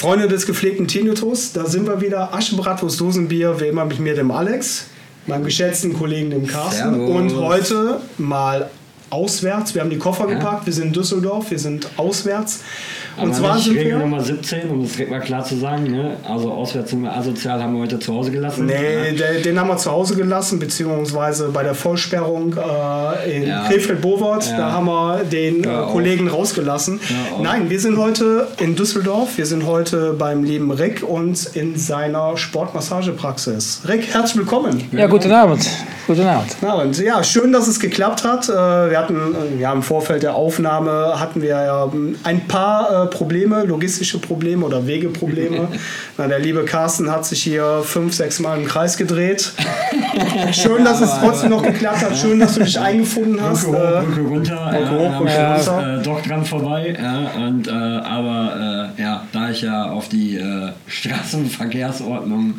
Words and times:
Freunde 0.00 0.28
des 0.28 0.46
gepflegten 0.46 0.88
Tinnitus, 0.88 1.52
da 1.52 1.66
sind 1.66 1.86
wir 1.86 2.00
wieder. 2.00 2.32
Aschenbratwurst, 2.32 2.98
Dosenbier, 2.98 3.60
wie 3.60 3.66
immer 3.66 3.84
mit 3.84 4.00
mir, 4.00 4.14
dem 4.14 4.30
Alex, 4.30 4.86
meinem 5.26 5.44
geschätzten 5.44 5.92
Kollegen, 5.92 6.30
dem 6.30 6.46
Carsten. 6.46 6.94
Servus. 6.94 7.10
Und 7.10 7.36
heute 7.36 8.00
mal 8.16 8.70
auswärts. 9.10 9.74
Wir 9.74 9.82
haben 9.82 9.90
die 9.90 9.98
Koffer 9.98 10.26
Ja. 10.26 10.38
gepackt, 10.38 10.64
wir 10.64 10.72
sind 10.72 10.86
in 10.86 10.92
Düsseldorf, 10.94 11.50
wir 11.50 11.58
sind 11.58 11.86
auswärts. 11.98 12.60
Und 13.16 13.34
zwar 13.34 13.54
nicht 13.56 13.64
sind 13.64 13.76
Regel 13.76 13.92
wir. 13.92 13.98
Nummer 13.98 14.20
17, 14.20 14.70
um 14.70 14.82
das 14.82 15.08
mal 15.08 15.20
klar 15.20 15.44
zu 15.44 15.56
sagen. 15.56 15.84
Ne? 15.90 16.16
Also 16.26 16.50
auswärts 16.52 16.90
sind 16.90 17.02
wir 17.02 17.14
asozial, 17.16 17.62
haben 17.62 17.74
wir 17.74 17.82
heute 17.82 17.98
zu 17.98 18.14
Hause 18.14 18.30
gelassen. 18.30 18.66
Nee, 18.66 19.12
den, 19.12 19.42
den 19.42 19.58
haben 19.60 19.68
wir 19.68 19.76
zu 19.76 19.90
Hause 19.90 20.14
gelassen, 20.16 20.58
beziehungsweise 20.58 21.48
bei 21.48 21.62
der 21.62 21.74
Vollsperrung 21.74 22.54
äh, 22.56 23.36
in 23.36 23.46
Ja. 23.48 23.64
Krefeld-Bowort, 23.68 24.50
Ja. 24.50 24.56
da 24.56 24.72
haben 24.72 24.86
wir 24.86 25.24
den 25.24 25.64
Hör 25.64 25.88
äh. 25.88 25.92
Kollegen 25.92 26.28
rausgelassen. 26.28 27.00
Hör 27.02 27.36
auf. 27.36 27.42
Nein, 27.42 27.68
wir 27.70 27.80
sind 27.80 27.96
heute 27.98 28.48
in 28.58 28.76
Düsseldorf, 28.76 29.36
wir 29.36 29.46
sind 29.46 29.66
heute 29.66 30.14
beim 30.14 30.44
lieben 30.44 30.70
Rick 30.70 31.02
und 31.06 31.44
in 31.54 31.76
seiner 31.76 32.36
Sportmassagepraxis. 32.36 33.82
Rick, 33.88 34.12
herzlich 34.12 34.38
willkommen. 34.38 34.88
Ja, 34.92 35.06
guten 35.06 35.30
Abend. 35.32 35.68
Guten 36.06 36.26
Abend. 36.26 36.56
Na 36.60 36.74
und 36.74 36.98
ja, 36.98 37.22
schön, 37.22 37.52
dass 37.52 37.68
es 37.68 37.78
geklappt 37.78 38.24
hat. 38.24 38.48
Äh, 38.48 38.90
Wir 38.90 38.98
hatten 38.98 39.16
äh, 39.56 39.60
ja 39.60 39.72
im 39.72 39.82
Vorfeld 39.82 40.22
der 40.22 40.34
Aufnahme 40.34 41.14
hatten 41.20 41.40
wir 41.42 41.48
ja 41.50 41.84
ähm, 41.84 42.16
ein 42.24 42.46
paar 42.48 42.99
äh, 43.04 43.06
Probleme, 43.06 43.64
logistische 43.64 44.18
Probleme 44.18 44.64
oder 44.64 44.86
Wegeprobleme. 44.86 45.68
Na, 46.18 46.26
der 46.26 46.38
liebe 46.38 46.64
Carsten 46.64 47.10
hat 47.10 47.26
sich 47.26 47.42
hier 47.42 47.82
fünf, 47.84 48.14
sechs 48.14 48.38
Mal 48.40 48.58
im 48.58 48.66
Kreis 48.66 48.96
gedreht. 48.96 49.52
Schön, 50.52 50.84
dass 50.84 51.00
es 51.00 51.10
trotzdem 51.20 51.50
noch 51.50 51.62
geklappt 51.62 52.02
hat. 52.02 52.16
Schön, 52.16 52.40
dass 52.40 52.54
du 52.54 52.64
dich 52.64 52.78
eingefunden 52.78 53.40
hast. 53.40 53.64
Brücke 53.64 53.78
hoch, 53.78 54.02
Äh, 54.02 54.04
Brücke 54.04 54.20
runter. 54.28 54.70
Brücke 54.70 54.90
hoch, 54.90 55.18
Brücke 55.18 55.54
runter. 55.54 55.98
Äh, 55.98 56.02
doch 56.02 56.22
dran 56.22 56.44
vorbei. 56.44 56.96
Ja, 57.00 57.30
und, 57.46 57.68
äh, 57.68 57.70
aber 57.70 58.90
äh, 58.98 59.02
ja, 59.02 59.26
da 59.32 59.50
ich 59.50 59.62
ja 59.62 59.90
auf 59.90 60.08
die 60.08 60.36
äh, 60.36 60.70
Straßenverkehrsordnung 60.86 62.54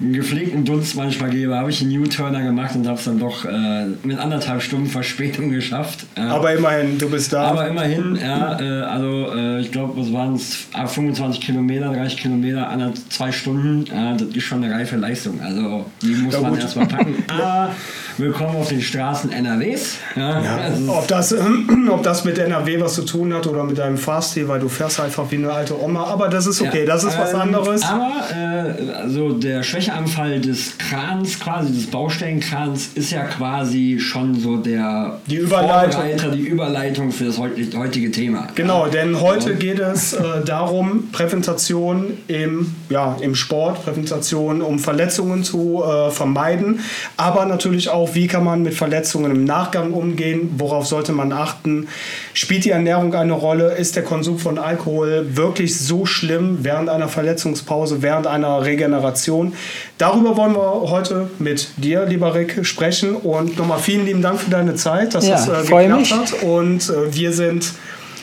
einen 0.00 0.12
gepflegten 0.12 0.64
Dunst 0.64 0.94
manchmal 0.94 1.30
gebe, 1.30 1.56
habe 1.56 1.70
ich 1.70 1.82
einen 1.82 1.98
U-Turner 1.98 2.42
gemacht 2.42 2.76
und 2.76 2.86
habe 2.86 2.98
es 2.98 3.04
dann 3.04 3.18
doch 3.18 3.44
äh, 3.44 3.86
mit 4.04 4.18
anderthalb 4.18 4.62
Stunden 4.62 4.86
Verspätung 4.86 5.50
geschafft. 5.50 6.06
Ja. 6.16 6.28
Aber 6.28 6.52
immerhin, 6.52 6.98
du 6.98 7.10
bist 7.10 7.32
da. 7.32 7.42
Aber 7.42 7.66
immerhin, 7.66 8.16
ja, 8.16 8.60
äh, 8.60 8.82
also 8.82 9.34
äh, 9.34 9.60
ich 9.60 9.72
glaube, 9.72 10.00
es 10.00 10.12
waren 10.12 10.34
es 10.34 10.68
25 10.72 11.40
Kilometer, 11.40 11.92
30 11.92 12.16
Kilometer, 12.16 12.68
anderthalb, 12.68 12.98
zwei 13.10 13.32
Stunden. 13.32 13.86
Ja, 13.92 14.14
das 14.14 14.28
ist 14.28 14.44
schon 14.44 14.62
eine 14.62 14.72
reife 14.72 14.96
Leistung. 14.96 15.40
Also 15.40 15.86
die 16.00 16.14
muss 16.14 16.34
Ja, 16.34 16.40
man 16.42 16.58
erstmal 16.58 16.86
packen. 16.86 17.24
Aber 17.28 17.74
willkommen 18.18 18.54
auf 18.54 18.68
den 18.68 18.80
Straßen 18.80 19.32
NRWs. 19.32 19.96
Ja, 20.14 20.40
also, 20.62 20.92
ob 20.92 21.08
das, 21.08 21.34
ob 21.90 22.02
das 22.04 22.24
mit 22.24 22.38
NRW 22.38 22.80
was 22.80 22.94
zu 22.94 23.02
tun 23.02 23.34
hat 23.34 23.48
oder 23.48 23.64
mit 23.64 23.78
deinem 23.78 23.98
Fahrstil, 23.98 24.46
weil 24.46 24.60
du 24.60 24.68
fährst 24.68 25.00
einfach 25.00 25.28
wie 25.32 25.36
eine 25.36 25.50
alte 25.50 25.80
Oma. 25.82 26.04
Aber 26.04 26.28
das 26.28 26.46
ist 26.46 26.60
okay, 26.60 26.80
ja, 26.80 26.86
das 26.86 27.02
ist 27.02 27.18
was 27.18 27.32
ähm, 27.32 27.40
anderes. 27.40 27.82
Aber 27.82 28.12
äh, 28.32 28.92
also 28.92 29.32
der 29.32 29.64
Schwächeanfall 29.92 30.40
des 30.40 30.76
Krans, 30.76 31.40
quasi 31.40 31.72
des 31.72 31.86
Baustellenkrans, 31.86 32.90
ist 32.94 33.10
ja 33.10 33.24
quasi 33.24 33.98
schon 33.98 34.38
so 34.38 34.58
der 34.58 35.18
Die 35.26 35.36
Überleitung. 35.36 36.02
Die 36.34 36.40
Überleitung 36.46 37.10
für 37.10 37.24
das 37.24 37.38
heut- 37.38 37.74
heutige 37.74 38.10
Thema. 38.10 38.48
Genau, 38.54 38.84
Ja. 38.84 38.90
denn 38.92 39.18
heute 39.20 39.54
geht 39.54 39.78
es 39.78 40.12
äh, 40.12 40.22
darum, 40.44 41.08
Präventation 41.10 42.18
im, 42.28 42.74
ja, 42.90 43.16
im 43.20 43.34
Sport, 43.34 43.82
Präventation, 43.84 44.60
um 44.60 44.78
Verletzungen 44.78 45.42
zu 45.42 45.82
äh, 45.82 46.10
vermeiden, 46.10 46.80
aber 47.16 47.46
natürlich 47.46 47.88
auch, 47.88 48.14
wie 48.14 48.26
kann 48.26 48.44
man 48.44 48.62
mit 48.62 48.74
Verletzungen 48.74 49.30
im 49.30 49.44
Nachgang 49.44 49.92
umgehen, 49.92 50.50
worauf 50.58 50.86
sollte 50.86 51.12
man 51.12 51.32
achten, 51.32 51.88
spielt 52.34 52.64
die 52.66 52.70
Ernährung 52.70 53.14
eine 53.14 53.32
Rolle, 53.32 53.72
ist 53.76 53.96
der 53.96 54.02
Konsum 54.02 54.38
von 54.38 54.58
Alkohol 54.58 55.28
wirklich 55.34 55.78
so 55.78 56.04
schlimm 56.04 56.58
während 56.62 56.88
einer 56.90 57.08
Verletzungspause, 57.08 58.02
während 58.02 58.26
einer 58.26 58.64
Regeneration. 58.64 59.54
Darüber 59.98 60.36
wollen 60.36 60.54
wir 60.54 60.90
heute 60.90 61.30
mit 61.38 61.68
dir, 61.76 62.06
lieber 62.06 62.34
Rick, 62.34 62.64
sprechen 62.64 63.14
und 63.16 63.58
nochmal 63.58 63.78
vielen 63.78 64.06
lieben 64.06 64.22
Dank 64.22 64.40
für 64.40 64.50
deine 64.50 64.74
Zeit, 64.74 65.14
dass 65.14 65.26
Ja, 65.26 65.34
das 65.34 65.48
äh, 65.48 65.64
freue 65.64 65.88
geklappt 65.88 66.00
mich. 66.00 66.12
hat 66.12 66.42
und 66.42 66.88
äh, 66.90 67.14
wir 67.14 67.32
sind 67.32 67.72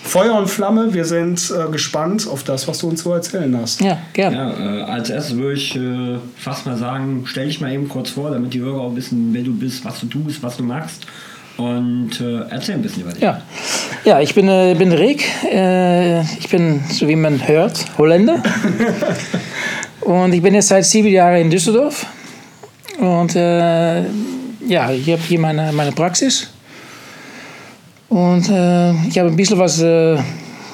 Feuer 0.05 0.35
und 0.35 0.47
Flamme. 0.47 0.93
Wir 0.93 1.03
sind 1.03 1.51
äh, 1.51 1.71
gespannt 1.71 2.27
auf 2.27 2.43
das, 2.43 2.67
was 2.67 2.77
du 2.77 2.89
uns 2.89 3.01
zu 3.01 3.11
erzählen 3.11 3.57
hast. 3.59 3.81
Ja, 3.81 3.97
gerne. 4.13 4.35
Ja, 4.35 4.79
äh, 4.79 4.81
als 4.83 5.09
erstes 5.09 5.35
würde 5.35 5.55
ich 5.55 5.75
äh, 5.75 6.19
fast 6.37 6.65
mal 6.67 6.77
sagen, 6.77 7.23
stell 7.25 7.47
dich 7.47 7.59
mal 7.59 7.71
eben 7.73 7.89
kurz 7.89 8.11
vor, 8.11 8.29
damit 8.29 8.53
die 8.53 8.61
Hörer 8.61 8.81
auch 8.81 8.95
wissen, 8.95 9.29
wer 9.33 9.41
du 9.41 9.53
bist, 9.57 9.83
was 9.83 9.99
du 9.99 10.05
tust, 10.05 10.43
was 10.43 10.57
du 10.57 10.63
machst. 10.63 11.07
Und 11.57 12.19
äh, 12.21 12.41
erzähl 12.49 12.75
ein 12.75 12.81
bisschen 12.81 13.03
über 13.03 13.13
dich. 13.13 13.23
Ja, 13.23 13.41
ja 14.03 14.19
ich 14.19 14.35
bin, 14.35 14.47
äh, 14.47 14.75
bin 14.77 14.91
Rick. 14.91 15.23
Äh, 15.51 16.21
ich 16.21 16.49
bin, 16.49 16.81
so 16.91 17.07
wie 17.07 17.15
man 17.15 17.47
hört, 17.47 17.85
Holländer. 17.97 18.43
Und 20.05 20.33
ich 20.33 20.41
bin 20.41 20.53
jetzt 20.53 20.67
seit 20.67 20.85
sieben 20.85 21.07
Jahren 21.07 21.41
in 21.41 21.49
Düsseldorf. 21.49 22.05
Und 22.99 23.35
äh, 23.35 24.03
ja, 24.67 24.91
ich 24.91 25.09
habe 25.09 25.21
hier 25.27 25.39
meine, 25.39 25.71
meine 25.71 25.91
Praxis. 25.91 26.47
Und 28.07 28.47
äh, 28.49 28.91
ich 29.07 29.17
habe 29.17 29.29
ein 29.29 29.35
bisschen 29.35 29.57
was, 29.57 29.81
äh, 29.81 30.17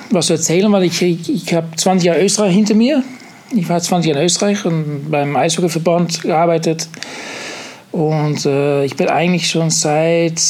was 0.09 0.27
zu 0.27 0.33
erzählen, 0.33 0.69
weil 0.71 0.83
ich, 0.83 1.01
ich, 1.01 1.29
ich 1.29 1.53
habe 1.53 1.67
20 1.75 2.05
Jahre 2.05 2.21
Österreich 2.21 2.53
hinter 2.53 2.75
mir. 2.75 3.03
Ich 3.55 3.67
war 3.69 3.79
20 3.79 4.09
Jahre 4.09 4.19
in 4.19 4.25
Österreich 4.25 4.65
und 4.65 5.09
beim 5.09 5.37
Eishockeyverband 5.37 6.23
gearbeitet. 6.23 6.89
Und 7.93 8.45
äh, 8.45 8.83
ich 8.83 8.97
bin 8.97 9.07
eigentlich 9.07 9.49
schon 9.49 9.69
seit 9.69 10.41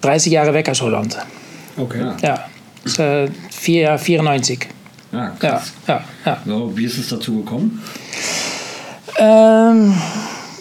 30 0.00 0.32
Jahren 0.32 0.54
weg 0.54 0.68
aus 0.68 0.80
Holland. 0.80 1.18
Okay. 1.76 2.12
Ja, 2.22 2.44
Ja, 2.86 3.26
Jahre 3.66 3.98
94. 3.98 4.73
ja 5.14 5.24
Ja, 5.24 5.30
krass. 5.38 5.72
ja, 5.86 6.04
ja. 6.26 6.38
So, 6.46 6.72
wie 6.76 6.84
ist 6.84 6.98
es 6.98 7.08
dazu 7.08 7.38
gekommen? 7.42 7.82
Ähm, 9.18 9.94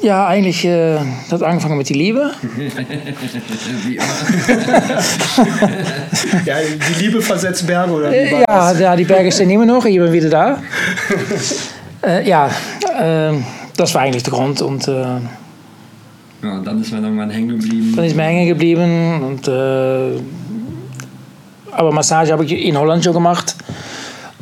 ja, 0.01 0.27
eigentlich 0.27 0.63
äh, 0.65 0.99
hat 1.31 1.43
angefangen 1.43 1.77
mit 1.77 1.87
die 1.89 1.93
Liebe. 1.93 2.31
Wie 3.85 3.95
immer. 3.95 4.05
Ja, 6.45 6.55
die 6.59 7.03
Liebe 7.03 7.21
versetzt 7.21 7.65
Berge 7.65 7.91
oder 7.91 8.11
wie 8.11 8.15
Äh, 8.15 8.43
ja, 8.47 8.71
ja, 8.73 8.95
die 8.95 9.03
Berge 9.05 9.31
stehen 9.31 9.49
immer 9.49 9.65
noch, 9.65 9.85
ich 9.85 9.97
bin 9.97 10.11
wieder 10.11 10.29
da. 10.29 10.57
äh, 12.05 12.27
ja, 12.27 12.47
äh, 12.99 13.33
das 13.77 13.93
war 13.95 14.01
eigentlich 14.01 14.23
der 14.23 14.33
Grund. 14.33 14.61
Und 14.61 14.87
äh, 14.87 14.91
Ja, 14.91 15.19
und 16.41 16.65
dann 16.65 16.81
ist 16.81 16.91
man 16.91 17.03
irgendwann 17.03 17.29
hängen 17.29 17.49
geblieben. 17.49 17.93
dann 17.95 18.05
ist 18.05 18.15
mir 18.15 18.23
hängen 18.23 18.47
geblieben. 18.47 19.23
Und, 19.23 19.47
äh, 19.47 20.19
aber 21.71 21.91
Massage 21.91 22.31
habe 22.33 22.45
ich 22.45 22.51
in 22.51 22.77
Holland 22.77 23.03
schon 23.03 23.13
gemacht. 23.13 23.55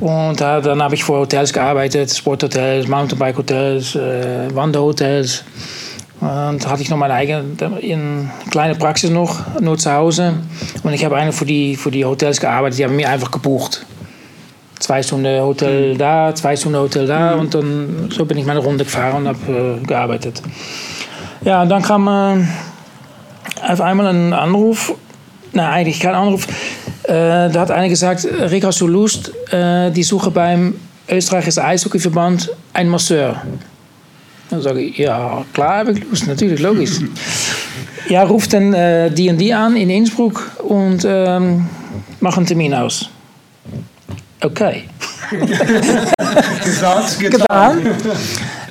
Und 0.02 0.42
äh, 0.42 0.62
dann 0.62 0.82
habe 0.82 0.96
ich 0.96 1.04
für 1.04 1.14
Hotels 1.14 1.54
gearbeitet, 1.54 2.12
Sporthotels, 2.12 2.88
Mountainbike-Hotels, 2.88 3.96
äh, 3.96 4.54
Wanderhotels. 4.54 5.44
Und 6.20 6.68
hatte 6.68 6.82
ich 6.82 6.90
noch 6.90 6.98
meine 6.98 7.14
eigene 7.14 7.44
in 7.82 8.30
kleine 8.50 8.76
Praxis 8.76 9.12
noch, 9.12 9.60
nur 9.60 9.78
zu 9.78 9.92
Hause. 9.92 10.34
Und 10.84 10.94
ich 10.94 11.06
habe 11.06 11.18
eigentlich 11.18 11.36
für 11.36 11.46
die, 11.46 11.76
für 11.76 11.92
die 11.92 12.04
Hotels 12.04 12.40
gearbeitet, 12.40 12.80
die 12.80 12.84
haben 12.84 12.96
mir 12.96 13.10
einfach 13.10 13.30
gebucht. 13.30 13.86
Zwei 14.80 15.04
Stunden 15.04 15.40
Hotel 15.42 15.96
da, 15.98 16.34
zwei 16.34 16.56
Stunden 16.56 16.80
Hotel 16.80 17.06
da. 17.06 17.36
Und 17.36 17.54
dann 17.54 18.10
so 18.12 18.26
bin 18.26 18.40
ich 18.40 18.46
meine 18.46 18.60
Runde 18.60 18.84
gefahren 18.84 19.28
und 19.28 19.28
habe 19.28 19.80
äh, 19.84 19.86
gearbeitet. 19.86 20.42
Ja, 21.44 21.62
und 21.62 21.70
dann 21.70 21.84
kam 21.84 22.08
äh, 22.08 22.44
auf 23.68 23.82
einmal 23.82 24.08
ein 24.08 24.34
Anruf. 24.34 24.94
Nein, 25.54 25.68
eigentlich 25.68 26.00
kein 26.00 26.16
Anruf. 26.16 26.48
Äh, 27.12 27.50
da 27.50 27.60
hat 27.60 27.72
einer 27.72 27.90
gesagt, 27.90 28.26
Rick, 28.26 28.64
hast 28.64 28.80
du 28.80 28.88
Lust? 28.88 29.34
Äh, 29.52 29.92
die 29.92 30.02
suchen 30.02 30.32
beim 30.32 30.76
österreichischen 31.10 31.62
Eishockeyverband 31.62 32.50
einen 32.72 32.90
Masseur. 32.90 33.42
Dann 34.50 34.62
sage 34.62 34.80
ich, 34.80 34.98
ja, 34.98 35.44
klar 35.52 35.80
habe 35.80 35.92
ich 35.92 36.10
Lust, 36.10 36.28
natürlich, 36.28 36.62
logisch. 36.62 37.02
ja, 38.08 38.24
ruft 38.24 38.54
dann 38.54 38.74
äh, 38.74 39.12
die 39.12 39.30
und 39.30 39.40
die 39.40 39.54
an 39.54 39.76
in 39.76 39.90
Innsbruck 39.90 40.52
und 40.64 41.04
ähm, 41.06 41.68
mach 42.22 42.38
einen 42.38 42.46
Termin 42.46 42.74
aus. 42.74 43.10
Okay. 44.42 44.84
Gesagt, 46.64 47.20
getan. 47.20 47.84
getan. 47.84 48.18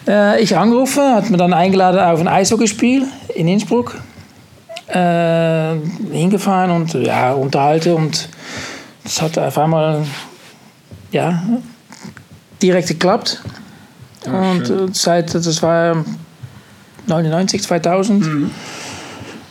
Äh, 0.08 0.42
ich 0.42 0.56
angerufen, 0.56 1.02
hat 1.14 1.28
mir 1.28 1.36
dann 1.36 1.52
eingeladen 1.52 2.00
auf 2.00 2.20
ein 2.20 2.28
Eishockeyspiel 2.28 3.04
in 3.34 3.48
Innsbruck. 3.48 4.00
Äh, 4.88 5.76
hingefahren 6.10 6.72
und 6.72 6.94
ja, 6.94 7.32
unterhalten 7.32 7.92
und 7.92 8.28
es 9.10 9.20
hat 9.20 9.36
auf 9.38 9.58
einmal 9.58 10.04
ja, 11.10 11.42
direkt 12.62 12.88
geklappt. 12.88 13.42
und 14.24 14.66
schön. 14.66 14.88
äh, 14.88 14.92
seit, 14.92 15.34
das 15.34 15.62
war 15.62 16.04
99, 17.08 17.60
2000. 17.60 18.24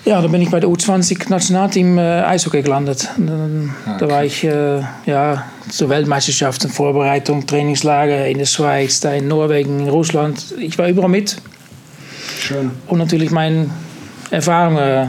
Ja, 0.05 0.21
dann 0.21 0.31
bin 0.31 0.41
ich 0.41 0.49
bei 0.49 0.61
der 0.61 0.69
U20 0.69 1.29
Nationalteam 1.29 1.97
äh, 1.97 2.21
Eishockey 2.21 2.61
gelandet. 2.61 3.09
Dann, 3.17 3.75
Ah, 3.85 3.97
da 3.97 4.09
war 4.09 4.23
ich 4.23 4.45
äh, 4.45 4.81
ja, 5.05 5.45
zur 5.69 5.89
Weltmeisterschaften, 5.89 6.69
Vorbereitung, 6.69 7.45
Trainingslager 7.45 8.27
in 8.27 8.37
der 8.37 8.45
Schweiz, 8.45 9.01
da 9.01 9.11
in 9.11 9.27
Norwegen, 9.27 9.81
in 9.81 9.89
Russland. 9.89 10.55
Ich 10.57 10.77
war 10.77 10.87
überall 10.87 11.09
mit 11.09 11.35
Schön. 12.39 12.71
und 12.87 12.97
natürlich 12.97 13.29
meine 13.29 13.69
Erfahrung 14.31 14.77
äh, 14.77 15.07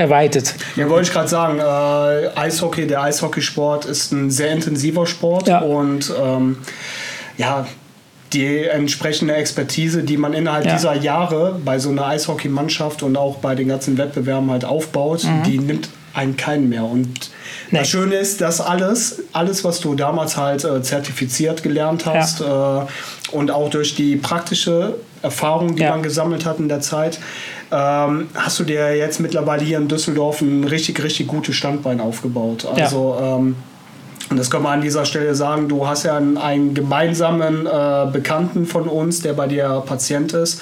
erweitert. 0.00 0.54
Ja, 0.76 0.88
wollte 0.88 1.08
ich 1.08 1.12
gerade 1.12 1.28
sagen, 1.28 1.58
äh, 1.58 2.28
Eishockey, 2.38 2.86
der 2.86 3.02
Eishockeysport 3.02 3.84
ist 3.86 4.12
ein 4.12 4.30
sehr 4.30 4.50
intensiver 4.52 5.06
Sport 5.06 5.48
Ja. 5.48 5.60
und 5.60 6.12
ähm, 6.22 6.58
ja, 7.36 7.66
die 8.34 8.64
entsprechende 8.64 9.34
Expertise, 9.34 10.02
die 10.02 10.18
man 10.18 10.34
innerhalb 10.34 10.66
Ja. 10.66 10.74
dieser 10.74 10.94
Jahre 10.94 11.58
bei 11.64 11.78
so 11.78 11.88
einer 11.88 12.06
Eishockeymannschaft 12.06 13.02
und 13.02 13.16
auch 13.16 13.36
bei 13.36 13.54
den 13.54 13.68
ganzen 13.68 13.96
Wettbewerben 13.96 14.50
halt 14.50 14.64
aufbaut, 14.66 15.26
die 15.46 15.58
nimmt 15.58 15.88
einen 16.12 16.36
keinen 16.36 16.68
mehr. 16.68 16.84
Und 16.84 17.06
Mhm. 17.06 17.14
Nee. 17.70 17.78
das 17.78 17.88
Schöne 17.88 18.16
ist, 18.16 18.40
dass 18.42 18.60
alles, 18.60 19.22
alles, 19.32 19.64
was 19.64 19.80
du 19.80 19.94
damals 19.94 20.36
halt 20.36 20.64
äh, 20.64 20.82
zertifiziert 20.82 21.62
gelernt 21.62 22.04
hast 22.06 22.40
äh, 22.42 22.44
und 23.32 23.50
auch 23.50 23.70
durch 23.70 23.94
die 23.94 24.16
praktische 24.16 24.96
Erfahrung, 25.22 25.76
die 25.76 25.82
Ja. 25.82 25.90
man 25.90 26.02
gesammelt 26.02 26.44
hat 26.44 26.58
in 26.58 26.68
der 26.68 26.80
Zeit, 26.80 27.18
ähm, 27.70 28.28
hast 28.34 28.58
du 28.58 28.64
dir 28.64 28.96
jetzt 28.96 29.20
mittlerweile 29.20 29.64
hier 29.64 29.78
in 29.78 29.88
Düsseldorf 29.88 30.40
ein 30.40 30.64
richtig, 30.64 31.02
richtig 31.02 31.26
gutes 31.26 31.56
Standbein 31.56 32.00
aufgebaut. 32.00 32.66
Also 32.66 33.18
ähm, 33.20 33.56
und 34.30 34.36
das 34.36 34.50
kann 34.50 34.62
man 34.62 34.74
an 34.74 34.80
dieser 34.82 35.04
Stelle 35.04 35.34
sagen, 35.34 35.68
du 35.68 35.86
hast 35.86 36.04
ja 36.04 36.16
einen, 36.16 36.36
einen 36.36 36.74
gemeinsamen 36.74 37.66
äh, 37.66 38.06
Bekannten 38.12 38.66
von 38.66 38.86
uns, 38.86 39.22
der 39.22 39.32
bei 39.32 39.46
dir 39.46 39.82
Patient 39.86 40.32
ist, 40.34 40.60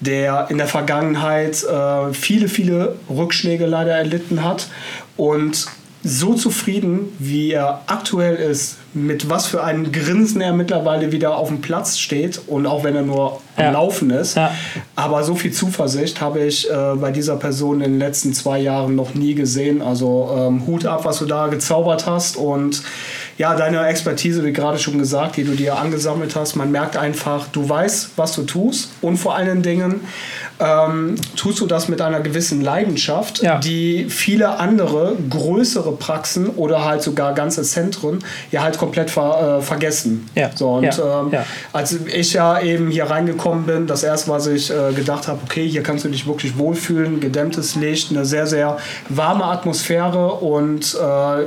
der 0.00 0.46
in 0.48 0.58
der 0.58 0.68
Vergangenheit 0.68 1.64
äh, 1.64 2.12
viele, 2.12 2.48
viele 2.48 2.96
Rückschläge 3.08 3.66
leider 3.66 3.92
erlitten 3.92 4.44
hat 4.44 4.68
und 5.16 5.66
so 6.02 6.34
zufrieden, 6.34 7.00
wie 7.18 7.52
er 7.52 7.82
aktuell 7.86 8.36
ist, 8.36 8.76
mit 8.94 9.28
was 9.28 9.46
für 9.46 9.62
einem 9.62 9.92
Grinsen 9.92 10.40
er 10.40 10.52
mittlerweile 10.54 11.12
wieder 11.12 11.36
auf 11.36 11.48
dem 11.48 11.60
Platz 11.60 11.98
steht 11.98 12.40
und 12.46 12.66
auch 12.66 12.82
wenn 12.84 12.96
er 12.96 13.02
nur 13.02 13.40
Ja. 13.58 13.66
am 13.68 13.72
Laufen 13.74 14.10
ist. 14.10 14.36
Ja. 14.36 14.50
Aber 14.96 15.22
so 15.24 15.34
viel 15.34 15.52
Zuversicht 15.52 16.20
habe 16.22 16.40
ich 16.40 16.70
äh, 16.70 16.94
bei 16.96 17.10
dieser 17.10 17.36
Person 17.36 17.82
in 17.82 17.92
den 17.92 17.98
letzten 17.98 18.32
zwei 18.32 18.58
Jahren 18.60 18.96
noch 18.96 19.14
nie 19.14 19.34
gesehen. 19.34 19.82
Also 19.82 20.30
ähm, 20.36 20.66
Hut 20.66 20.86
ab, 20.86 21.04
was 21.04 21.18
du 21.18 21.26
da 21.26 21.48
gezaubert 21.48 22.06
hast 22.06 22.36
und 22.36 22.82
ja, 23.40 23.56
deine 23.56 23.86
Expertise, 23.86 24.44
wie 24.44 24.52
gerade 24.52 24.78
schon 24.78 24.98
gesagt, 24.98 25.38
die 25.38 25.44
du 25.44 25.52
dir 25.52 25.78
angesammelt 25.78 26.36
hast, 26.36 26.56
man 26.56 26.70
merkt 26.70 26.98
einfach, 26.98 27.46
du 27.48 27.66
weißt, 27.66 28.10
was 28.16 28.32
du 28.34 28.42
tust 28.42 28.90
und 29.00 29.16
vor 29.16 29.34
allen 29.34 29.62
Dingen 29.62 30.02
ähm, 30.58 31.14
tust 31.36 31.58
du 31.60 31.66
das 31.66 31.88
mit 31.88 32.02
einer 32.02 32.20
gewissen 32.20 32.60
Leidenschaft, 32.60 33.40
Ja. 33.42 33.56
die 33.56 34.10
viele 34.10 34.58
andere 34.58 35.16
größere 35.30 35.92
Praxen 35.92 36.48
oder 36.50 36.84
halt 36.84 37.00
sogar 37.02 37.32
ganze 37.32 37.62
Zentren 37.62 38.18
ja 38.50 38.62
halt 38.62 38.76
komplett 38.76 39.08
ver, 39.10 39.60
äh, 39.60 39.62
vergessen. 39.62 40.28
Ja. 40.34 40.50
So, 40.54 40.72
und 40.74 40.82
Ja. 40.84 41.20
Ähm, 41.22 41.28
Ja. 41.32 41.46
als 41.72 41.92
ich 41.92 42.34
ja 42.34 42.60
eben 42.60 42.90
hier 42.90 43.04
reingekommen 43.04 43.64
bin, 43.64 43.86
das 43.86 44.02
erste, 44.02 44.30
was 44.30 44.48
ich 44.48 44.70
äh, 44.70 44.92
gedacht 44.92 45.28
habe, 45.28 45.38
okay, 45.48 45.66
hier 45.66 45.82
kannst 45.82 46.04
du 46.04 46.10
dich 46.10 46.26
wirklich 46.26 46.58
wohlfühlen, 46.58 47.20
gedämmtes 47.20 47.74
Licht, 47.74 48.10
eine 48.10 48.26
sehr, 48.26 48.46
sehr 48.46 48.76
warme 49.08 49.44
Atmosphäre 49.46 50.32
und 50.34 50.94
äh, 50.94 51.46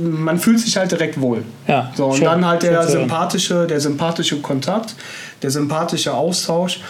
man 0.00 0.38
fühlt 0.38 0.60
sich 0.60 0.76
halt 0.76 0.90
direkt 0.90 1.20
wohl. 1.20 1.42
Ja, 1.66 1.90
So, 1.94 2.06
und 2.06 2.16
schön. 2.16 2.24
dann 2.24 2.46
halt 2.46 2.62
der 2.62 2.82
sympathische, 2.86 3.66
der 3.66 3.80
sympathische 3.80 4.40
Kontakt, 4.40 4.94
der 5.42 5.50
sympathische 5.50 6.14
Austausch. 6.14 6.80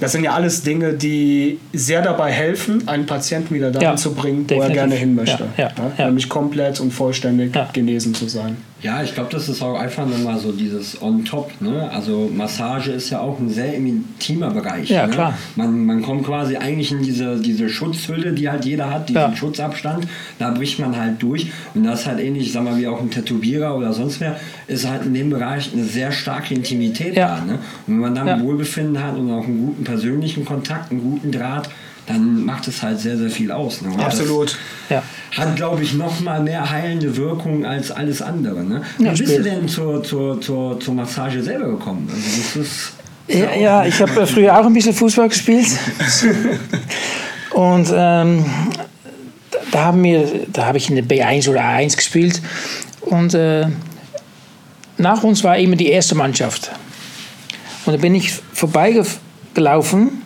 Das 0.00 0.12
sind 0.12 0.24
ja 0.24 0.32
alles 0.32 0.62
Dinge, 0.62 0.94
die 0.94 1.58
sehr 1.74 2.00
dabei 2.00 2.32
helfen, 2.32 2.88
einen 2.88 3.04
Patienten 3.04 3.54
wieder 3.54 3.70
dahin 3.70 3.88
Ja, 3.90 3.96
zu 3.96 4.14
bringen, 4.14 4.46
wo 4.48 4.60
er 4.62 4.70
gerne 4.70 4.94
hin 4.94 5.14
möchte. 5.14 5.44
Ja, 5.58 5.70
ja. 5.98 6.06
Nämlich 6.06 6.28
komplett 6.28 6.80
und 6.80 6.90
vollständig 6.92 7.52
genesen 7.74 8.14
zu 8.14 8.26
sein. 8.26 8.56
Ja, 8.82 9.02
ich 9.02 9.12
glaube, 9.14 9.28
das 9.30 9.48
ist 9.48 9.60
auch 9.62 9.78
einfach 9.78 10.06
nochmal 10.06 10.38
so 10.38 10.52
dieses 10.52 11.02
on 11.02 11.24
top. 11.24 11.52
Ne? 11.60 11.90
Also 11.92 12.30
Massage 12.34 12.92
ist 12.92 13.10
ja 13.10 13.20
auch 13.20 13.38
ein 13.38 13.50
sehr 13.50 13.74
intimer 13.74 14.50
Bereich. 14.50 14.88
Ja, 14.88 15.06
ne? 15.06 15.12
klar. 15.12 15.38
Man, 15.56 15.84
man 15.84 16.00
kommt 16.02 16.24
quasi 16.24 16.56
eigentlich 16.56 16.90
in 16.90 17.02
diese, 17.02 17.38
diese 17.38 17.68
Schutzhülle, 17.68 18.32
die 18.32 18.48
halt 18.48 18.64
jeder 18.64 18.90
hat, 18.90 19.08
diesen 19.10 19.20
Ja. 19.20 19.36
Schutzabstand. 19.36 20.06
Da 20.38 20.50
bricht 20.50 20.78
man 20.78 20.96
halt 20.96 21.22
durch. 21.22 21.50
Und 21.74 21.84
das 21.84 22.00
ist 22.00 22.06
halt 22.06 22.20
ähnlich, 22.20 22.46
ich 22.46 22.52
sag 22.52 22.64
mal, 22.64 22.78
wie 22.78 22.86
auch 22.88 23.00
ein 23.00 23.10
Tätowierer 23.10 23.76
oder 23.76 23.92
sonst 23.92 24.18
wer, 24.20 24.36
ist 24.66 24.88
halt 24.88 25.04
in 25.04 25.12
dem 25.12 25.28
Bereich 25.28 25.70
eine 25.74 25.84
sehr 25.84 26.10
starke 26.10 26.54
Intimität 26.54 27.16
Ja. 27.16 27.36
da. 27.38 27.44
Ne? 27.44 27.52
Und 27.86 27.94
wenn 27.94 27.98
man 27.98 28.14
dann 28.14 28.26
Ja. 28.26 28.40
Wohlbefinden 28.40 29.02
hat 29.02 29.16
und 29.16 29.30
auch 29.30 29.44
einen 29.44 29.66
guten 29.66 29.84
persönlichen 29.84 30.44
Kontakt, 30.46 30.90
einen 30.90 31.02
guten 31.02 31.30
Draht, 31.32 31.68
dann 32.12 32.44
macht 32.44 32.68
es 32.68 32.82
halt 32.82 32.98
sehr, 33.00 33.16
sehr 33.16 33.30
viel 33.30 33.50
aus. 33.52 33.80
Ne? 33.82 33.90
Absolut. 34.04 34.56
Ja. 34.88 35.02
hat, 35.36 35.56
glaube 35.56 35.82
ich, 35.82 35.94
noch 35.94 36.20
mal 36.20 36.40
mehr 36.42 36.68
heilende 36.70 37.16
Wirkung 37.16 37.64
als 37.64 37.90
alles 37.90 38.20
andere. 38.22 38.62
Ne? 38.64 38.82
Wie 38.98 39.04
Ja, 39.04 39.10
bist 39.10 39.22
spielt. 39.24 39.38
du 39.38 39.42
denn 39.44 39.68
zur, 39.68 40.02
zur, 40.02 40.40
zur, 40.40 40.78
zur 40.80 40.94
Massage 40.94 41.42
selber 41.42 41.68
gekommen? 41.68 42.08
Also 42.12 42.22
das 42.42 42.56
ist 42.66 42.92
Ja, 43.28 43.54
ja, 43.54 43.84
ich 43.86 44.00
habe 44.00 44.26
früher 44.26 44.58
auch 44.58 44.66
ein 44.66 44.72
bisschen 44.74 44.94
Fußball 44.94 45.28
gespielt. 45.28 45.66
Und 47.52 47.88
ähm, 47.94 48.44
da- 49.50 49.58
da 49.72 49.84
haben 49.84 50.02
wir, 50.02 50.26
da 50.52 50.66
habe 50.66 50.78
ich 50.78 50.88
in 50.90 50.96
der 50.96 51.04
B1 51.04 51.48
oder 51.48 51.60
A1 51.62 51.96
gespielt. 51.96 52.40
Und 53.02 53.34
äh, 53.34 53.66
nach 54.98 55.22
uns 55.22 55.42
war 55.44 55.56
immer 55.58 55.76
die 55.76 55.88
erste 55.88 56.14
Mannschaft. 56.14 56.70
Und 57.86 57.92
da 57.94 57.98
bin 58.00 58.14
ich 58.14 58.32
vorbeigelaufen 58.52 60.22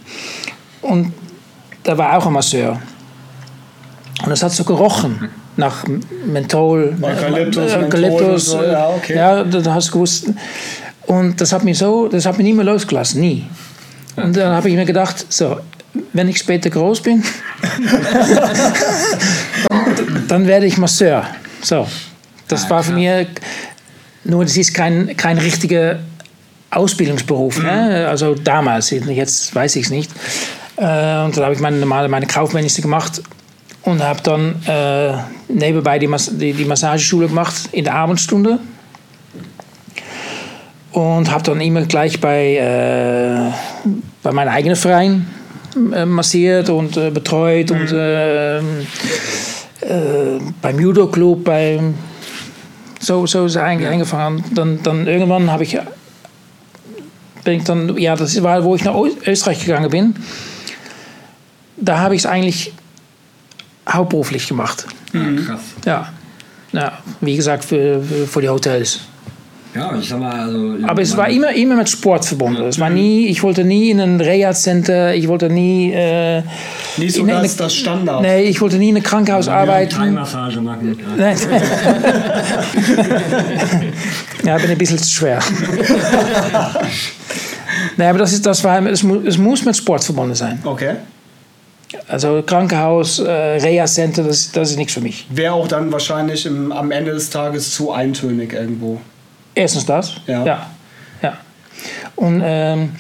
und 0.83 1.13
da 1.85 1.97
war 1.97 2.19
auch 2.19 2.27
ein 2.27 2.33
Masseur. 2.33 2.81
Und 4.25 4.33
es 4.33 4.43
hat 4.43 4.53
so 4.53 4.65
gerochen 4.65 5.29
nach 5.57 5.85
Menthol, 6.27 6.97
Eukalyptus, 7.01 7.73
äh, 7.73 7.77
Eukalyptus, 7.77 8.47
so, 8.47 8.63
ja, 8.63 8.89
okay. 8.89 9.17
ja, 9.17 9.45
das 9.45 9.67
hast 9.69 9.89
du 9.89 9.93
gewusst. 9.93 10.27
Und 11.07 11.41
das 11.41 11.53
hat 11.53 11.63
mich 11.63 11.79
so, 11.79 12.09
das 12.09 12.27
hat 12.27 12.39
mich 12.39 12.47
nie 12.47 12.55
mehr 12.55 12.65
losgelassen, 12.65 13.21
nie. 13.21 13.45
Und 14.17 14.37
dann 14.37 14.53
habe 14.55 14.69
ich 14.69 14.75
mir 14.75 14.85
gedacht, 14.85 15.27
so, 15.29 15.59
wenn 16.13 16.29
ich 16.29 16.39
später 16.39 16.71
groß 16.71 17.03
bin, 17.03 17.23
dann 20.29 20.47
werde 20.47 20.67
ich 20.67 20.79
Masseur. 20.79 21.25
So, 21.63 21.87
das 22.49 22.67
Ah, 22.67 22.71
war 22.71 22.83
für 22.83 22.93
mir, 22.93 23.27
nur 24.25 24.45
das 24.45 24.57
ist 24.57 24.75
kein, 24.75 25.17
kein 25.17 25.39
richtiger 25.39 26.01
Ausbildungsberuf. 26.71 27.63
Ne? 27.63 28.07
Also 28.09 28.35
damals, 28.35 28.91
jetzt 28.91 29.55
weiß 29.55 29.77
ich 29.77 29.85
es 29.85 29.91
nicht. 29.91 30.11
Äh, 30.77 31.25
und 31.25 31.37
dann 31.37 31.45
habe 31.45 31.55
ich 31.55 31.61
meine 31.61 31.79
normale 31.79 32.09
meine 32.09 32.27
Kaufmännische 32.27 32.83
gemacht 32.83 33.23
und 33.83 34.03
habe 34.03 34.21
dann 34.23 34.63
äh, 34.67 35.15
nebenbei 35.49 35.99
die, 35.99 36.07
Mas 36.07 36.31
die, 36.37 36.53
die 36.53 36.65
Massageschule 36.65 37.29
gemacht 37.29 37.55
in 37.73 37.85
der 37.85 37.95
Abendstunde. 37.95 38.59
Und 40.93 41.31
habe 41.31 41.43
dann 41.43 41.61
immer 41.61 41.83
gleich 41.83 42.21
bei, 42.21 42.55
äh, 42.57 43.51
bei 44.23 44.33
meinem 44.33 44.51
eigenen 44.51 44.77
Verein 44.77 45.27
äh, 45.93 46.07
massiert 46.07 46.71
und 46.71 46.97
äh, 46.97 47.11
betreut 47.11 47.73
und 47.73 47.91
äh, 47.91 48.59
äh, 48.59 48.63
beim 50.63 50.79
Judo-Club, 50.79 51.45
beim 51.45 51.95
so, 53.01 53.27
so 53.27 53.47
ist 53.47 53.53
es 53.53 53.57
eigentlich 53.59 53.89
angefangen. 53.89 54.45
Dann, 54.55 54.83
dann 54.83 55.07
irgendwann 55.07 55.51
habe 55.51 55.65
ich, 55.65 55.79
bin 57.43 57.59
ich 57.59 57.65
dann, 57.65 57.97
ja, 57.99 58.17
das 58.17 58.41
war, 58.43 58.65
wo 58.65 58.77
ich 58.77 58.85
nach 58.85 58.95
Österreich 59.27 59.65
gegangen 59.65 59.91
bin. 59.91 60.15
Da 61.85 61.99
habe 61.99 62.15
ich 62.15 62.23
es 62.23 62.27
eigentlich 62.27 62.73
hauptberuflich 63.89 64.49
gemacht. 64.49 64.87
ja, 65.13 65.21
krass. 65.47 65.61
Ja, 65.85 66.09
ja 66.73 66.93
wie 67.21 67.37
gesagt, 67.37 67.65
für, 67.65 68.01
für, 68.03 68.41
die 68.41 68.49
Hotels. 68.49 69.01
Ja, 69.75 69.93
ich 69.99 70.09
sag 70.09 70.21
mal, 70.21 70.39
also. 70.39 70.77
Aber 70.87 71.03
es 71.03 71.17
war 71.17 71.29
immer, 71.29 71.53
immer 71.53 71.75
mit 71.75 71.89
Sport 71.89 72.25
verbunden. 72.25 72.63
Es 72.63 72.79
war 72.79 72.91
nie, 72.91 73.27
ich 73.27 73.43
wollte 73.43 73.65
nie 73.65 73.91
in 73.91 74.01
ein 74.01 74.21
Reha-Center, 74.21 75.15
ich 75.17 75.27
wollte 75.27 75.49
nie. 75.51 75.91
Äh, 75.93 76.43
Nicht 76.97 77.17
so 77.17 77.23
in 77.23 77.31
eine- 77.31 77.43
das, 77.43 77.57
das 77.57 77.75
Standard. 77.75 78.23
Nee, 78.23 78.45
ich 78.45 78.61
wollte 78.61 78.77
nie 78.77 78.91
in 78.91 78.97
einem 78.97 79.05
Krankenhaus 79.05 79.47
will 79.47 79.53
arbeiten. 79.55 79.97
Thai-Massage 79.97 80.61
machen. 80.61 80.97
Ja. 80.97 81.05
Nein. 81.17 81.37
ja, 84.45 84.59
bin 84.59 84.71
ein 84.71 84.79
bisschen 84.79 84.99
zu 84.99 85.11
schwer. 85.11 85.41
nee, 87.97 88.07
aber 88.07 88.19
das, 88.21 88.33
ist, 88.33 88.47
das 88.47 88.63
war, 88.63 88.81
es, 88.87 89.03
mu- 89.03 89.23
es 89.27 89.37
muss 89.39 89.65
mit 89.65 89.77
Sport 89.77 90.05
verbunden 90.05 90.37
sein. 90.37 90.61
Okay. 90.65 90.95
Also 92.09 92.43
Krankenhaus, 92.47 93.19
äh, 93.19 93.31
Reha-Center, 93.31 94.23
das, 94.25 94.51
das 94.53 94.71
ist 94.71 94.77
nichts 94.77 94.93
für 94.95 95.01
mich. 95.01 95.27
Wäre 95.31 95.55
auch 95.55 95.69
dann 95.69 95.91
wahrscheinlich 95.93 96.47
im, 96.47 96.73
am 96.73 96.91
Ende 96.91 97.13
des 97.13 97.31
Tages 97.31 97.73
zu 97.75 97.93
eintönig 97.93 98.53
irgendwo. 98.53 99.01
Erstens 99.55 99.87
das. 99.87 100.13
Ja. 100.27 100.45
ja. 100.45 100.71
ja. 101.23 101.39
Und 102.17 102.43
ähm, 102.45 102.91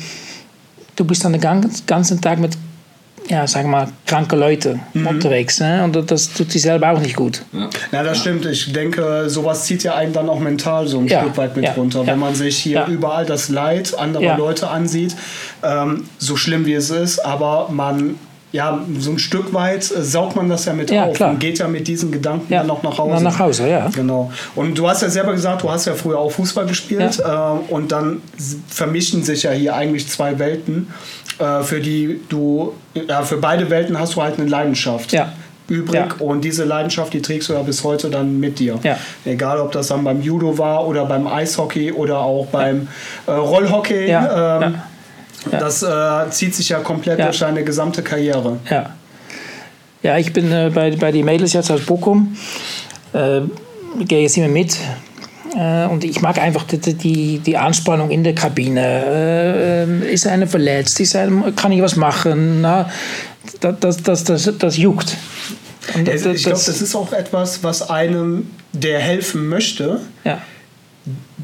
du 0.96 1.04
bist 1.04 1.24
dann 1.24 1.32
den 1.32 1.40
ganz- 1.40 1.84
ganzen 1.86 2.20
Tag 2.20 2.38
mit, 2.38 2.52
ja, 3.28 3.46
sag 3.46 3.66
mal, 3.66 3.88
kranke 4.06 4.36
Leute 4.36 4.78
Mhm. 4.92 5.06
unterwegs. 5.06 5.58
Ne? 5.60 5.82
Und 5.82 6.10
das 6.10 6.32
tut 6.32 6.52
sich 6.52 6.62
selber 6.62 6.90
auch 6.90 7.00
nicht 7.00 7.16
gut. 7.16 7.42
Ja. 7.52 7.68
Na, 7.90 8.02
das 8.02 8.18
stimmt. 8.18 8.44
Ich 8.46 8.72
denke, 8.72 9.24
sowas 9.28 9.64
zieht 9.64 9.82
ja 9.82 9.94
einen 9.96 10.12
dann 10.12 10.28
auch 10.28 10.38
mental 10.40 10.86
so 10.86 10.98
ein 10.98 11.06
Ja, 11.08 11.22
Stück 11.22 11.36
weit 11.38 11.56
mit 11.56 11.64
ja, 11.64 11.72
runter. 11.72 12.00
ja. 12.02 12.06
Wenn 12.08 12.18
man 12.18 12.34
sich 12.34 12.56
hier 12.58 12.80
Ja. 12.80 12.86
überall 12.86 13.26
das 13.26 13.48
Leid 13.48 13.98
anderer 13.98 14.22
Ja. 14.22 14.36
Leute 14.36 14.68
ansieht, 14.68 15.14
ähm, 15.62 16.04
so 16.18 16.36
schlimm 16.36 16.66
wie 16.66 16.74
es 16.74 16.90
ist, 16.90 17.18
aber 17.18 17.68
man, 17.70 18.16
ja, 18.54 18.78
so 19.00 19.11
ein 19.11 19.18
Stück 19.18 19.52
weit 19.52 19.82
äh, 19.90 20.00
saugt 20.02 20.37
man 20.37 20.49
das 20.49 20.64
ja 20.64 20.73
mit 20.75 20.88
Ja, 20.90 21.06
auf 21.06 21.16
klar. 21.16 21.30
und 21.30 21.40
geht 21.40 21.58
ja 21.58 21.66
mit 21.66 21.88
diesen 21.88 22.12
Gedanken 22.12 22.52
Ja. 22.52 22.58
dann 22.61 22.68
noch 22.68 22.84
nach 22.84 22.96
Hause. 22.99 23.14
Dann 23.14 23.23
nach 23.25 23.38
Hause, 23.40 23.68
ja. 23.68 23.88
Genau. 23.92 24.30
Und 24.54 24.78
du 24.78 24.88
hast 24.88 25.02
ja 25.02 25.11
selber 25.11 25.32
gesagt, 25.32 25.62
du 25.64 25.70
hast 25.70 25.87
ja 25.87 25.94
früher 25.94 26.18
auch 26.20 26.30
Fußball 26.30 26.64
gespielt 26.66 27.18
äh, 27.18 27.73
und 27.73 27.90
dann 27.90 28.23
vermischen 28.68 29.25
sich 29.25 29.42
ja 29.42 29.50
hier 29.50 29.75
eigentlich 29.75 30.08
zwei 30.08 30.38
Welten, 30.38 30.87
äh, 31.40 31.62
für 31.64 31.80
die 31.80 32.20
du, 32.28 32.75
ja, 32.94 33.23
für 33.23 33.38
beide 33.38 33.68
Welten 33.70 33.99
hast 33.99 34.14
du 34.14 34.23
halt 34.23 34.38
eine 34.38 34.49
Leidenschaft. 34.49 35.12
Ja. 35.12 35.32
übrig 35.66 35.94
Ja. 35.96 36.08
und 36.25 36.42
diese 36.44 36.64
Leidenschaft, 36.64 37.12
die 37.14 37.23
trägst 37.23 37.49
du 37.49 37.54
ja 37.54 37.62
bis 37.62 37.82
heute 37.84 38.11
dann 38.11 38.38
mit 38.38 38.58
dir. 38.58 38.78
Ja. 38.82 38.99
Egal, 39.25 39.58
ob 39.61 39.73
das 39.73 39.88
dann 39.88 40.04
beim 40.04 40.20
Judo 40.20 40.58
war 40.58 40.87
oder 40.87 41.06
beim 41.06 41.26
Eishockey 41.26 41.90
oder 41.90 42.18
auch 42.18 42.46
beim 42.49 42.87
äh, 43.26 43.30
Rollhockey. 43.32 44.06
Ja, 45.52 45.58
Das 45.58 45.82
äh, 45.82 46.30
zieht 46.30 46.54
sich 46.54 46.68
ja 46.70 46.80
komplett 46.80 47.18
Ja. 47.18 47.26
durch 47.26 47.38
deine 47.38 47.64
gesamte 47.64 48.02
Karriere. 48.02 48.58
Ja. 48.70 48.90
Ja, 50.02 50.18
ich 50.18 50.32
bin 50.32 50.50
äh, 50.52 50.70
bei, 50.74 50.90
bei 50.96 51.12
den 51.12 51.24
Mädels 51.24 51.52
jetzt 51.54 51.70
aus 51.70 51.80
Bochum. 51.82 52.36
Äh, 53.12 53.40
gehe 54.00 54.22
jetzt 54.22 54.36
immer 54.36 54.48
mit. 54.48 54.76
Äh, 55.56 55.86
und 55.86 56.04
ich 56.04 56.20
mag 56.20 56.38
einfach 56.38 56.64
die, 56.64 56.78
die, 56.78 57.38
die 57.38 57.56
Anspannung 57.56 58.10
in 58.10 58.22
der 58.24 58.34
Kabine. 58.34 58.80
Äh, 58.82 59.82
äh, 59.84 60.12
ist 60.12 60.26
einer 60.26 60.46
verletzt? 60.46 61.00
Ist 61.00 61.16
einer, 61.16 61.52
kann 61.52 61.72
ich 61.72 61.80
was 61.80 61.96
machen? 61.96 62.60
Na, 62.60 62.90
das, 63.60 63.76
das, 63.80 64.02
das, 64.02 64.24
das, 64.24 64.58
das 64.58 64.76
juckt. 64.76 65.16
Und 65.94 66.08
Ich 66.08 66.22
glaube, 66.22 66.38
das- 66.50 66.64
das 66.64 66.80
ist 66.82 66.94
auch 66.94 67.12
etwas, 67.12 67.62
was 67.62 67.88
einem, 67.88 68.50
der 68.72 68.98
helfen 68.98 69.48
möchte, 69.48 70.00
ja. 70.24 70.38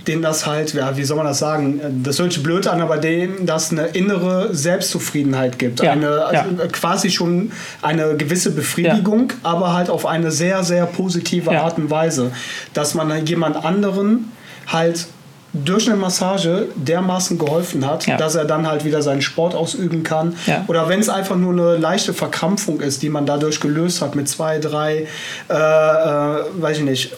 Dem 0.06 0.22
das 0.22 0.46
halt, 0.46 0.72
ja, 0.72 0.96
wie 0.96 1.04
soll 1.04 1.18
man 1.18 1.26
das 1.26 1.38
sagen, 1.38 1.80
das 2.02 2.18
hört 2.18 2.32
sich 2.32 2.42
blöd 2.42 2.66
an, 2.66 2.80
aber 2.80 2.96
dem 2.96 3.44
das 3.44 3.70
eine 3.70 3.86
innere 3.88 4.54
Selbstzufriedenheit 4.54 5.58
gibt. 5.58 5.82
Ja, 5.82 5.92
Eine, 5.92 6.24
also 6.24 6.42
ja. 6.56 6.66
quasi 6.68 7.10
schon 7.10 7.52
eine 7.82 8.16
gewisse 8.16 8.52
Befriedigung, 8.52 9.32
aber 9.42 9.74
halt 9.74 9.90
auf 9.90 10.06
eine 10.06 10.30
sehr, 10.30 10.64
sehr 10.64 10.86
positive 10.86 11.52
Ja. 11.52 11.64
Art 11.64 11.76
und 11.76 11.90
Weise. 11.90 12.32
Dass 12.72 12.94
man 12.94 13.26
jemand 13.26 13.62
anderen 13.62 14.32
halt 14.66 15.06
durch 15.52 15.88
eine 15.88 15.96
Massage 15.96 16.68
dermaßen 16.76 17.38
geholfen 17.38 17.86
hat, 17.86 18.06
Ja. 18.06 18.16
dass 18.16 18.34
er 18.36 18.44
dann 18.44 18.68
halt 18.68 18.84
wieder 18.84 19.02
seinen 19.02 19.20
Sport 19.22 19.54
ausüben 19.54 20.02
kann. 20.02 20.36
Ja. 20.46 20.64
Oder 20.68 20.88
wenn 20.88 21.00
es 21.00 21.08
einfach 21.08 21.36
nur 21.36 21.52
eine 21.52 21.76
leichte 21.76 22.14
Verkrampfung 22.14 22.80
ist, 22.80 23.02
die 23.02 23.08
man 23.08 23.26
dadurch 23.26 23.60
gelöst 23.60 24.00
hat 24.00 24.14
mit 24.14 24.28
zwei, 24.28 24.58
drei, 24.58 25.06
äh, 25.48 25.52
äh, 25.52 25.56
weiß 26.60 26.78
ich 26.78 26.84
nicht, 26.84 27.16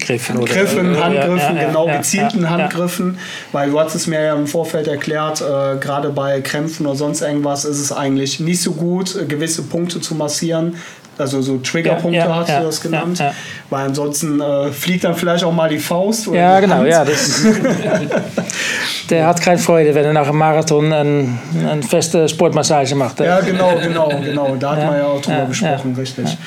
Griffen 0.00 0.38
oder 0.38 0.52
Griffen, 0.52 0.94
Ja, 0.94 1.04
Handgriffen, 1.04 1.56
ja, 1.56 1.66
genau 1.66 1.86
gezielten. 1.86 2.48
Handgriffen, 2.48 3.18
weil 3.52 3.70
du 3.70 3.78
hast 3.78 3.94
es 3.94 4.06
mir 4.06 4.22
ja 4.22 4.34
im 4.34 4.46
Vorfeld 4.46 4.86
erklärt, 4.88 5.40
äh, 5.42 5.76
gerade 5.78 6.10
bei 6.10 6.40
Krämpfen 6.40 6.86
oder 6.86 6.96
sonst 6.96 7.20
irgendwas 7.20 7.64
ist 7.64 7.78
es 7.80 7.92
eigentlich 7.92 8.40
nicht 8.40 8.62
so 8.62 8.72
gut, 8.72 9.16
gewisse 9.28 9.62
Punkte 9.62 10.00
zu 10.00 10.14
massieren. 10.14 10.76
Also 11.18 11.42
so 11.42 11.58
Triggerpunkte 11.58 12.18
Ja, 12.18 12.26
ja, 12.26 12.36
hast 12.36 12.48
ja, 12.48 12.60
du 12.60 12.66
das 12.66 12.80
genannt, 12.80 13.18
ja, 13.18 13.32
weil 13.68 13.86
ansonsten 13.86 14.40
äh, 14.40 14.72
fliegt 14.72 15.04
dann 15.04 15.14
vielleicht 15.14 15.44
auch 15.44 15.52
mal 15.52 15.68
die 15.68 15.78
Faust. 15.78 16.28
Oder 16.28 16.38
Ja, 16.38 16.60
genau. 16.60 16.76
Hand. 16.76 16.88
Ja, 16.88 17.04
der 19.10 19.26
hat 19.26 19.42
keine 19.42 19.58
Freude, 19.58 19.94
wenn 19.94 20.06
er 20.06 20.14
nach 20.14 20.28
einem 20.28 20.38
Marathon 20.38 20.92
eine, 20.92 21.38
eine 21.68 21.82
feste 21.82 22.28
Sportmassage 22.28 22.94
macht. 22.94 23.20
Ja, 23.20 23.40
genau, 23.40 23.74
genau, 23.80 24.08
genau. 24.08 24.56
Da 24.56 24.76
hat 24.76 24.86
man 24.86 24.96
ja 24.96 25.06
auch 25.06 25.20
drüber 25.20 25.46
gesprochen, 25.46 25.92
ja. 25.92 26.00
richtig. 26.00 26.38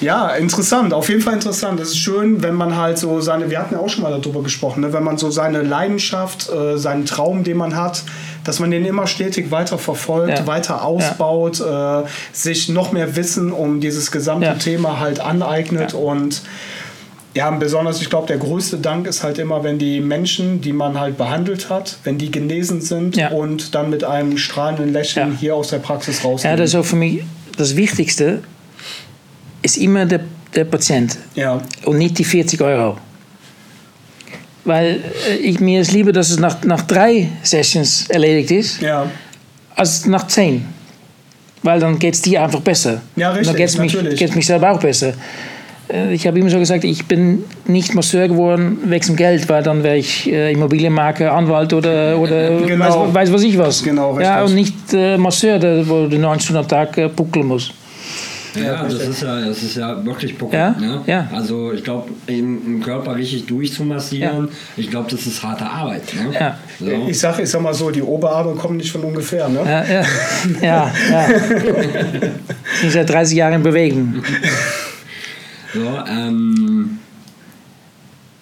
Ja. 0.00 0.30
interessant, 0.30 0.94
auf 0.94 1.08
jeden 1.08 1.20
Fall 1.20 1.34
interessant. 1.34 1.78
Es 1.80 1.88
ist 1.88 1.98
schön, 1.98 2.42
wenn 2.42 2.54
man 2.54 2.76
halt 2.76 2.98
so 2.98 3.20
seine, 3.20 3.50
wir 3.50 3.58
hatten 3.58 3.74
ja 3.74 3.80
auch 3.80 3.88
schon 3.88 4.02
mal 4.02 4.18
darüber 4.18 4.42
gesprochen, 4.42 4.80
ne? 4.80 4.92
wenn 4.92 5.04
man 5.04 5.18
so 5.18 5.30
seine 5.30 5.62
Leidenschaft, 5.62 6.50
äh, 6.50 6.78
seinen 6.78 7.04
Traum, 7.04 7.44
den 7.44 7.58
man 7.58 7.76
hat, 7.76 8.02
dass 8.46 8.60
man 8.60 8.70
den 8.70 8.84
immer 8.84 9.06
stetig 9.06 9.50
weiter 9.50 9.76
verfolgt, 9.78 10.38
Ja. 10.38 10.46
weiter 10.46 10.84
ausbaut, 10.84 11.60
äh, 11.60 12.02
sich 12.32 12.68
noch 12.68 12.92
mehr 12.92 13.16
Wissen 13.16 13.52
um 13.52 13.80
dieses 13.80 14.10
gesamte. 14.10 14.56
Thema 14.58 15.00
halt 15.00 15.20
aneignet 15.20 15.92
und 15.94 16.42
ja, 17.34 17.50
besonders, 17.50 18.00
ich 18.00 18.08
glaube, 18.08 18.26
der 18.28 18.38
größte 18.38 18.78
Dank 18.78 19.06
ist 19.06 19.22
halt 19.22 19.38
immer, 19.38 19.62
wenn 19.62 19.78
die 19.78 20.00
Menschen, 20.00 20.62
die 20.62 20.72
man 20.72 20.98
halt 20.98 21.18
behandelt 21.18 21.68
hat, 21.68 21.98
wenn 22.04 22.16
die 22.16 22.30
genesen 22.30 22.80
sind 22.80 23.14
Ja. 23.16 23.28
und 23.28 23.74
dann 23.74 23.90
mit 23.90 24.04
einem 24.04 24.38
strahlenden 24.38 24.90
Lächeln 24.92 25.32
Ja. 25.32 25.38
hier 25.38 25.54
aus 25.56 25.68
der 25.68 25.78
Praxis 25.80 26.24
rausgehen. 26.24 26.52
Ja, 26.52 26.56
das 26.56 26.70
ist 26.70 26.76
auch 26.76 26.84
für 26.86 26.96
mich 26.96 27.24
das 27.58 27.76
Wichtigste, 27.76 28.42
ist 29.62 29.76
immer 29.76 30.06
der, 30.06 30.20
der 30.54 30.64
Patient 30.64 31.18
Ja, 31.34 31.60
und 31.84 31.98
nicht 31.98 32.18
die 32.18 32.24
40 32.24 32.60
Euro. 32.62 32.96
Weil 34.66 35.00
äh, 35.30 35.36
ich, 35.36 35.60
mir 35.60 35.80
ist 35.80 35.92
lieber, 35.92 36.12
dass 36.12 36.30
es 36.30 36.38
nach, 36.38 36.62
nach 36.64 36.82
drei 36.82 37.28
Sessions 37.42 38.06
erledigt 38.08 38.50
ist, 38.50 38.82
ja, 38.82 39.06
als 39.74 40.06
nach 40.06 40.26
zehn. 40.26 40.66
Weil 41.62 41.80
dann 41.80 41.98
geht 41.98 42.14
es 42.14 42.22
dir 42.22 42.42
einfach 42.42 42.60
besser. 42.60 43.00
Ja, 43.16 43.30
richtig, 43.30 43.48
Und 43.48 43.52
dann 43.52 43.56
geht 43.56 43.68
es 43.68 43.78
mich, 43.78 44.18
geht's 44.18 44.34
mich 44.34 44.46
selber 44.46 44.70
auch 44.72 44.80
besser. 44.80 45.14
Äh, 45.92 46.14
Ich 46.14 46.26
habe 46.26 46.38
immer 46.38 46.50
so 46.50 46.58
gesagt, 46.58 46.84
ich 46.84 47.06
bin 47.06 47.44
nicht 47.66 47.94
Masseur 47.94 48.28
geworden 48.28 48.78
wegen 48.84 49.06
dem 49.06 49.16
Geld, 49.16 49.48
weil 49.48 49.62
dann 49.62 49.82
wäre 49.82 49.96
ich 49.96 50.30
äh, 50.30 50.52
Immobilienmakler, 50.52 51.32
Anwalt 51.32 51.72
oder, 51.72 52.18
oder 52.18 52.60
Genau. 52.60 53.06
weiß, 53.06 53.14
weiß 53.14 53.32
was 53.32 53.42
ich 53.42 53.58
was. 53.58 53.82
Genau, 53.82 54.18
ja, 54.20 54.40
richtig. 54.42 54.50
und 54.50 54.54
nicht 54.54 54.74
äh, 54.94 55.16
Masseur, 55.16 55.58
der, 55.58 55.88
wo 55.88 56.06
du 56.06 56.18
9 56.18 56.40
Stunden 56.40 56.58
am 56.60 56.68
Tag 56.68 56.96
äh, 56.98 57.08
puckeln 57.08 57.46
musst. 57.46 57.72
Ja, 58.62 58.84
das 58.84 58.94
ist 58.94 59.22
ja, 59.22 59.40
das 59.40 59.62
ist 59.62 59.76
ja 59.76 60.04
wirklich 60.04 60.36
Puckel. 60.38 60.58
Ja, 60.58 60.70
Ne? 60.78 61.02
ja. 61.06 61.28
Also 61.32 61.72
ich 61.72 61.82
glaube, 61.84 62.10
den 62.28 62.80
Körper 62.82 63.14
richtig 63.16 63.46
durchzumassieren, 63.46 64.48
ich 64.76 64.90
glaube, 64.90 65.10
das 65.10 65.26
ist 65.26 65.42
harte 65.42 65.64
Arbeit. 65.66 66.02
Ne? 66.14 66.32
Ja. 66.38 66.58
So. 66.78 66.86
ich 67.08 67.18
sag, 67.18 67.38
ich 67.38 67.48
sag 67.50 67.60
mal 67.62 67.74
so, 67.74 67.90
die 67.90 68.02
Oberarme 68.02 68.54
kommen 68.54 68.76
nicht 68.76 68.90
von 68.92 69.02
ungefähr, 69.02 69.48
ne? 69.48 69.60
Ja, 69.64 69.84
ja, 69.84 70.02
ja. 70.62 70.92
ja. 71.10 71.28
Sie 72.74 72.80
sind 72.82 72.92
seit 72.92 73.08
30 73.10 73.36
Jahren 73.36 73.54
in 73.54 73.62
Bewegung. 73.62 74.22
So, 75.72 75.80
ähm, 76.08 76.98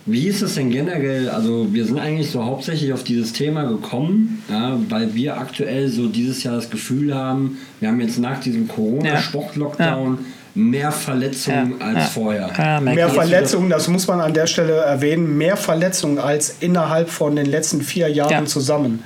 wie 0.06 0.26
ist 0.28 0.42
es 0.42 0.54
denn 0.56 0.70
generell? 0.70 1.30
Also, 1.30 1.72
wir 1.72 1.84
sind 1.86 1.98
eigentlich 1.98 2.30
so 2.30 2.44
hauptsächlich 2.44 2.92
auf 2.92 3.04
dieses 3.04 3.32
Thema 3.32 3.64
gekommen, 3.64 4.42
ja, 4.50 4.78
weil 4.88 5.14
wir 5.14 5.38
aktuell 5.38 5.88
so 5.88 6.08
dieses 6.08 6.42
Jahr 6.42 6.56
das 6.56 6.68
Gefühl 6.70 7.14
haben, 7.14 7.58
wir 7.80 7.88
haben 7.88 8.00
jetzt 8.00 8.18
nach 8.18 8.38
diesem 8.40 8.68
Corona-Sport-Lockdown 8.68 10.18
mehr 10.56 10.92
Verletzungen 10.92 11.74
Ja, 11.80 11.86
als 11.86 11.96
ja. 11.96 12.04
vorher. 12.04 12.50
Ja, 12.56 12.80
Mehr. 12.80 13.08
Verletzungen, 13.08 13.70
das 13.70 13.88
muss 13.88 14.06
man 14.06 14.20
an 14.20 14.32
der 14.34 14.46
Stelle 14.46 14.74
erwähnen, 14.74 15.36
mehr 15.36 15.56
Verletzungen 15.56 16.18
als 16.18 16.56
innerhalb 16.60 17.10
von 17.10 17.34
den 17.34 17.46
letzten 17.46 17.80
vier 17.80 18.08
Jahren 18.08 18.30
Ja. 18.30 18.44
zusammen. 18.44 19.02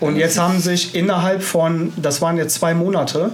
Und 0.00 0.16
jetzt 0.16 0.38
haben 0.40 0.58
sich 0.58 0.94
innerhalb 0.96 1.42
von, 1.42 1.92
das 1.96 2.20
waren 2.22 2.38
jetzt 2.38 2.54
zwei 2.54 2.74
Monate, 2.74 3.30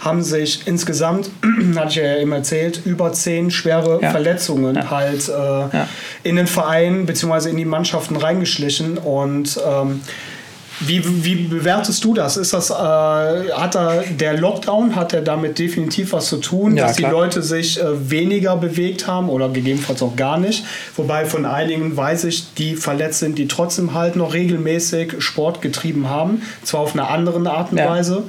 haben 0.00 0.22
sich 0.22 0.66
insgesamt, 0.66 1.30
hatte 1.76 1.88
ich 1.88 1.96
ja 1.96 2.16
eben 2.18 2.32
erzählt, 2.32 2.80
über 2.84 3.12
zehn 3.12 3.50
schwere 3.50 4.00
Ja. 4.02 4.10
Verletzungen 4.10 4.90
halt 4.90 5.28
äh, 5.28 5.84
in 6.22 6.36
den 6.36 6.46
Verein 6.46 7.06
bzw. 7.06 7.50
in 7.50 7.56
die 7.56 7.64
Mannschaften 7.64 8.16
reingeschlichen. 8.16 8.98
Und 8.98 9.58
ähm, 9.66 10.02
wie, 10.80 11.02
wie 11.24 11.34
bewertest 11.36 12.04
du 12.04 12.12
das? 12.14 12.36
Ist 12.36 12.52
das 12.52 12.70
äh, 12.70 12.74
hat 12.74 13.74
da 13.74 14.02
der 14.02 14.34
Lockdown 14.38 14.94
hat 14.94 15.12
er 15.12 15.22
damit 15.22 15.58
definitiv 15.58 16.12
was 16.12 16.26
zu 16.28 16.36
tun, 16.38 16.76
Ja, 16.76 16.86
dass 16.88 16.96
klar. 16.96 17.10
die 17.10 17.16
Leute 17.16 17.42
sich 17.42 17.80
äh, 17.80 18.10
weniger 18.10 18.56
bewegt 18.56 19.06
haben 19.06 19.28
oder 19.30 19.48
gegebenenfalls 19.48 20.02
auch 20.02 20.16
gar 20.16 20.38
nicht. 20.38 20.64
Wobei 20.96 21.24
von 21.24 21.46
einigen 21.46 21.96
weiß 21.96 22.24
ich, 22.24 22.52
die 22.54 22.76
verletzt 22.76 23.20
sind, 23.20 23.38
die 23.38 23.48
trotzdem 23.48 23.94
halt 23.94 24.16
noch 24.16 24.34
regelmäßig 24.34 25.14
Sport 25.22 25.62
getrieben 25.62 26.08
haben, 26.10 26.42
zwar 26.62 26.80
auf 26.80 26.92
eine 26.92 27.08
andere 27.08 27.36
Art 27.50 27.72
und 27.72 27.78
Ja. 27.78 27.88
Weise. 27.90 28.24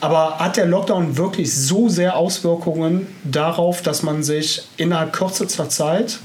Aber 0.00 0.38
hat 0.38 0.56
der 0.56 0.66
Lockdown 0.66 1.16
wirklich 1.18 1.54
so 1.54 1.88
sehr 1.88 2.16
Auswirkungen 2.16 3.06
darauf, 3.24 3.82
dass 3.82 4.02
man 4.02 4.22
sich 4.22 4.62
innerhalb 4.76 5.12
kürzester 5.12 5.68
Zeit 5.68 6.18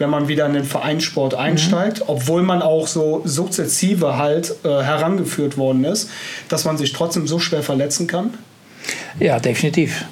wenn 0.00 0.08
man 0.08 0.28
wieder 0.28 0.46
in 0.46 0.54
den 0.54 0.64
Vereinssport 0.64 1.34
einsteigt, 1.34 2.04
obwohl 2.06 2.42
man 2.42 2.62
auch 2.62 2.86
so 2.86 3.20
sukzessive 3.26 4.16
halt 4.16 4.54
äh, 4.64 4.68
herangeführt 4.68 5.58
worden 5.58 5.84
ist, 5.84 6.08
dass 6.48 6.64
man 6.64 6.78
sich 6.78 6.94
trotzdem 6.94 7.26
so 7.26 7.38
schwer 7.38 7.62
verletzen 7.62 8.06
kann? 8.06 8.32
Ja, 9.18 9.38
definitiv. 9.38 10.06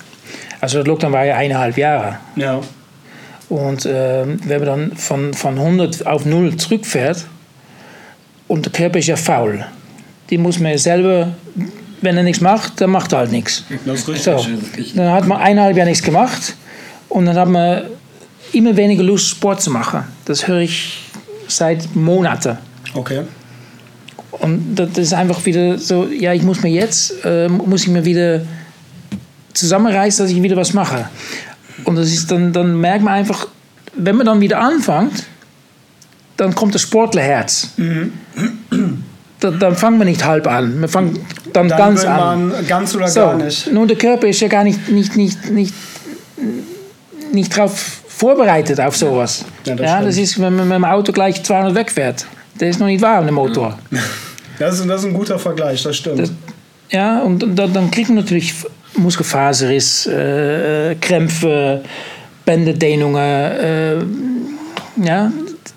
Also 0.60 0.78
das 0.78 0.86
Lockdown 0.86 1.12
war 1.12 1.24
ja 1.24 1.36
eineinhalb 1.36 1.78
Jahre. 1.78 2.18
Ja. 2.36 2.60
Und 3.48 3.86
äh, 3.86 4.26
wenn 4.26 4.58
man 4.58 4.66
dann 4.66 4.96
von, 4.96 5.32
von 5.32 5.58
100 5.58 6.06
auf 6.06 6.26
0 6.26 6.58
zurückfährt 6.58 7.24
und 8.46 8.66
der 8.66 8.72
Körper 8.72 8.98
ist 8.98 9.06
ja 9.06 9.16
faul. 9.16 9.64
Die 10.28 10.36
muss 10.36 10.58
man 10.58 10.72
ja 10.72 10.78
selber, 10.78 11.32
wenn 12.02 12.14
er 12.14 12.24
nichts 12.24 12.42
macht, 12.42 12.78
dann 12.82 12.90
macht 12.90 13.12
er 13.12 13.20
halt 13.20 13.32
nichts. 13.32 13.64
Das 13.86 14.00
ist 14.00 14.08
richtig. 14.08 14.24
So, 14.24 14.32
das 14.32 14.46
ist 14.48 14.76
richtig. 14.76 14.94
dann 14.96 15.12
hat 15.12 15.26
man 15.26 15.38
eineinhalb 15.38 15.78
Jahre 15.78 15.88
nichts 15.88 16.04
gemacht 16.04 16.56
und 17.08 17.24
dann 17.24 17.38
hat 17.38 17.48
man 17.48 17.84
immer 18.52 18.76
weniger 18.76 19.02
Lust, 19.02 19.28
Sport 19.28 19.60
zu 19.62 19.70
machen. 19.70 20.04
Das 20.24 20.46
höre 20.46 20.60
ich 20.60 21.02
seit 21.46 21.94
Monaten. 21.94 22.58
Okay. 22.94 23.22
Und 24.30 24.76
das 24.76 24.96
ist 24.98 25.14
einfach 25.14 25.44
wieder 25.46 25.78
so, 25.78 26.06
ja, 26.06 26.32
ich 26.32 26.42
muss 26.42 26.62
mir 26.62 26.70
jetzt, 26.70 27.24
äh, 27.24 27.48
muss 27.48 27.82
ich 27.82 27.88
mir 27.88 28.04
wieder 28.04 28.42
zusammenreißen, 29.54 30.24
dass 30.24 30.32
ich 30.32 30.42
wieder 30.42 30.56
was 30.56 30.74
mache. 30.74 31.08
Und 31.84 31.96
das 31.96 32.08
ist 32.08 32.30
dann, 32.30 32.52
dann 32.52 32.80
merkt 32.80 33.02
man 33.02 33.14
einfach, 33.14 33.48
wenn 33.94 34.16
man 34.16 34.26
dann 34.26 34.40
wieder 34.40 34.60
anfängt, 34.60 35.24
dann 36.36 36.54
kommt 36.54 36.74
das 36.74 36.82
Sportlerherz. 36.82 37.68
Dann, 39.40 39.58
dann 39.58 39.76
fangen 39.76 39.98
wir 39.98 40.04
nicht 40.04 40.24
halb 40.24 40.46
an, 40.46 40.80
wir 40.80 40.88
fangen 40.88 41.18
dann, 41.52 41.68
Dann 41.68 41.78
ganz 41.78 42.04
an. 42.04 42.52
ganz 42.66 42.94
oder 42.94 43.08
So, 43.08 43.20
gar 43.20 43.36
nicht. 43.36 43.72
Nun, 43.72 43.88
der 43.88 43.96
Körper 43.96 44.26
ist 44.28 44.40
ja 44.40 44.48
gar 44.48 44.64
nicht, 44.64 44.88
nicht, 44.88 45.16
nicht, 45.16 45.50
nicht, 45.50 45.74
nicht 47.32 47.56
darauf 47.56 47.97
vorbereitet 48.18 48.80
auf 48.80 48.96
sowas. 48.96 49.44
Ja, 49.64 49.74
Ja, 49.74 49.76
das 49.76 49.86
das, 49.86 50.14
stimmt. 50.14 50.24
ist, 50.24 50.40
wenn 50.42 50.56
man 50.56 50.68
mit 50.68 50.76
dem 50.76 50.84
Auto 50.84 51.12
gleich 51.12 51.42
200 51.42 51.74
wegfährt. 51.74 52.26
Der 52.60 52.68
ist 52.70 52.80
noch 52.80 52.86
nicht 52.88 53.00
warm, 53.00 53.24
der 53.24 53.32
Motor. 53.32 53.78
Das 54.58 54.80
ist, 54.80 54.88
das 54.88 55.00
ist 55.02 55.06
ein 55.06 55.14
guter 55.14 55.38
Vergleich, 55.38 55.82
das 55.82 55.96
stimmt. 55.96 56.18
Das- 56.20 56.32
Ja, 56.90 57.20
und, 57.22 57.42
und 57.44 57.54
dann, 57.56 57.72
dann 57.72 57.90
kriegt 57.90 58.08
man 58.08 58.16
natürlich 58.16 58.54
Muskelfaserriss, 58.96 60.06
äh, 60.06 60.96
Krämpfe, 61.00 61.82
Bänderdehnungen. 62.44 63.16
Äh, 63.22 63.96
ja, 65.04 65.30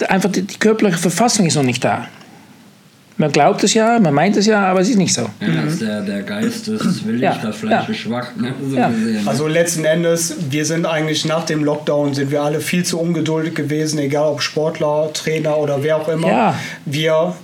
einfach 0.08 0.32
die, 0.32 0.42
die 0.42 0.58
körperliche 0.58 0.98
Verfassung 0.98 1.46
ist 1.46 1.56
noch 1.56 1.64
nicht 1.64 1.84
da. 1.84 2.08
Man 3.18 3.32
glaubt 3.32 3.64
es 3.64 3.74
ja, 3.74 4.00
man 4.00 4.14
meint 4.14 4.36
es 4.38 4.46
ja, 4.48 4.66
aber 4.66 4.80
es 4.82 4.90
ist 4.90 4.98
nicht 4.98 5.14
so. 5.14 5.28
Ja, 5.42 5.48
mhm. 5.48 5.80
der, 5.80 6.02
der 6.02 6.22
Geist 6.24 6.68
ist 6.68 7.06
willig, 7.06 7.22
Ja, 7.22 7.38
das 7.42 7.58
Fleisch 7.58 7.84
ja. 7.88 7.92
ist 7.94 7.98
schwach. 7.98 8.28
Ne? 8.36 8.54
So 8.68 8.76
Ja. 8.76 8.90
gesehen. 8.90 9.28
Also 9.28 9.48
letzten 9.48 9.86
Endes, 9.86 10.36
wir 10.50 10.66
sind 10.66 10.86
eigentlich 10.86 11.26
nach 11.26 11.46
dem 11.46 11.64
Lockdown, 11.64 12.14
sind 12.16 12.32
wir 12.32 12.42
alle 12.42 12.62
viel 12.62 12.84
zu 12.84 13.00
ungeduldig 13.00 13.54
gewesen, 13.54 14.00
egal 14.00 14.28
ob 14.30 14.42
Sportler, 14.42 15.10
Trainer 15.14 15.58
oder 15.58 15.84
wer 15.84 15.98
auch 15.98 16.08
immer. 16.08 16.28
Ja. 16.28 16.56
Wir 16.86 17.36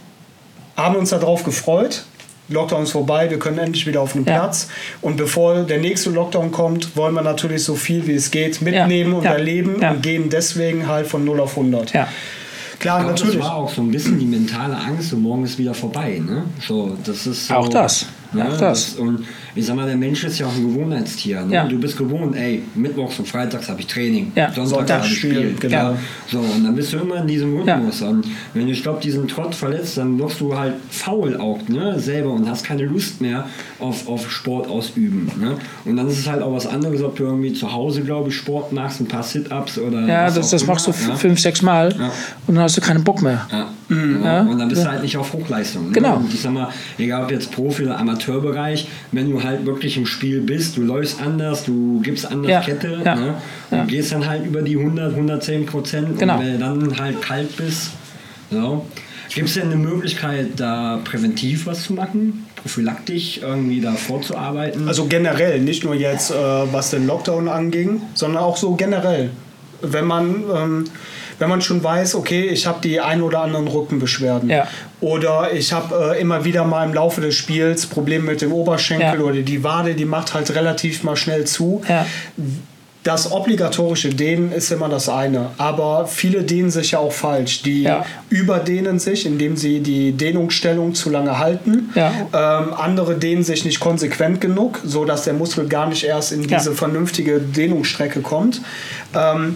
haben 0.76 0.96
uns 0.96 1.10
darauf 1.12 1.44
gefreut. 1.44 2.04
Lockdown 2.50 2.84
ist 2.84 2.92
vorbei, 2.92 3.30
wir 3.30 3.40
können 3.40 3.58
endlich 3.58 3.86
wieder 3.86 4.00
auf 4.02 4.14
den 4.14 4.24
Ja. 4.26 4.40
Platz. 4.40 4.70
Und 5.02 5.18
bevor 5.18 5.64
der 5.64 5.80
nächste 5.80 6.10
Lockdown 6.12 6.50
kommt, 6.52 6.96
wollen 6.96 7.14
wir 7.14 7.22
natürlich 7.22 7.64
so 7.64 7.76
viel 7.76 8.08
wie 8.08 8.16
es 8.16 8.32
geht 8.32 8.62
mitnehmen 8.62 9.14
und 9.14 9.26
Ja. 9.26 9.34
erleben 9.34 9.76
Ja. 9.82 9.92
und 9.92 10.02
gehen 10.02 10.30
deswegen 10.30 10.88
halt 10.88 11.08
von 11.08 11.26
0 11.26 11.42
auf 11.42 11.58
100. 11.58 11.94
Klar, 12.80 13.00
glaub, 13.00 13.12
natürlich. 13.12 13.38
Das 13.38 13.46
war 13.46 13.56
auch 13.56 13.74
so 13.74 13.82
ein 13.82 13.92
bisschen 13.92 14.20
die 14.20 14.26
mentale 14.26 14.78
Angst, 14.78 15.10
so 15.10 15.18
morgen 15.18 15.44
ist 15.44 15.58
wieder 15.58 15.74
vorbei. 15.74 16.22
Ne? 16.24 16.46
So, 16.66 16.98
das 17.04 17.26
ist 17.28 17.48
so, 17.48 17.54
Auch 17.56 17.68
das. 17.70 18.06
Ne? 18.34 18.48
Auch 18.48 18.58
das. 18.58 18.94
Und 18.96 19.26
ich 19.58 19.66
sag 19.66 19.76
mal, 19.76 19.86
der 19.88 19.98
Mensch 19.98 20.24
ist 20.24 20.40
ja 20.40 20.46
auch 20.46 20.56
ein 20.56 20.62
Gewohnheitstier. 20.64 21.42
Ne? 21.42 21.54
Ja. 21.54 21.66
Du 21.68 21.80
bist 21.80 21.98
gewohnt, 21.98 22.36
ey, 22.36 22.62
mittwochs 22.76 23.18
und 23.20 23.28
freitags 23.28 23.68
habe 23.70 23.80
ich 23.82 23.88
Training, 23.88 24.32
Ja. 24.36 24.52
sonntags 24.54 24.58
habe 24.58 24.66
ich 24.66 24.70
Sonntagsspiel, 24.78 25.32
Spiel. 25.32 25.56
genau. 25.60 25.98
So, 26.32 26.40
und 26.40 26.64
dann 26.64 26.76
bist 26.76 26.94
du 26.94 26.98
immer 26.98 27.18
in 27.18 27.28
diesem 27.28 27.58
Rhythmus. 27.58 28.02
Und 28.02 28.26
wenn 28.54 28.66
du, 28.68 28.72
ich 28.72 28.84
glaube, 28.84 29.00
diesen 29.02 29.28
Trott 29.28 29.56
verletzt, 29.56 29.98
dann 29.98 30.20
wirst 30.20 30.40
du 30.40 30.58
halt 30.58 30.74
faul 30.90 31.38
auch 31.38 31.60
ne? 31.68 32.00
selber 32.00 32.32
und 32.32 32.48
hast 32.50 32.64
keine 32.66 32.84
Lust 32.84 33.20
mehr 33.22 33.46
auf, 33.80 34.08
auf 34.08 34.30
Sport 34.32 34.68
ausüben. 34.70 35.32
Ne? 35.40 35.56
Und 35.86 35.98
dann 35.98 36.08
ist 36.08 36.20
es 36.20 36.28
halt 36.28 36.42
auch 36.42 36.54
was 36.54 36.68
anderes, 36.68 37.02
ob 37.02 37.16
du 37.16 37.24
irgendwie 37.24 37.54
zu 37.54 37.72
Hause, 37.74 38.02
glaube 38.02 38.30
ich, 38.30 38.36
Sport 38.36 38.72
machst, 38.74 39.00
ein 39.02 39.08
paar 39.08 39.24
Sit-Ups 39.24 39.78
oder 39.80 40.02
Ja, 40.08 40.26
was 40.28 40.36
das, 40.36 40.48
auch 40.48 40.52
das 40.52 40.62
immer, 40.64 40.74
machst 40.74 40.88
du 40.88 40.92
ja? 40.92 41.16
fünf, 41.16 41.40
sechs 41.40 41.62
Mal 41.62 41.96
Ja. 41.98 42.12
und 42.48 42.56
dann 42.56 42.64
hast 42.64 42.78
du 42.78 42.82
keinen 42.82 43.04
Bock 43.04 43.22
mehr. 43.22 43.48
Ja. 43.52 43.70
genau. 43.90 44.26
Ja. 44.26 44.42
Und 44.42 44.60
dann 44.60 44.68
bist 44.70 44.84
du 44.84 44.90
halt 44.90 45.02
nicht 45.02 45.16
auf 45.18 45.32
Hochleistung. 45.34 45.88
Ne? 45.88 45.92
Genau. 45.94 46.18
Und 46.18 46.34
ich 46.34 46.42
sag 46.42 46.52
mal, 46.54 46.70
egal 46.98 47.24
ob 47.24 47.32
jetzt 47.32 47.52
Profi- 47.56 47.84
oder 47.84 47.98
Amateurbereich, 47.98 48.88
wenn 49.12 49.30
du 49.32 49.42
halt 49.42 49.47
wirklich 49.64 49.98
im 49.98 50.06
Spiel 50.06 50.42
bist, 50.42 50.78
du 50.78 50.82
läufst 50.82 51.22
anders, 51.22 51.64
du 51.66 52.00
gibst 52.02 52.26
anders 52.30 52.50
Ja. 52.52 52.62
Kette, 52.62 53.02
Ja. 53.04 53.16
ne? 53.16 53.36
Ja. 53.72 53.82
und 53.82 53.88
gehst 53.88 54.12
dann 54.12 54.26
halt 54.28 54.46
über 54.46 54.62
die 54.62 54.78
100, 54.78 55.16
110 55.16 55.66
Prozent. 55.66 56.20
Genau. 56.20 56.38
Und 56.38 56.46
wenn 56.46 56.54
du 56.54 56.60
dann 56.60 57.00
halt 57.00 57.22
kalt 57.22 57.56
bist, 57.58 57.92
so. 58.52 58.86
gibt 59.36 59.50
es 59.50 59.56
denn 59.56 59.66
eine 59.72 59.76
Möglichkeit, 59.76 60.52
da 60.58 61.00
präventiv 61.04 61.66
was 61.66 61.84
zu 61.84 61.94
machen? 61.94 62.46
Prophylaktisch 62.56 63.40
irgendwie 63.42 63.82
da 63.82 63.94
vorzuarbeiten? 63.94 64.88
Also 64.88 65.06
generell, 65.06 65.60
nicht 65.60 65.84
nur 65.84 65.96
jetzt, 65.96 66.32
äh, 66.32 66.34
was 66.36 66.90
den 66.92 67.06
Lockdown 67.08 67.48
anging, 67.48 68.02
sondern 68.14 68.42
auch 68.44 68.58
so 68.58 68.76
generell. 68.76 69.30
Wenn 69.82 70.06
man, 70.06 70.44
ähm, 70.56 70.86
wenn 71.40 71.50
man 71.50 71.62
schon 71.62 71.84
weiß, 71.84 72.16
okay, 72.16 72.44
ich 72.48 72.66
habe 72.68 72.80
die 72.84 73.00
ein 73.00 73.22
oder 73.22 73.42
anderen 73.42 73.68
Rückenbeschwerden 73.68 74.50
Ja. 74.50 74.68
oder 75.02 75.52
ich 75.54 75.72
habe 75.74 76.14
äh, 76.16 76.22
immer 76.22 76.44
wieder 76.46 76.64
mal 76.66 76.86
im 76.86 76.94
Laufe 76.94 77.22
des 77.22 77.36
Spiels 77.36 77.86
Probleme 77.86 78.26
mit 78.32 78.42
dem 78.42 78.52
Oberschenkel 78.52 79.20
Ja. 79.20 79.26
oder 79.26 79.42
die 79.42 79.64
Wade, 79.64 79.94
die 79.96 80.06
macht 80.06 80.34
halt 80.34 80.54
relativ 80.56 81.04
mal 81.04 81.16
schnell 81.16 81.46
zu. 81.46 81.82
Ja. 81.88 82.06
Das 83.04 83.32
obligatorische 83.32 84.10
Dehnen 84.10 84.52
ist 84.52 84.70
immer 84.70 84.90
das 84.90 85.08
eine, 85.08 85.52
aber 85.58 86.08
viele 86.08 86.44
dehnen 86.44 86.70
sich 86.70 86.92
ja 86.92 87.00
auch 87.00 87.14
falsch. 87.14 87.62
Die 87.62 87.84
Ja. 87.84 88.06
überdehnen 88.30 89.00
sich, 89.00 89.26
indem 89.26 89.56
sie 89.56 89.80
die 89.80 90.12
Dehnungsstellung 90.12 90.94
zu 90.94 91.10
lange 91.10 91.40
halten. 91.40 91.90
Ja. 91.96 92.12
Ähm, 92.34 92.74
andere 92.74 93.16
dehnen 93.16 93.44
sich 93.44 93.64
nicht 93.64 93.80
konsequent 93.80 94.42
genug, 94.42 94.80
so 94.84 95.06
dass 95.06 95.24
der 95.24 95.36
Muskel 95.36 95.70
gar 95.70 95.88
nicht 95.88 96.04
erst 96.04 96.34
in 96.34 96.42
Ja. 96.50 96.58
diese 96.58 96.74
vernünftige 96.74 97.40
Dehnungsstrecke 97.40 98.20
kommt. 98.20 98.62
Ähm, 99.16 99.56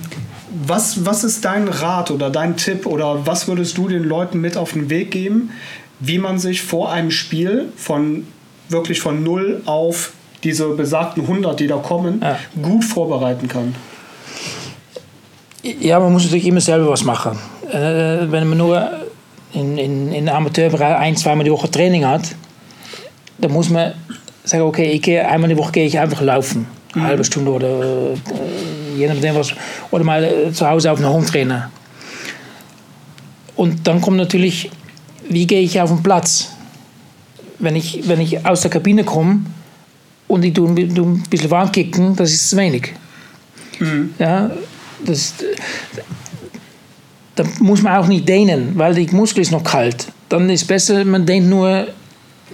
was, 0.68 1.06
was 1.06 1.24
ist 1.24 1.46
dein 1.46 1.68
Rat 1.68 2.12
oder 2.12 2.30
dein 2.30 2.58
Tipp 2.58 2.86
oder 2.86 3.26
was 3.26 3.48
würdest 3.48 3.78
du 3.78 3.88
den 3.88 4.04
Leuten 4.04 4.42
mit 4.42 4.58
auf 4.58 4.74
den 4.74 4.90
Weg 4.90 5.12
geben, 5.12 5.52
wie 6.00 6.18
man 6.18 6.40
sich 6.40 6.62
vor 6.62 6.92
einem 6.92 7.12
Spiel 7.12 7.70
von 7.76 8.28
wirklich 8.70 9.02
von 9.02 9.24
0 9.24 9.62
auf 9.66 10.14
diese 10.44 10.70
besagten 10.70 11.24
100, 11.24 11.60
die 11.60 11.68
da 11.68 11.78
kommen, 11.78 12.22
Ja. 12.22 12.38
gut 12.62 12.84
vorbereiten 12.84 13.48
kann? 13.48 13.76
Ja, 15.64 16.00
man 16.00 16.12
muss 16.12 16.24
natürlich 16.24 16.48
immer 16.48 16.62
selber 16.62 16.90
was 16.90 17.04
machen. 17.04 17.38
Äh, 17.72 18.32
wenn 18.32 18.50
man 18.50 18.58
nur 18.58 18.90
in, 19.54 19.78
in, 19.78 20.12
in 20.12 20.28
Amateurbereich 20.30 20.96
ein, 20.98 21.16
zweimal 21.16 21.44
die 21.44 21.52
Woche 21.52 21.70
Training 21.70 22.06
hat, 22.06 22.24
dann 23.38 23.52
muss 23.52 23.70
man 23.70 23.94
sagen, 24.44 24.64
okay, 24.64 24.92
ich 24.92 25.02
gehe, 25.04 25.28
einmal 25.28 25.50
die 25.50 25.58
Woche 25.58 25.72
gehe 25.74 25.86
ich 25.86 26.00
einfach 26.00 26.22
laufen. 26.22 26.66
Eine 26.94 27.04
halbe 27.04 27.24
Stunde 27.24 27.52
oder 27.52 28.14
äh, 28.14 28.98
je 28.98 29.08
nachdem 29.08 29.36
was. 29.36 29.54
Oder 29.92 30.04
mal 30.04 30.24
äh, 30.24 30.52
zu 30.52 30.68
Hause 30.68 30.92
auf 30.92 30.98
einen 30.98 31.10
Hometrainer. 31.10 31.72
Und 33.56 33.88
dann 33.88 34.02
kommt 34.02 34.18
natürlich, 34.18 34.70
wie 35.30 35.48
gehe 35.48 35.62
ich 35.62 35.80
auf 35.80 35.90
den 35.90 36.04
Platz? 36.04 36.50
Wenn 37.60 37.76
ich, 37.76 38.08
wenn 38.08 38.20
ich 38.20 38.46
aus 38.46 38.62
der 38.62 38.72
Kabine 38.72 39.04
komme 39.04 39.46
und 40.28 40.44
ich 40.44 40.54
tue 40.54 40.68
ein 40.68 40.96
tue 40.96 41.06
ein 41.06 41.24
bisschen 41.30 41.52
warm 41.52 41.72
kicken, 41.72 42.16
das 42.16 42.32
ist 42.32 42.50
zu 42.50 42.58
wenig. 42.58 42.94
Ja, 44.20 44.52
das, 45.06 45.34
da 47.36 47.44
muss 47.60 47.82
man 47.82 47.96
auch 47.96 48.08
nicht 48.08 48.28
dehnen, 48.28 48.74
weil 48.76 48.94
die 48.96 49.08
Muskel 49.16 49.42
ist 49.42 49.52
noch 49.52 49.64
kalt. 49.64 50.08
Dann 50.30 50.50
ist 50.50 50.62
es 50.62 50.68
besser, 50.68 51.06
man 51.06 51.26
dehnt 51.26 51.48
nur 51.48 51.88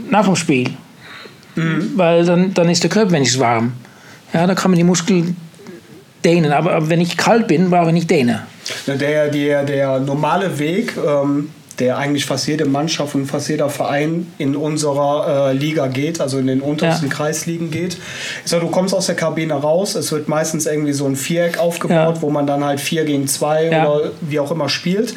nach 0.09 0.25
dem 0.25 0.35
Spiel. 0.35 0.69
Weil 1.95 2.25
dann, 2.25 2.53
dann 2.53 2.69
ist 2.69 2.83
der 2.83 2.89
Körper 2.89 3.11
wenigstens 3.11 3.39
warm. 3.39 3.73
Ja, 4.33 4.45
dann 4.45 4.55
kann 4.55 4.71
man 4.71 4.77
die 4.77 4.83
Muskeln 4.83 5.37
dehnen. 6.23 6.51
Aber, 6.51 6.73
aber 6.73 6.89
wenn 6.89 7.01
ich 7.01 7.17
kalt 7.17 7.47
bin, 7.47 7.69
brauche 7.69 7.87
ich 7.87 7.93
nicht 7.93 8.09
dehnen. 8.09 8.39
Der, 8.87 9.29
der, 9.29 9.63
der 9.63 9.99
normale 9.99 10.59
Weg, 10.59 10.93
ähm, 10.97 11.49
der 11.79 11.97
eigentlich 11.97 12.25
fast 12.25 12.47
jede 12.47 12.65
Mannschaft 12.65 13.13
und 13.13 13.25
fast 13.27 13.49
jeder 13.49 13.69
Verein 13.69 14.31
in 14.37 14.55
unserer 14.55 15.49
äh, 15.49 15.53
Liga 15.53 15.87
geht, 15.87 16.19
also 16.19 16.39
in 16.39 16.47
den 16.47 16.61
untersten 16.61 17.07
Ja. 17.09 17.13
Kreisligen 17.13 17.69
geht, 17.69 17.97
ist 18.43 18.51
ja, 18.51 18.59
du 18.59 18.67
kommst 18.67 18.95
aus 18.95 19.05
der 19.05 19.15
Kabine 19.15 19.53
raus, 19.53 19.93
es 19.95 20.11
wird 20.11 20.27
meistens 20.27 20.65
irgendwie 20.65 20.93
so 20.93 21.05
ein 21.05 21.15
Viereck 21.15 21.59
aufgebaut, 21.59 22.15
Ja. 22.15 22.21
wo 22.21 22.29
man 22.31 22.47
dann 22.47 22.63
halt 22.63 22.79
4 22.79 23.05
gegen 23.05 23.27
2 23.27 23.65
Ja. 23.65 23.87
oder 23.89 24.11
wie 24.21 24.39
auch 24.39 24.51
immer 24.51 24.69
spielt. 24.69 25.13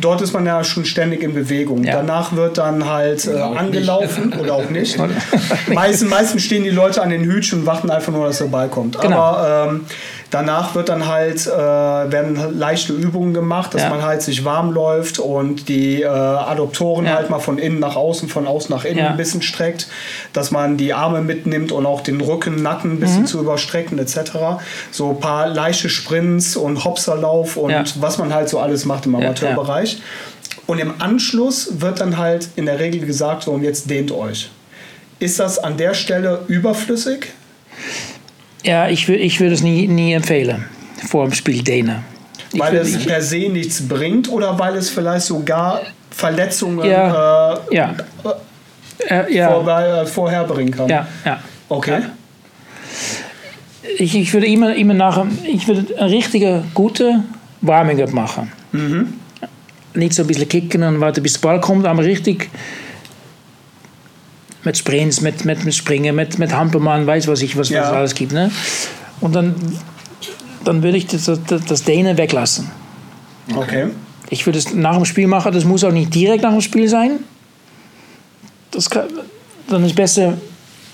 Dort 0.00 0.22
ist 0.22 0.32
man 0.32 0.46
ja 0.46 0.64
schon 0.64 0.86
ständig 0.86 1.22
in 1.22 1.34
Bewegung. 1.34 1.84
Ja. 1.84 1.96
Danach 1.96 2.34
wird 2.34 2.56
dann 2.56 2.88
halt 2.88 3.26
äh, 3.26 3.38
angelaufen 3.38 4.32
oder 4.32 4.54
auch 4.54 4.70
nicht. 4.70 4.96
meistens, 5.68 6.08
meistens 6.08 6.42
stehen 6.42 6.64
die 6.64 6.70
Leute 6.70 7.02
an 7.02 7.10
den 7.10 7.24
Hütchen 7.24 7.60
und 7.60 7.66
warten 7.66 7.90
einfach 7.90 8.10
nur, 8.12 8.26
dass 8.26 8.40
er 8.40 8.46
beikommt. 8.48 8.98
Genau. 8.98 9.16
Aber 9.18 9.68
ähm, 9.72 9.86
danach 10.30 10.74
wird 10.74 10.88
dann 10.88 11.06
halt, 11.06 11.46
äh, 11.46 11.50
werden 11.50 12.58
leichte 12.58 12.92
Übungen 12.92 13.34
gemacht, 13.34 13.74
dass 13.74 13.82
Ja. 13.82 13.88
man 13.90 14.02
halt 14.02 14.22
sich 14.22 14.44
warm 14.44 14.72
läuft 14.72 15.18
und 15.18 15.68
die 15.68 16.02
äh, 16.02 16.06
Adoptoren 16.06 17.04
Ja. 17.06 17.14
halt 17.14 17.30
mal 17.30 17.38
von 17.40 17.58
innen 17.58 17.80
nach 17.80 17.96
außen, 17.96 18.28
von 18.28 18.46
außen 18.46 18.74
nach 18.74 18.84
innen 18.84 18.98
Ja. 18.98 19.08
ein 19.10 19.16
bisschen 19.16 19.42
streckt, 19.42 19.88
dass 20.32 20.50
man 20.50 20.76
die 20.76 20.92
Arme 20.94 21.20
mitnimmt 21.20 21.72
und 21.72 21.86
auch 21.86 22.00
den 22.02 22.20
Rücken, 22.20 22.62
Nacken 22.62 22.92
ein 22.92 23.00
bisschen 23.00 23.22
Mhm. 23.22 23.26
zu 23.26 23.40
überstrecken 23.40 23.98
etc. 23.98 24.58
So 24.90 25.10
ein 25.10 25.20
paar 25.20 25.48
leichte 25.48 25.88
Sprints 25.88 26.56
und 26.56 26.84
Hopserlauf 26.84 27.56
und 27.56 28.00
was 28.00 28.18
man 28.18 28.32
halt 28.32 28.48
so 28.48 28.58
alles 28.60 28.84
macht 28.84 29.06
im 29.06 29.14
Amateurbereich. 29.14 29.98
Und 30.66 30.78
im 30.78 30.94
Anschluss 31.00 31.80
wird 31.80 32.00
dann 32.00 32.16
halt 32.16 32.48
in 32.56 32.66
der 32.66 32.78
Regel 32.78 33.04
gesagt, 33.04 33.42
so 33.44 33.50
und 33.52 33.62
jetzt 33.64 33.90
dehnt 33.90 34.12
euch. 34.12 34.50
Ist 35.18 35.40
das 35.40 35.58
an 35.58 35.76
der 35.76 35.94
Stelle 35.94 36.40
überflüssig? 36.46 37.32
Ja, 38.64 38.88
ich, 38.88 39.08
ich 39.08 39.40
würde 39.40 39.54
es 39.54 39.62
nie, 39.62 39.86
nie 39.88 40.12
empfehlen, 40.12 40.64
vor 41.08 41.24
dem 41.24 41.32
Spiel. 41.32 41.54
Ich 41.56 42.58
Weil 42.60 42.76
es 42.76 42.96
ich- 42.96 43.06
per 43.06 43.22
se 43.22 43.48
nichts 43.48 43.86
bringt 43.86 44.28
oder 44.30 44.58
weil 44.58 44.76
es 44.76 44.90
vielleicht 44.90 45.26
sogar 45.26 45.82
Verletzungen 46.10 46.88
Ja. 46.88 47.54
äh, 47.70 47.74
Ja. 47.74 47.94
Äh, 49.08 49.34
ja. 49.34 49.50
vorbei, 49.50 49.86
äh, 49.86 50.06
vorherbringen 50.06 50.74
kann? 50.74 50.88
Ja, 50.88 51.06
ja. 51.24 51.40
Okay. 51.68 52.00
Ja. 52.02 52.10
Ich, 53.98 54.14
ich 54.14 54.32
würde 54.34 54.46
immer, 54.46 54.74
immer 54.74 54.94
nach, 54.94 55.24
ich 55.44 55.66
würde 55.66 55.86
eine 55.98 56.10
richtige, 56.10 56.64
gute 56.74 57.24
Warming-up 57.62 58.12
machen. 58.12 58.52
Nicht 59.94 60.14
so 60.14 60.22
ein 60.22 60.26
bisschen 60.28 60.48
kicken 60.48 60.82
und 60.82 61.00
warten, 61.00 61.22
bis 61.22 61.34
der 61.34 61.40
Ball 61.48 61.60
kommt, 61.60 61.86
aber 61.86 62.04
richtig 62.04 62.50
mit 64.64 64.76
Sprints, 64.76 65.20
mit, 65.20 65.44
mit, 65.44 65.64
mit 65.64 65.74
Springen, 65.74 66.14
mit, 66.14 66.38
mit 66.38 66.52
Hampelmann, 66.52 67.06
weiß 67.06 67.28
was 67.28 67.42
ich, 67.42 67.56
was, 67.56 67.68
was 67.68 67.70
Ja. 67.70 67.82
es 67.84 67.92
alles 67.92 68.14
gibt. 68.14 68.32
Ne? 68.32 68.50
Und 69.20 69.34
dann, 69.34 69.54
dann 70.64 70.82
würde 70.82 70.98
ich 70.98 71.06
das, 71.06 71.24
das, 71.24 71.64
das 71.66 71.84
Dehnen 71.84 72.16
weglassen. 72.18 72.70
Okay. 73.54 73.88
Ich 74.28 74.46
würde 74.46 74.58
es 74.58 74.72
nach 74.74 74.94
dem 74.96 75.04
Spiel 75.04 75.26
machen, 75.26 75.52
das 75.52 75.64
muss 75.64 75.82
auch 75.82 75.92
nicht 75.92 76.14
direkt 76.14 76.42
nach 76.42 76.52
dem 76.52 76.60
Spiel 76.60 76.88
sein. 76.88 77.20
Das 78.70 78.88
kann, 78.88 79.08
dann 79.68 79.84
ist 79.84 79.96
besser 79.96 80.34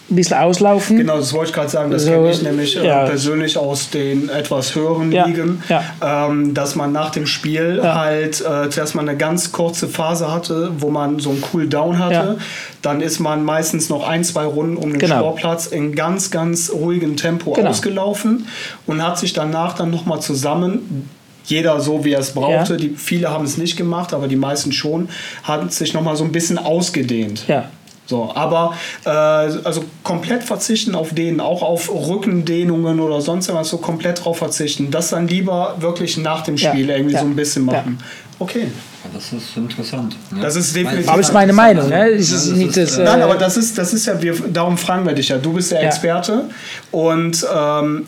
ein 0.08 0.14
bisschen 0.16 0.36
auslaufen. 0.38 0.98
Genau, 0.98 1.16
das 1.16 1.32
wollte 1.32 1.48
ich 1.50 1.54
gerade 1.54 1.68
sagen. 1.68 1.90
Das 1.90 2.04
So, 2.04 2.10
kenne 2.12 2.30
ich 2.30 2.42
nämlich 2.42 2.76
äh, 2.76 2.86
ja. 2.86 3.06
persönlich 3.06 3.58
aus 3.58 3.90
den 3.90 4.28
etwas 4.28 4.74
höheren 4.74 5.10
Ja, 5.10 5.26
Ligen, 5.26 5.62
ja. 5.68 5.82
Ähm, 6.28 6.54
dass 6.54 6.76
man 6.76 6.92
nach 6.92 7.10
dem 7.10 7.26
Spiel 7.26 7.80
halt 7.82 8.40
äh, 8.40 8.70
zuerst 8.70 8.94
mal 8.94 9.02
eine 9.02 9.16
ganz 9.16 9.50
kurze 9.50 9.88
Phase 9.88 10.30
hatte, 10.32 10.70
wo 10.78 10.90
man 10.90 11.18
so 11.18 11.30
einen 11.30 11.42
Cool-Down 11.52 11.98
hatte. 11.98 12.38
Dann 12.82 13.00
ist 13.00 13.18
man 13.18 13.44
meistens 13.44 13.88
noch 13.88 14.06
ein, 14.08 14.22
zwei 14.22 14.44
Runden 14.44 14.76
um 14.76 14.90
den 14.90 14.98
Genau. 15.00 15.18
Sportplatz 15.18 15.66
in 15.66 15.94
ganz, 15.96 16.30
ganz 16.30 16.70
ruhigem 16.72 17.16
Tempo 17.16 17.52
Genau. 17.52 17.70
ausgelaufen 17.70 18.46
und 18.86 19.02
hat 19.02 19.18
sich 19.18 19.32
danach 19.32 19.74
dann 19.74 19.90
nochmal 19.90 20.20
zusammen 20.20 21.08
jeder 21.46 21.80
so, 21.80 22.04
wie 22.04 22.12
er 22.12 22.20
es 22.20 22.32
brauchte. 22.32 22.72
Ja. 22.74 22.78
Die, 22.78 22.90
viele 22.96 23.30
haben 23.30 23.44
es 23.44 23.56
nicht 23.56 23.76
gemacht, 23.76 24.12
aber 24.14 24.26
die 24.28 24.36
meisten 24.36 24.72
schon, 24.72 25.08
hat 25.44 25.72
sich 25.72 25.94
nochmal 25.94 26.16
so 26.16 26.24
ein 26.24 26.32
bisschen 26.32 26.58
ausgedehnt. 26.58 27.44
Ja. 27.48 27.70
So, 28.06 28.30
aber 28.34 28.74
äh, 29.04 29.08
also 29.10 29.84
komplett 30.04 30.44
verzichten 30.44 30.94
auf 30.94 31.12
den, 31.12 31.40
auch 31.40 31.62
auf 31.62 31.90
Rückendehnungen 31.92 33.00
oder 33.00 33.20
sonst 33.20 33.48
irgendwas, 33.48 33.68
so 33.70 33.78
komplett 33.78 34.24
drauf 34.24 34.38
verzichten. 34.38 34.90
Das 34.90 35.10
dann 35.10 35.26
lieber 35.28 35.74
wirklich 35.80 36.16
nach 36.16 36.42
dem 36.42 36.56
Ja, 36.56 36.70
Spiel 36.70 36.88
irgendwie 36.90 37.14
ja, 37.14 37.20
so 37.20 37.26
ein 37.26 37.34
bisschen 37.36 37.66
ja. 37.66 37.72
machen. 37.72 37.98
Okay. 38.38 38.68
Das 39.14 39.32
ist 39.32 39.56
interessant. 39.56 40.14
ne? 40.30 40.40
Das 40.42 40.56
ist 40.56 40.74
definitiv- 40.74 41.08
Aber 41.08 41.20
ist 41.20 41.32
meine 41.32 41.52
Meinung, 41.52 41.88
ne? 41.88 41.96
Ja, 41.98 42.04
ist 42.06 42.32
das 42.32 42.46
nicht 42.48 42.76
ist, 42.76 42.92
das. 42.92 42.98
äh, 42.98 43.02
äh, 43.02 43.04
Nein, 43.04 43.22
aber 43.22 43.36
das 43.36 43.56
ist, 43.56 43.78
das 43.78 43.92
ist 43.94 44.06
ja, 44.06 44.20
wir, 44.20 44.34
darum 44.52 44.76
fragen 44.76 45.06
wir 45.06 45.12
dich 45.14 45.28
ja. 45.28 45.38
Du 45.38 45.52
bist 45.52 45.70
der 45.72 45.80
Ja. 45.80 45.88
Experte 45.88 46.44
und 46.90 47.46
ähm, 47.54 48.04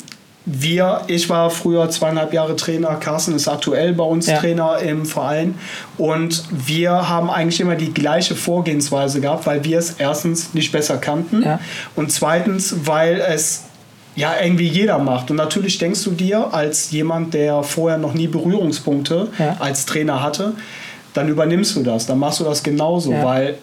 wir, 0.50 1.02
ich 1.08 1.28
war 1.28 1.50
früher 1.50 1.90
zweieinhalb 1.90 2.32
Jahre 2.32 2.56
Trainer, 2.56 2.94
Carsten 2.96 3.34
ist 3.34 3.48
aktuell 3.48 3.92
bei 3.92 4.04
uns 4.04 4.26
Ja. 4.26 4.38
Trainer 4.38 4.78
im 4.78 5.04
Verein 5.04 5.56
und 5.98 6.42
wir 6.50 7.08
haben 7.08 7.28
eigentlich 7.30 7.60
immer 7.60 7.74
die 7.74 7.92
gleiche 7.92 8.34
Vorgehensweise 8.34 9.20
gehabt, 9.20 9.46
weil 9.46 9.62
wir 9.64 9.78
es 9.78 9.96
erstens 9.98 10.54
nicht 10.54 10.72
besser 10.72 10.96
kannten 10.96 11.42
Ja. 11.42 11.60
und 11.96 12.10
zweitens, 12.10 12.74
weil 12.84 13.20
es 13.20 13.64
ja 14.16 14.32
irgendwie 14.42 14.66
jeder 14.66 14.98
macht. 14.98 15.30
Und 15.30 15.36
natürlich 15.36 15.78
denkst 15.78 16.02
du 16.04 16.10
dir 16.12 16.52
als 16.52 16.90
jemand, 16.90 17.34
der 17.34 17.62
vorher 17.62 17.98
noch 17.98 18.14
nie 18.14 18.26
Berührungspunkte 18.26 19.28
Ja. 19.38 19.56
als 19.60 19.84
Trainer 19.86 20.22
hatte, 20.22 20.52
dann 21.14 21.28
übernimmst 21.28 21.76
du 21.76 21.82
das, 21.82 22.06
dann 22.06 22.18
machst 22.18 22.40
du 22.40 22.44
das 22.44 22.62
genauso, 22.62 23.12
weil 23.22 23.58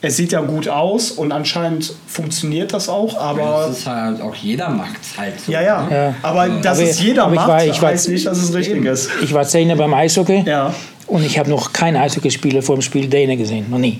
es 0.00 0.16
sieht 0.16 0.30
ja 0.32 0.40
gut 0.40 0.68
aus 0.68 1.10
und 1.10 1.32
anscheinend 1.32 1.92
funktioniert 2.06 2.72
das 2.72 2.88
auch, 2.88 3.18
aber 3.18 3.64
das 3.68 3.78
ist 3.78 3.86
halt 3.86 4.20
auch 4.20 4.34
jeder 4.34 4.68
macht 4.68 4.96
halt 5.16 5.40
so. 5.40 5.50
ja, 5.50 5.60
ja, 5.60 5.88
Ja. 5.90 6.14
aber 6.22 6.48
dass 6.62 6.78
Aber- 6.78 6.88
es 6.88 7.00
jeder 7.02 7.28
ich 7.28 7.34
macht, 7.34 7.48
war- 7.48 7.64
ich 7.66 7.82
war- 7.82 7.90
heißt 7.90 8.08
nicht, 8.08 8.26
dass 8.26 8.38
es 8.38 8.54
richtig 8.54 8.84
ist. 8.84 9.10
Ich 9.22 9.32
war 9.34 9.44
Trainer 9.46 9.74
beim 9.76 9.92
Eishockey 9.94 10.44
Ja, 10.46 10.72
und 11.08 11.24
ich 11.24 11.38
habe 11.38 11.50
noch 11.50 11.72
keinen 11.72 11.96
Eishockeyspieler 11.96 12.62
vor 12.62 12.76
dem 12.76 12.82
Spiel 12.82 13.08
Däne 13.08 13.36
gesehen. 13.36 13.66
Noch 13.70 13.78
nie. 13.78 13.98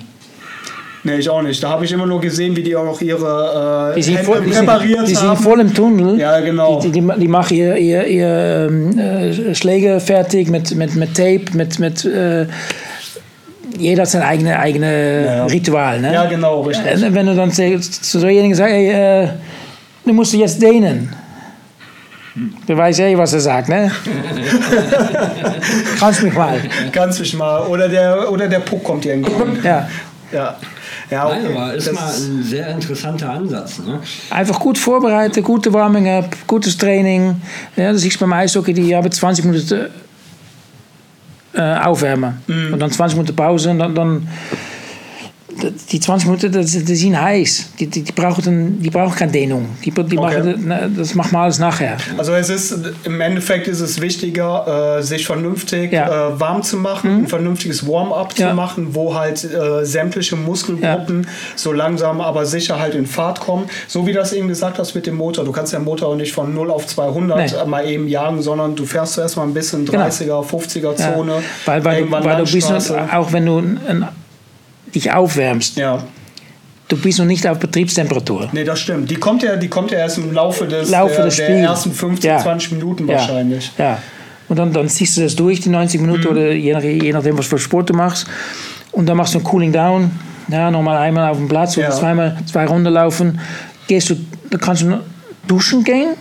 nee, 1.03 1.15
ich 1.17 1.29
auch 1.29 1.41
nicht. 1.41 1.61
Da 1.63 1.69
habe 1.69 1.85
ich 1.85 1.91
immer 1.93 2.05
nur 2.05 2.19
gesehen, 2.21 2.55
wie 2.55 2.63
die 2.63 2.75
auch 2.75 2.83
noch 2.85 2.99
ihre 3.01 3.91
äh, 3.93 3.95
Die 3.95 4.03
sind, 4.03 4.15
Hände 4.17 4.31
voll, 4.31 4.41
die, 4.41 4.51
sind, 4.53 4.65
präpariert 4.65 5.07
die 5.07 5.15
sind 5.15 5.27
haben. 5.29 5.43
voll 5.43 5.59
im 5.61 5.73
Tunnel. 5.73 6.19
Ja, 6.19 6.39
genau. 6.41 6.79
Die, 6.81 6.91
die, 6.91 7.01
die, 7.01 7.19
die 7.19 7.27
machen 7.27 7.55
ihr, 7.57 7.75
ihr, 7.77 8.05
ihr 8.07 8.67
ähm, 8.69 8.97
äh, 8.99 9.55
Schläge 9.55 9.99
fertig 10.01 10.49
mit, 10.49 10.75
mit, 10.75 10.95
mit 10.95 11.15
Tape, 11.15 11.45
mit, 11.53 11.79
mit 11.79 12.03
äh, 12.05 12.47
jeder 13.79 14.03
hat 14.03 14.09
sein 14.09 14.21
eigene, 14.21 14.59
eigene 14.59 15.25
Ja. 15.25 15.45
Ritual. 15.45 15.99
Ne? 16.01 16.13
Ja, 16.13 16.25
genau, 16.25 16.61
richtig. 16.61 17.03
Und 17.03 17.15
wenn 17.15 17.25
du 17.25 17.35
dann 17.35 17.51
zu 17.51 17.79
zu 17.79 18.19
so 18.19 18.27
jemandem 18.27 18.55
sagst, 18.55 18.73
ey, 18.73 18.89
äh, 19.23 19.29
du 20.05 20.13
musst 20.13 20.33
jetzt 20.33 20.61
dehnen. 20.61 21.13
Du 22.67 22.77
weißt 22.77 22.99
eh, 23.01 23.17
was 23.17 23.33
er 23.33 23.39
sagt, 23.39 23.69
ne? 23.69 23.91
Kannst 25.99 26.23
mich 26.23 26.33
mal. 26.33 26.61
Ganz 26.91 27.19
mich 27.19 27.33
mal. 27.33 27.65
Oder 27.67 27.89
der, 27.89 28.31
oder 28.31 28.47
der 28.47 28.59
Puck 28.59 28.83
kommt 28.83 29.03
dir 29.03 29.13
entgegen. 29.13 29.59
Ja. 29.63 29.89
Ja. 30.31 30.55
Ja, 31.09 31.27
okay. 31.27 31.39
Nein, 31.43 31.57
aber 31.57 31.73
ist 31.73 31.87
Das 31.87 31.95
mal 31.95 32.13
ein 32.13 32.43
sehr 32.43 32.67
interessanter 32.69 33.31
Ansatz. 33.31 33.79
Ne? 33.79 33.99
Einfach 34.29 34.59
gut 34.59 34.77
vorbereiten, 34.77 35.43
gute 35.43 35.73
Warming-up, 35.73 36.35
gutes 36.45 36.77
Training. 36.77 37.41
Ja, 37.75 37.91
das 37.91 38.01
siehst 38.01 38.17
du 38.17 38.19
beim 38.21 38.33
Eishockey, 38.33 38.73
die 38.73 38.95
haben 38.95 39.11
20 39.11 39.45
Minuten 39.45 39.87
äh, 41.53 41.61
aufwärmen. 41.61 42.41
Und 42.73 42.79
dann 42.79 42.91
20 42.91 43.17
Minuten 43.17 43.35
Pause 43.35 43.71
und 43.71 43.79
dann, 43.79 43.95
dann 43.95 44.27
die 45.91 45.99
20 45.99 46.27
Minuten, 46.27 46.51
das, 46.51 46.71
die 46.71 46.95
sind 46.95 47.19
heiß. 47.19 47.69
Die, 47.79 47.87
die, 47.87 48.03
die, 48.03 48.11
brauchen, 48.11 48.81
die 48.81 48.89
brauchen 48.89 49.15
keine 49.15 49.31
Dehnung. 49.31 49.65
Die, 49.83 49.91
die 49.91 50.17
Okay. 50.17 50.55
machen, 50.57 50.93
das- 50.97 51.15
macht 51.15 51.31
man 51.31 51.43
alles 51.43 51.59
nachher. 51.59 51.97
Also 52.17 52.33
es 52.33 52.49
ist 52.49 52.75
im 53.03 53.19
Endeffekt 53.21 53.67
ist 53.67 53.79
es 53.81 54.01
wichtiger, 54.01 54.97
äh, 54.99 55.03
sich 55.03 55.25
vernünftig 55.25 55.91
Ja. 55.91 56.05
Mhm. 56.29 56.35
äh, 56.35 56.39
warm 56.39 56.63
zu 56.63 56.77
machen, 56.77 57.23
ein 57.23 57.27
vernünftiges 57.27 57.87
Warm-up 57.87 58.35
zu 58.35 58.41
Ja. 58.43 58.53
machen, 58.53 58.89
wo 58.95 59.15
halt 59.15 59.43
äh, 59.43 59.85
sämtliche 59.85 60.35
Muskelgruppen 60.35 61.27
so 61.55 61.71
langsam 61.71 62.21
aber 62.21 62.45
sicher 62.45 62.79
halt 62.79 62.95
in 62.95 63.05
Fahrt 63.05 63.39
kommen. 63.39 63.65
So 63.87 64.05
wie 64.07 64.13
das 64.13 64.33
eben 64.33 64.47
gesagt 64.47 64.79
hast 64.79 64.95
mit 64.95 65.05
dem 65.07 65.15
Motor. 65.15 65.45
Du 65.45 65.51
kannst 65.51 65.73
den 65.73 65.83
Motor 65.83 66.09
auch 66.09 66.15
nicht 66.15 66.33
von 66.33 66.53
0 66.53 66.71
auf 66.71 66.87
200 66.87 67.37
Nee. 67.37 67.47
Genau. 67.47 67.65
mal 67.65 67.85
eben 67.87 68.07
jagen, 68.07 68.41
sondern 68.41 68.75
du 68.75 68.85
fährst 68.85 69.13
zuerst 69.13 69.37
mal 69.37 69.43
ein 69.43 69.53
bisschen 69.53 69.85
30er, 69.85 70.43
50er 70.43 70.93
Ja. 70.97 71.13
Zone. 71.13 71.33
Weil, 71.65 71.83
weil, 71.85 72.03
du, 72.05 72.11
weil 72.11 72.37
du 72.43 72.51
bist 72.51 72.71
auch 72.71 73.31
wenn 73.33 73.45
du 73.45 73.59
ein, 73.59 74.07
dich 74.95 75.11
aufwärmst, 75.11 75.77
Ja, 75.77 76.03
du 76.87 76.97
bist 76.97 77.19
noch 77.19 77.25
nicht 77.25 77.47
auf 77.47 77.59
Betriebstemperatur. 77.59 78.49
nee, 78.51 78.63
das 78.63 78.79
stimmt. 78.79 79.09
Die 79.09 79.15
kommt 79.15 79.43
ja, 79.43 79.55
die 79.55 79.67
kommt 79.67 79.91
ja 79.91 79.99
erst 79.99 80.17
im 80.17 80.33
Laufe 80.33 80.65
des, 80.67 80.89
Laufe 80.89 81.15
der, 81.15 81.25
des 81.25 81.35
der 81.37 81.43
Spiels. 81.45 81.61
ersten 81.61 81.91
15, 81.91 82.29
Ja. 82.29 82.39
20 82.39 82.71
Minuten 82.73 83.07
Ja. 83.07 83.15
wahrscheinlich. 83.15 83.71
Ja. 83.77 83.99
Und 84.47 84.57
dann, 84.57 84.73
dann 84.73 84.89
ziehst 84.89 85.15
du 85.17 85.21
das 85.21 85.35
durch, 85.35 85.59
die 85.61 85.69
90 85.69 86.01
Minuten, 86.01 86.27
oder 86.27 86.51
je, 86.51 86.73
nach, 86.73 86.81
je 86.81 87.11
nachdem, 87.13 87.37
was 87.37 87.45
für 87.45 87.59
Sport 87.59 87.89
du 87.91 87.93
machst. 87.93 88.25
Und 88.91 89.05
dann 89.07 89.15
machst 89.17 89.35
du 89.35 89.37
ein 89.39 89.43
Cooling 89.43 89.71
Down. 89.71 90.09
Ja, 90.47 90.71
nochmal 90.71 90.97
einmal 90.97 91.29
auf 91.29 91.37
dem 91.37 91.47
Platz 91.47 91.77
oder 91.77 91.91
zweimal 91.91 92.35
zwei 92.51 92.65
Runden 92.65 92.91
laufen. 92.91 93.39
Gehst 93.87 94.09
du, 94.09 94.15
dann 94.49 94.59
kannst 94.59 94.81
du 94.81 94.99
duschen 95.47 95.83
gehen 95.83 96.15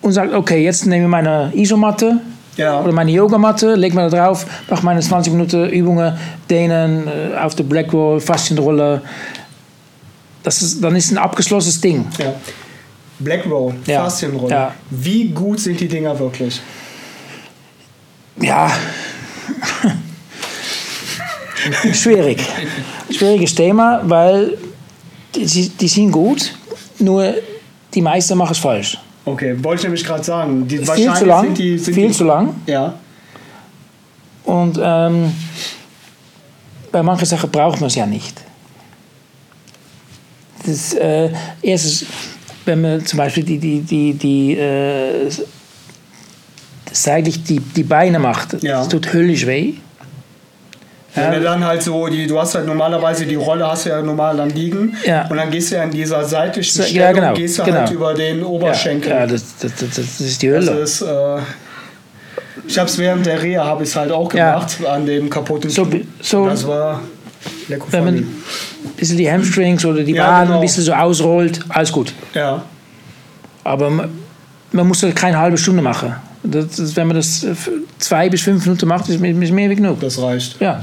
und 0.00 0.12
sagst, 0.12 0.34
okay, 0.34 0.64
jetzt 0.64 0.86
nehme 0.86 1.04
ich 1.04 1.10
meine 1.10 1.52
Isomatte 1.54 2.20
Ja. 2.56 2.80
oder 2.80 2.92
meine 2.92 3.10
Yogamatte, 3.12 3.74
leg 3.74 3.94
mir 3.94 4.08
da 4.10 4.26
drauf, 4.26 4.44
mach 4.68 4.82
meine 4.82 5.00
20 5.00 5.32
Minuten 5.32 5.68
Übungen, 5.70 6.18
dehnen, 6.50 7.06
äh, 7.08 7.36
auf 7.38 7.54
der 7.54 7.64
Blackwall, 7.64 8.20
Faszienrolle. 8.20 9.00
Das 10.42 10.60
ist, 10.62 10.82
dann 10.82 10.96
ist 10.96 11.10
ein 11.12 11.18
abgeschlossenes 11.18 11.80
Ding. 11.80 12.06
Ja. 12.18 12.34
Black 13.18 13.44
Roll, 13.48 13.74
Ja. 13.86 14.02
Faszienrolle. 14.04 14.50
Ja. 14.50 14.74
Wie 14.90 15.28
gut 15.28 15.60
sind 15.60 15.78
die 15.78 15.88
Dinger 15.88 16.18
wirklich? 16.18 16.60
Ja. 18.40 18.70
Schwierig. 21.92 22.42
Schwieriges 23.10 23.54
Thema, 23.54 24.00
weil 24.04 24.56
die, 25.34 25.68
die 25.68 25.88
sind 25.88 26.10
gut, 26.10 26.54
nur 26.98 27.34
die 27.92 28.00
meisten 28.00 28.38
machen 28.38 28.52
es 28.52 28.58
falsch. 28.58 28.96
Okay, 29.24 29.54
wollte 29.62 29.80
ich 29.80 29.84
nämlich 29.84 30.04
gerade 30.04 30.24
sagen. 30.24 30.66
Die, 30.66 30.78
Viel 30.78 31.12
zu 31.14 31.24
lang. 31.26 31.44
sind 31.46 31.58
die, 31.58 31.78
sind 31.78 31.94
viel 31.94 32.08
die, 32.08 32.14
zu 32.14 32.24
lang. 32.24 32.54
Ja, 32.66 32.94
Und 34.44 34.78
ähm, 34.82 35.32
bei 36.90 37.02
manchen 37.02 37.26
Sachen 37.26 37.50
braucht 37.50 37.80
man 37.80 37.88
es 37.88 37.94
ja 37.94 38.06
nicht. 38.06 38.40
Das, 40.66 40.94
äh, 40.94 41.30
erstens, 41.62 42.06
wenn 42.64 42.80
man 42.80 43.04
zum 43.06 43.16
Beispiel 43.18 43.44
die, 43.44 43.58
die, 43.58 43.80
die, 43.80 44.14
die 44.14 44.52
äh, 44.56 45.30
seitlich 46.92 47.42
die, 47.44 47.60
die 47.60 47.82
Beine 47.82 48.18
macht, 48.18 48.62
Ja. 48.62 48.78
das 48.80 48.88
tut 48.88 49.12
höllisch 49.12 49.46
weh. 49.46 49.74
Wenn 51.14 51.32
du 51.32 51.40
dann 51.40 51.64
halt 51.64 51.82
so, 51.82 52.06
die, 52.06 52.26
du 52.26 52.38
hast 52.38 52.54
halt 52.54 52.66
normalerweise 52.66 53.26
die 53.26 53.34
Rolle 53.34 53.66
hast 53.66 53.86
du 53.86 53.90
ja 53.90 54.00
normal 54.00 54.36
dann 54.36 54.50
liegen 54.50 54.96
Ja. 55.04 55.26
und 55.28 55.36
dann 55.36 55.50
gehst 55.50 55.70
du 55.72 55.76
ja 55.76 55.82
in 55.84 55.90
dieser 55.90 56.24
seitlichen 56.24 56.72
So, 56.72 56.82
ja, 56.82 56.88
Stellung, 56.88 57.14
genau, 57.14 57.34
gehst 57.34 57.58
du 57.58 57.64
genau. 57.64 57.78
halt 57.78 57.90
über 57.90 58.14
den 58.14 58.44
Oberschenkel. 58.44 59.10
Ja, 59.10 59.26
das, 59.26 59.44
das, 59.60 59.74
das, 59.76 59.88
das 59.96 60.20
ist 60.20 60.40
die 60.42 60.48
Das 60.48 60.66
Hölle. 60.68 60.80
ist, 60.80 61.02
äh, 61.02 61.38
ich 62.66 62.78
habe 62.78 62.88
es 62.88 62.98
während 62.98 63.26
der 63.26 63.42
Reha 63.42 63.64
habe 63.64 63.82
ich 63.84 63.94
halt 63.96 64.12
auch 64.12 64.32
Ja. 64.34 64.52
gemacht 64.54 64.76
an 64.86 65.06
dem 65.06 65.28
kaputten 65.28 65.68
So, 65.70 65.86
so 66.20 66.46
Das 66.48 66.66
war 66.66 67.00
lecker 67.68 67.84
wenn 67.90 68.04
man 68.04 68.14
ein 68.14 68.42
bisschen 68.96 69.16
die 69.16 69.30
Hamstrings 69.30 69.84
oder 69.84 70.02
die 70.02 70.12
Ja, 70.12 70.28
Waden 70.28 70.46
genau. 70.48 70.58
ein 70.58 70.62
bisschen 70.62 70.84
so 70.84 70.92
ausrollt, 70.92 71.60
alles 71.70 71.90
gut. 71.90 72.12
Ja, 72.34 72.62
Aber 73.64 73.90
man, 73.90 74.10
man 74.72 74.86
muss 74.86 75.00
das 75.00 75.14
keine 75.14 75.38
halbe 75.38 75.58
Stunde 75.58 75.82
machen. 75.82 76.14
Das, 76.42 76.78
ist, 76.78 76.96
wenn 76.96 77.06
man 77.08 77.16
das 77.16 77.42
äh, 77.44 77.54
zwei 77.98 78.28
bis 78.30 78.42
fünf 78.42 78.64
Minuten 78.64 78.86
macht, 78.88 79.08
ist, 79.08 79.20
mir- 79.20 79.30
ist 79.42 79.52
mehr 79.52 79.68
wie 79.68 79.74
genug. 79.76 80.00
das 80.00 80.20
reicht. 80.22 80.60
Ja. 80.60 80.66
Ja. 80.66 80.82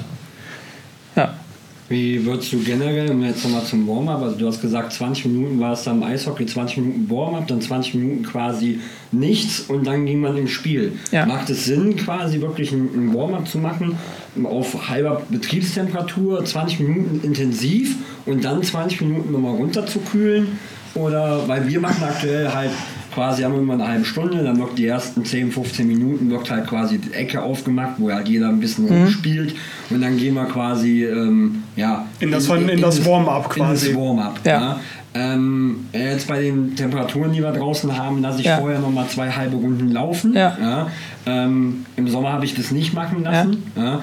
Wie 1.89 2.25
würdest 2.25 2.51
du 2.51 2.59
generell, 2.59 3.09
um 3.11 3.23
jetzt 3.23 3.45
nochmal 3.45 3.63
zum 3.63 3.87
Warm-up, 3.87 4.21
also 4.21 4.37
du 4.37 4.47
hast 4.47 4.61
gesagt, 4.61 4.91
20 4.91 5.25
Minuten 5.27 5.59
war 5.59 5.71
es 5.71 5.83
dann 5.83 5.97
im 5.97 6.03
Eishockey, 6.03 6.45
20 6.45 6.77
Minuten 6.77 7.09
Warm-up, 7.09 7.47
dann 7.47 7.61
20 7.61 7.93
Minuten 7.95 8.23
quasi 8.23 8.81
nichts 9.13 9.61
und 9.61 9.87
dann 9.87 10.05
ging 10.05 10.19
man 10.19 10.35
im 10.35 10.49
Spiel. 10.49 10.93
Ja. 11.11 11.25
Macht 11.25 11.49
es 11.49 11.63
Sinn, 11.63 11.95
quasi 11.95 12.41
wirklich 12.41 12.73
ein, 12.73 12.89
ein 12.93 13.13
Warm-up 13.13 13.47
zu 13.47 13.57
machen 13.57 13.97
auf 14.43 14.89
halber 14.89 15.21
Betriebstemperatur, 15.29 16.43
20 16.43 16.81
Minuten 16.81 17.21
intensiv 17.23 17.95
und 18.25 18.43
dann 18.43 18.61
20 18.61 19.01
Minuten 19.01 19.31
nochmal 19.31 19.55
runter 19.55 19.85
zu 19.85 19.99
kühlen? 19.99 20.59
Oder, 20.93 21.47
weil 21.47 21.67
wir 21.67 21.79
machen 21.79 22.03
aktuell 22.03 22.51
halt 22.53 22.71
quasi, 23.17 23.41
haben 23.41 23.53
wir 23.55 23.61
immer 23.61 23.73
eine 23.73 23.87
halbe 23.87 24.05
Stunde, 24.05 24.43
dann 24.43 24.59
wird 24.59 24.77
die 24.77 24.85
ersten 24.85 25.25
10, 25.25 25.51
15 25.51 25.87
Minuten 25.87 26.29
wird 26.29 26.51
halt 26.51 26.67
quasi 26.67 26.99
die 26.99 27.13
Ecke 27.13 27.41
aufgemacht, 27.41 27.95
wo 27.97 28.11
halt 28.11 28.27
jeder 28.29 28.47
ein 28.49 28.59
bisschen 28.59 28.85
Mhm. 28.85 28.91
rumspielt 28.91 29.55
und 29.89 30.01
dann 30.01 30.17
gehen 30.17 30.35
wir 30.35 30.45
quasi, 30.45 31.03
ähm, 31.03 31.63
ja, 31.75 32.05
In 32.19 32.29
das- 32.29 32.47
in 32.47 32.79
das 32.79 33.03
Warm-up 33.03 33.49
quasi. 33.49 33.87
In 33.87 33.93
das 33.95 34.01
Warm-up, 34.03 34.39
Ja. 34.45 34.51
ja. 34.61 34.79
ähm, 35.15 35.85
jetzt 35.93 36.27
bei 36.27 36.41
den 36.43 36.75
Temperaturen, 36.75 37.33
die 37.33 37.41
wir 37.41 37.51
draußen 37.53 37.97
haben, 37.97 38.21
lasse 38.21 38.41
ich 38.41 38.45
Ja. 38.45 38.57
vorher 38.59 38.77
noch 38.79 38.91
mal 38.91 39.07
zwei 39.07 39.31
halbe 39.31 39.55
Runden 39.55 39.89
laufen. 39.91 40.35
Ja. 40.35 40.87
Ähm, 41.25 41.87
Im 41.95 42.07
Sommer 42.07 42.33
habe 42.33 42.45
ich 42.45 42.53
das 42.53 42.69
nicht 42.69 42.93
machen 42.93 43.23
lassen. 43.23 43.63
Ja. 43.75 44.01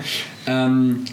Ähm, 0.48 1.04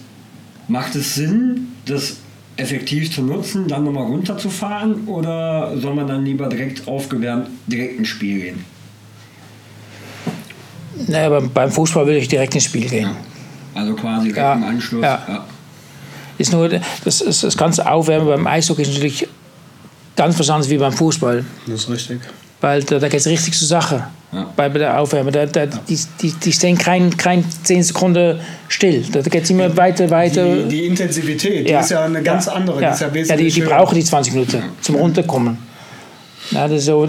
macht 0.68 0.96
es 0.96 1.14
Sinn, 1.14 1.68
das 1.86 2.18
effektiv 2.62 3.14
zu 3.14 3.22
nutzen, 3.24 3.68
dann 3.68 3.84
nochmal 3.84 4.06
runterzufahren 4.06 5.08
oder 5.08 5.78
soll 5.78 5.96
man 5.96 6.08
dann 6.08 6.24
lieber 6.24 6.48
direkt 6.48 6.88
aufgewärmt 6.88 7.48
direkt 7.68 8.00
ins 8.00 8.08
Spiel 8.08 8.40
gehen? 8.40 8.66
Nee, 11.08 11.30
beim, 11.30 11.50
beim 11.52 11.72
Fußball 11.72 12.06
will 12.06 12.16
ich 12.18 12.28
direkt 12.28 12.54
ins 12.56 12.66
Spiel 12.66 12.88
gehen. 12.88 13.10
Also 13.74 13.94
quasi 13.96 14.28
direkt 14.28 14.38
Ja. 14.38 14.54
im 14.54 14.64
Anschluss. 14.64 15.02
Ja. 15.04 15.24
Ja. 15.28 15.46
Ist 16.38 16.52
nur, 16.52 16.70
das, 17.04 17.22
ist, 17.22 17.44
das 17.44 17.58
ganze 17.58 17.90
Aufwärmen 17.90 18.28
beim 18.28 18.48
Eishockey 18.48 18.82
ist 18.84 18.90
natürlich 18.94 19.28
ganz 20.16 20.40
was 20.40 20.50
anderes 20.50 20.70
wie 20.70 20.78
beim 20.78 20.92
Fußball. 20.94 21.44
Das 21.68 21.82
ist 21.82 21.90
richtig. 21.90 22.22
Weil 22.60 22.84
da, 22.84 23.00
da 23.00 23.08
geht 23.10 23.20
es 23.20 23.28
richtig 23.28 23.58
zur 23.58 23.68
Sache. 23.68 24.08
Ja. 24.32 24.50
Bei, 24.56 24.70
der 24.70 24.98
Aufwärme. 25.00 25.32
Da, 25.32 25.46
da, 25.46 25.66
die, 25.66 26.00
die, 26.22 26.32
die 26.32 26.54
stehen 26.54 26.78
kein, 26.78 27.16
kein 27.18 27.44
10 27.64 27.84
Sekunden 27.84 28.40
still. 28.70 29.04
Da 29.12 29.22
geht 29.22 29.44
es 29.44 29.50
immer 29.50 29.76
weiter, 29.76 30.10
weiter. 30.10 30.56
Die, 30.56 30.68
die 30.70 30.86
Intensivität, 30.86 31.68
die 31.68 31.74
ist 31.74 31.92
ja 31.92 32.06
eine 32.06 32.24
ganz 32.24 32.48
andere. 32.48 32.82
Ja, 32.82 32.96
Die 32.96 33.20
ja, 33.20 33.26
ja 33.26 33.36
die, 33.36 33.50
die 33.50 33.62
brauchen 33.62 33.96
die 33.96 34.04
20 34.04 34.34
Minuten 34.34 34.64
zum 34.80 34.96
Runterkommen. 34.96 35.58
Ja, 36.52 36.68
das 36.68 36.86
so, 36.86 37.06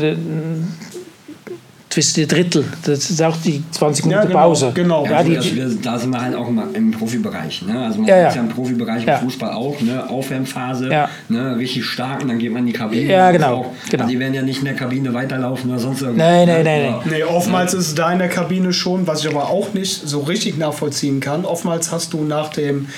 die 1.95 2.27
Drittel. 2.27 2.65
Das 2.85 3.11
ist 3.11 3.21
auch 3.23 3.37
die 3.37 3.63
20 3.71 4.07
Minuten 4.07 4.23
Ja, 4.23 4.27
genau, 4.29 4.39
Pause. 4.41 4.73
genau. 4.75 5.05
Ja, 5.07 5.17
also 5.19 5.31
die, 5.31 5.59
das, 5.61 5.81
da 5.81 5.99
sind 5.99 6.11
wir 6.11 6.21
halt 6.21 6.35
auch 6.35 6.49
im, 6.49 6.61
im 6.75 6.91
Profibereich. 6.91 7.63
Ne? 7.63 7.85
Also 7.85 7.99
man 8.01 8.09
Ja, 8.09 8.17
ja, 8.17 8.23
ja. 8.29 8.35
ja 8.35 8.41
im 8.41 8.49
Profibereich 8.49 9.05
Ja. 9.05 9.17
im 9.19 9.25
Fußball 9.25 9.51
auch, 9.53 9.81
ne? 9.81 10.09
Aufwärmphase, 10.09 10.89
Ja. 10.91 11.09
ne? 11.29 11.57
richtig 11.57 11.85
stark 11.85 12.23
und 12.23 12.29
dann 12.29 12.39
geht 12.39 12.51
man 12.53 12.61
in 12.61 12.67
die 12.69 12.73
Kabine. 12.73 13.11
Ja, 13.13 13.29
ist 13.31 13.35
genau, 13.37 13.55
Auch, 13.57 13.67
genau. 13.91 14.05
Also 14.05 14.13
die 14.15 14.19
werden 14.21 14.35
ja 14.35 14.43
nicht 14.43 14.59
in 14.61 14.65
der 14.65 14.75
Kabine 14.75 15.13
weiterlaufen 15.15 15.71
oder 15.71 15.79
sonst 15.81 16.03
irgendwas. 16.03 16.27
Nee, 16.27 16.47
nee, 16.47 16.63
ne? 16.63 16.65
nee, 16.65 16.85
Ja. 16.87 17.01
Nee, 17.05 17.25
oftmals 17.25 17.75
ist 17.75 17.89
es 17.89 17.95
da 17.95 18.13
in 18.13 18.19
der 18.19 18.29
Kabine 18.29 18.73
schon, 18.73 19.07
was 19.07 19.25
ich 19.25 19.31
aber 19.31 19.51
auch 19.51 19.73
nicht 19.75 20.09
so 20.09 20.21
richtig 20.21 20.59
nachvollziehen 20.59 21.21
kann. 21.21 21.45
Oftmals 21.45 21.93
hast 21.93 22.13
du 22.13 22.25
nach 22.25 22.49
dem 22.51 22.89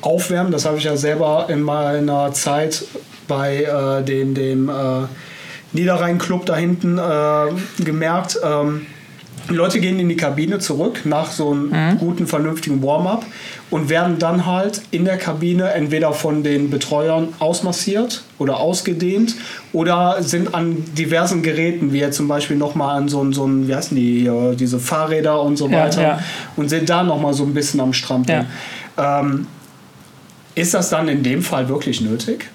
Aufwärmen, 0.00 0.52
das 0.52 0.64
habe 0.66 0.78
ich 0.78 0.84
ja 0.84 0.96
selber 0.96 1.46
in 1.48 1.62
meiner 1.62 2.32
Zeit 2.32 2.84
bei 3.26 3.64
äh, 3.64 4.04
dem, 4.04 4.34
dem 4.34 4.68
äh, 4.68 4.72
Niederrhein-Club 5.74 6.46
da 6.46 6.56
hinten 6.56 6.98
äh, 6.98 7.82
gemerkt, 7.82 8.38
ähm, 8.42 8.86
Leute 9.48 9.78
gehen 9.78 10.00
in 10.00 10.08
die 10.08 10.16
Kabine 10.16 10.58
zurück 10.58 11.02
nach 11.04 11.30
so 11.30 11.50
einem 11.50 11.98
guten, 11.98 12.26
vernünftigen 12.26 12.82
Warm-up 12.82 13.26
und 13.70 13.90
werden 13.90 14.18
dann 14.18 14.46
halt 14.46 14.80
in 14.90 15.04
der 15.04 15.18
Kabine 15.18 15.72
entweder 15.72 16.12
von 16.12 16.42
den 16.42 16.70
Betreuern 16.70 17.28
ausmassiert 17.40 18.22
oder 18.38 18.58
ausgedehnt 18.58 19.34
oder 19.72 20.22
sind 20.22 20.54
an 20.54 20.82
diversen 20.96 21.42
Geräten, 21.42 21.92
wie 21.92 21.98
jetzt 21.98 22.16
zum 22.16 22.26
Beispiel 22.26 22.56
nochmal 22.56 22.96
an 22.96 23.08
so 23.08 23.22
ein, 23.22 23.32
so 23.34 23.46
ein, 23.46 23.68
wie 23.68 23.74
heißen 23.74 23.94
die 23.94 24.20
hier, 24.20 24.54
diese 24.58 24.78
Fahrräder 24.78 25.42
und 25.42 25.58
so 25.58 25.68
Ja, 25.68 25.84
weiter 25.84 26.02
ja. 26.02 26.18
und 26.56 26.70
sind 26.70 26.88
da 26.88 27.02
nochmal 27.02 27.34
so 27.34 27.44
ein 27.44 27.52
bisschen 27.52 27.80
am 27.80 27.92
Strampeln. 27.92 28.46
Ähm, 28.96 29.46
ist 30.54 30.72
das 30.72 30.88
dann 30.88 31.08
in 31.08 31.22
dem 31.22 31.42
Fall 31.42 31.68
wirklich 31.68 32.00
nötig? 32.00 32.48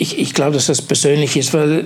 Ich, 0.00 0.18
ich 0.18 0.34
glaube, 0.34 0.52
dass 0.52 0.66
das 0.66 0.80
persönlich 0.80 1.36
ist, 1.36 1.52
weil 1.52 1.84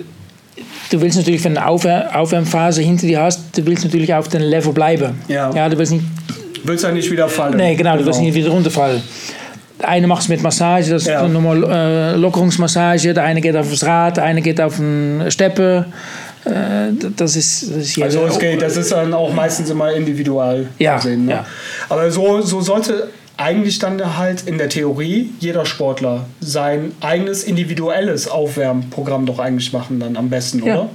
du 0.91 1.01
willst 1.01 1.17
natürlich, 1.19 1.43
wenn 1.45 1.55
du 1.55 1.61
eine 1.61 1.69
Aufwär 1.69 2.11
Aufwärmphase 2.19 2.81
hinter 2.83 3.07
dir 3.07 3.21
hast, 3.23 3.57
du 3.57 3.67
willst 3.67 3.85
natürlich 3.85 4.15
auf 4.15 4.29
dem 4.29 4.43
Level 4.43 4.73
bleiben. 4.73 5.21
Ja. 5.29 5.51
ja 5.53 5.69
du 5.69 5.77
willst 5.77 5.93
nicht, 5.93 6.05
Willst 6.63 6.85
ja 6.85 6.93
nicht 6.93 7.11
wieder 7.11 7.29
fallen? 7.29 7.57
nee, 7.57 7.75
genau, 7.75 7.97
du 7.97 8.07
willst 8.07 8.21
nicht 8.21 8.35
wieder 8.35 8.51
runterfallen. 8.51 9.03
Der 9.81 9.89
eine 9.89 10.07
macht 10.07 10.23
es 10.23 10.29
mit 10.29 10.43
Massage, 10.43 10.91
das 10.91 11.05
Ja. 11.05 11.27
ist 11.27 11.33
nochmal 11.33 11.63
äh, 11.65 12.17
Lockerungsmassage. 12.17 13.13
Der 13.13 13.25
eine 13.25 13.41
geht 13.41 13.57
auf 13.57 13.69
das 13.69 13.85
Rad, 13.85 14.17
der 14.17 14.25
eine 14.25 14.41
geht 14.41 14.61
auf 14.61 14.77
den 14.77 15.25
Steppe. 15.29 15.87
Äh, 16.45 16.93
das 17.17 17.37
ist, 17.37 17.71
das 17.71 17.77
ist 17.89 18.01
Also 18.03 18.25
es 18.27 18.39
geht, 18.39 18.63
das 18.63 18.77
ist 18.77 18.93
dann 18.93 19.13
auch 19.13 19.33
meistens 19.35 19.69
immer 19.71 19.93
individual 19.93 20.67
Ja, 20.79 20.97
gesehen. 20.97 21.27
Ne? 21.27 21.33
ja. 21.33 21.47
Aber 21.89 22.11
so, 22.11 22.41
so 22.41 22.61
sollte 22.61 23.09
eigentlich 23.37 23.79
dann 23.79 24.17
halt 24.17 24.47
in 24.47 24.59
der 24.59 24.69
Theorie 24.69 25.31
jeder 25.41 25.67
Sportler 25.67 26.27
sein 26.41 26.93
eigenes 27.01 27.43
individuelles 27.45 28.29
Aufwärmprogramm 28.29 29.27
doch 29.27 29.39
eigentlich 29.39 29.73
machen 29.73 29.99
dann 30.01 30.17
am 30.17 30.31
besten, 30.31 30.65
Ja. 30.65 30.75
oder? 30.75 30.91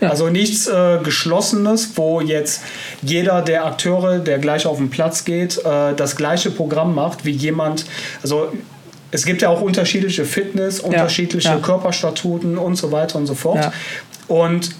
Ja. 0.00 0.08
Also 0.08 0.28
nichts 0.30 0.66
äh, 0.66 0.98
Geschlossenes, 1.02 1.90
wo 1.94 2.22
jetzt 2.22 2.62
jeder 3.02 3.42
der 3.42 3.66
Akteure, 3.66 4.18
der 4.18 4.38
gleich 4.38 4.64
auf 4.66 4.78
den 4.78 4.88
Platz 4.88 5.24
geht, 5.24 5.58
äh, 5.58 5.94
das 5.94 6.16
gleiche 6.16 6.50
Programm 6.50 6.94
macht 6.94 7.26
wie 7.26 7.32
jemand. 7.32 7.84
Also 8.22 8.50
es 9.10 9.26
gibt 9.26 9.42
ja 9.42 9.50
auch 9.50 9.60
unterschiedliche 9.60 10.24
Fitness, 10.24 10.80
unterschiedliche 10.80 11.48
ja. 11.48 11.58
Körperstatuten 11.58 12.56
und 12.56 12.76
so 12.76 12.92
weiter 12.92 13.18
und 13.18 13.26
so 13.26 13.34
fort. 13.34 13.70
Und 14.26 14.70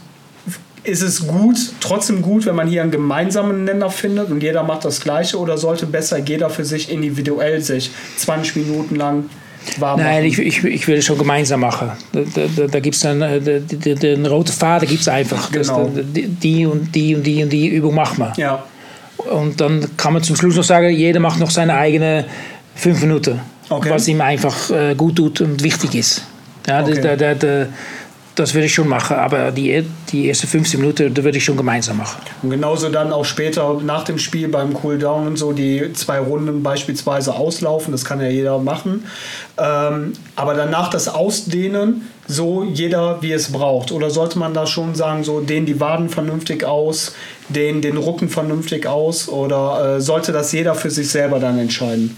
ist 0.85 1.03
es 1.03 1.27
gut, 1.27 1.57
trotzdem 1.81 2.23
gut, 2.23 2.47
wenn 2.47 2.55
man 2.55 2.67
hier 2.69 2.83
einen 2.83 2.91
gemeinsamen 2.91 3.65
Nenner 3.65 3.91
findet 3.91 4.31
und 4.31 4.43
jeder 4.43 4.63
macht 4.63 4.85
das 4.85 5.01
Gleiche 5.01 5.39
oder 5.39 5.59
sollte 5.59 5.87
besser 5.87 6.19
jeder 6.19 6.49
für 6.51 6.65
sich 6.65 6.91
individuell 6.91 7.61
sich 7.61 7.91
20 8.17 8.57
Minuten 8.57 8.97
lang 8.97 9.25
warm 9.79 10.01
Nein, 10.01 10.25
machen? 10.25 10.25
ich, 10.27 10.39
ich, 10.39 10.65
ich 10.65 10.89
will 10.89 10.99
es 10.99 11.05
schon 11.05 11.19
gemeinsam 11.19 11.61
machen. 11.61 11.91
Da, 12.13 12.21
da, 12.57 12.67
da, 12.67 12.81
gibt 12.81 12.97
es 12.97 13.03
dann, 13.03 13.21
äh, 13.21 13.41
den 13.41 14.25
roten 14.27 14.53
Faden 14.53 14.89
gibt 14.89 15.03
es 15.03 15.09
einfach. 15.09 15.51
Das- 15.51 15.69
Genau. 15.69 15.91
die, 15.95 16.29
die 16.29 16.65
und 16.67 16.95
die 16.95 17.15
und 17.15 17.23
die 17.25 17.43
und 17.43 17.51
die 17.51 17.69
Übung 17.69 17.95
macht 17.95 18.17
man. 18.19 18.33
Ja, 18.39 18.65
Und 19.19 19.61
dann 19.61 19.87
kann 19.99 20.15
man 20.15 20.23
zum 20.23 20.35
Schluss 20.37 20.57
noch 20.57 20.65
sagen, 20.65 20.89
jeder 20.89 21.21
macht 21.21 21.39
noch 21.41 21.51
seine 21.51 21.75
eigene 21.75 22.25
fünf 22.75 23.03
Minuten. 23.03 23.39
Okay. 23.69 23.91
Was 23.91 24.09
ihm 24.09 24.21
einfach 24.23 24.71
äh, 24.71 24.95
gut 24.95 25.17
tut 25.17 25.43
und 25.43 25.63
wichtig 25.63 25.95
ist. 25.95 26.23
Ja, 26.67 26.83
Okay. 26.83 26.95
das, 26.95 27.01
da, 27.03 27.17
da, 27.17 27.35
da, 27.35 27.67
das 28.41 28.55
würde 28.55 28.67
ich 28.67 28.75
schon 28.75 28.89
machen. 28.89 29.17
Aber 29.17 29.51
die, 29.51 29.85
die 30.11 30.29
ersten 30.29 30.47
15 30.47 30.81
Minuten, 30.81 31.17
würde 31.17 31.39
ich 31.39 31.45
schon 31.45 31.57
gemeinsam 31.57 31.99
machen. 31.99 32.21
und 32.43 32.51
genauso 32.51 32.89
dann 32.89 33.13
auch 33.13 33.25
später 33.25 33.79
nach 33.83 34.05
dem 34.05 34.19
Spiel 34.19 34.49
beim 34.49 34.73
Cooldown 34.75 35.27
und 35.27 35.37
so 35.37 35.53
die 35.53 35.93
zwei 35.93 36.19
Runden 36.19 36.63
beispielsweise 36.63 37.35
auslaufen, 37.35 37.93
das 37.93 38.05
kann 38.05 38.21
ja 38.21 38.29
jeder 38.29 38.59
machen. 38.59 39.05
Ähm, 39.59 40.15
aber 40.37 40.55
danach 40.55 40.89
das 40.89 41.09
Ausdehnen, 41.09 42.09
so 42.27 42.65
jeder 42.65 43.21
wie 43.23 43.33
es 43.33 43.53
braucht. 43.53 43.93
Oder 43.93 44.11
sollte 44.11 44.39
man 44.39 44.55
da 44.55 44.67
schon 44.67 44.95
sagen, 44.95 45.25
so 45.25 45.41
dehnen 45.41 45.67
die 45.67 45.81
Waden 45.81 46.09
vernünftig 46.09 46.65
aus, 46.65 47.15
dehnen 47.49 47.83
den 47.83 47.97
Rücken 47.97 48.29
vernünftig 48.29 48.87
aus? 48.87 49.29
Oder 49.29 49.97
äh, 49.97 50.01
sollte 50.01 50.33
das 50.33 50.53
jeder 50.53 50.75
für 50.75 50.91
sich 50.91 51.11
selber 51.11 51.41
dann 51.41 51.59
entscheiden? 51.59 52.17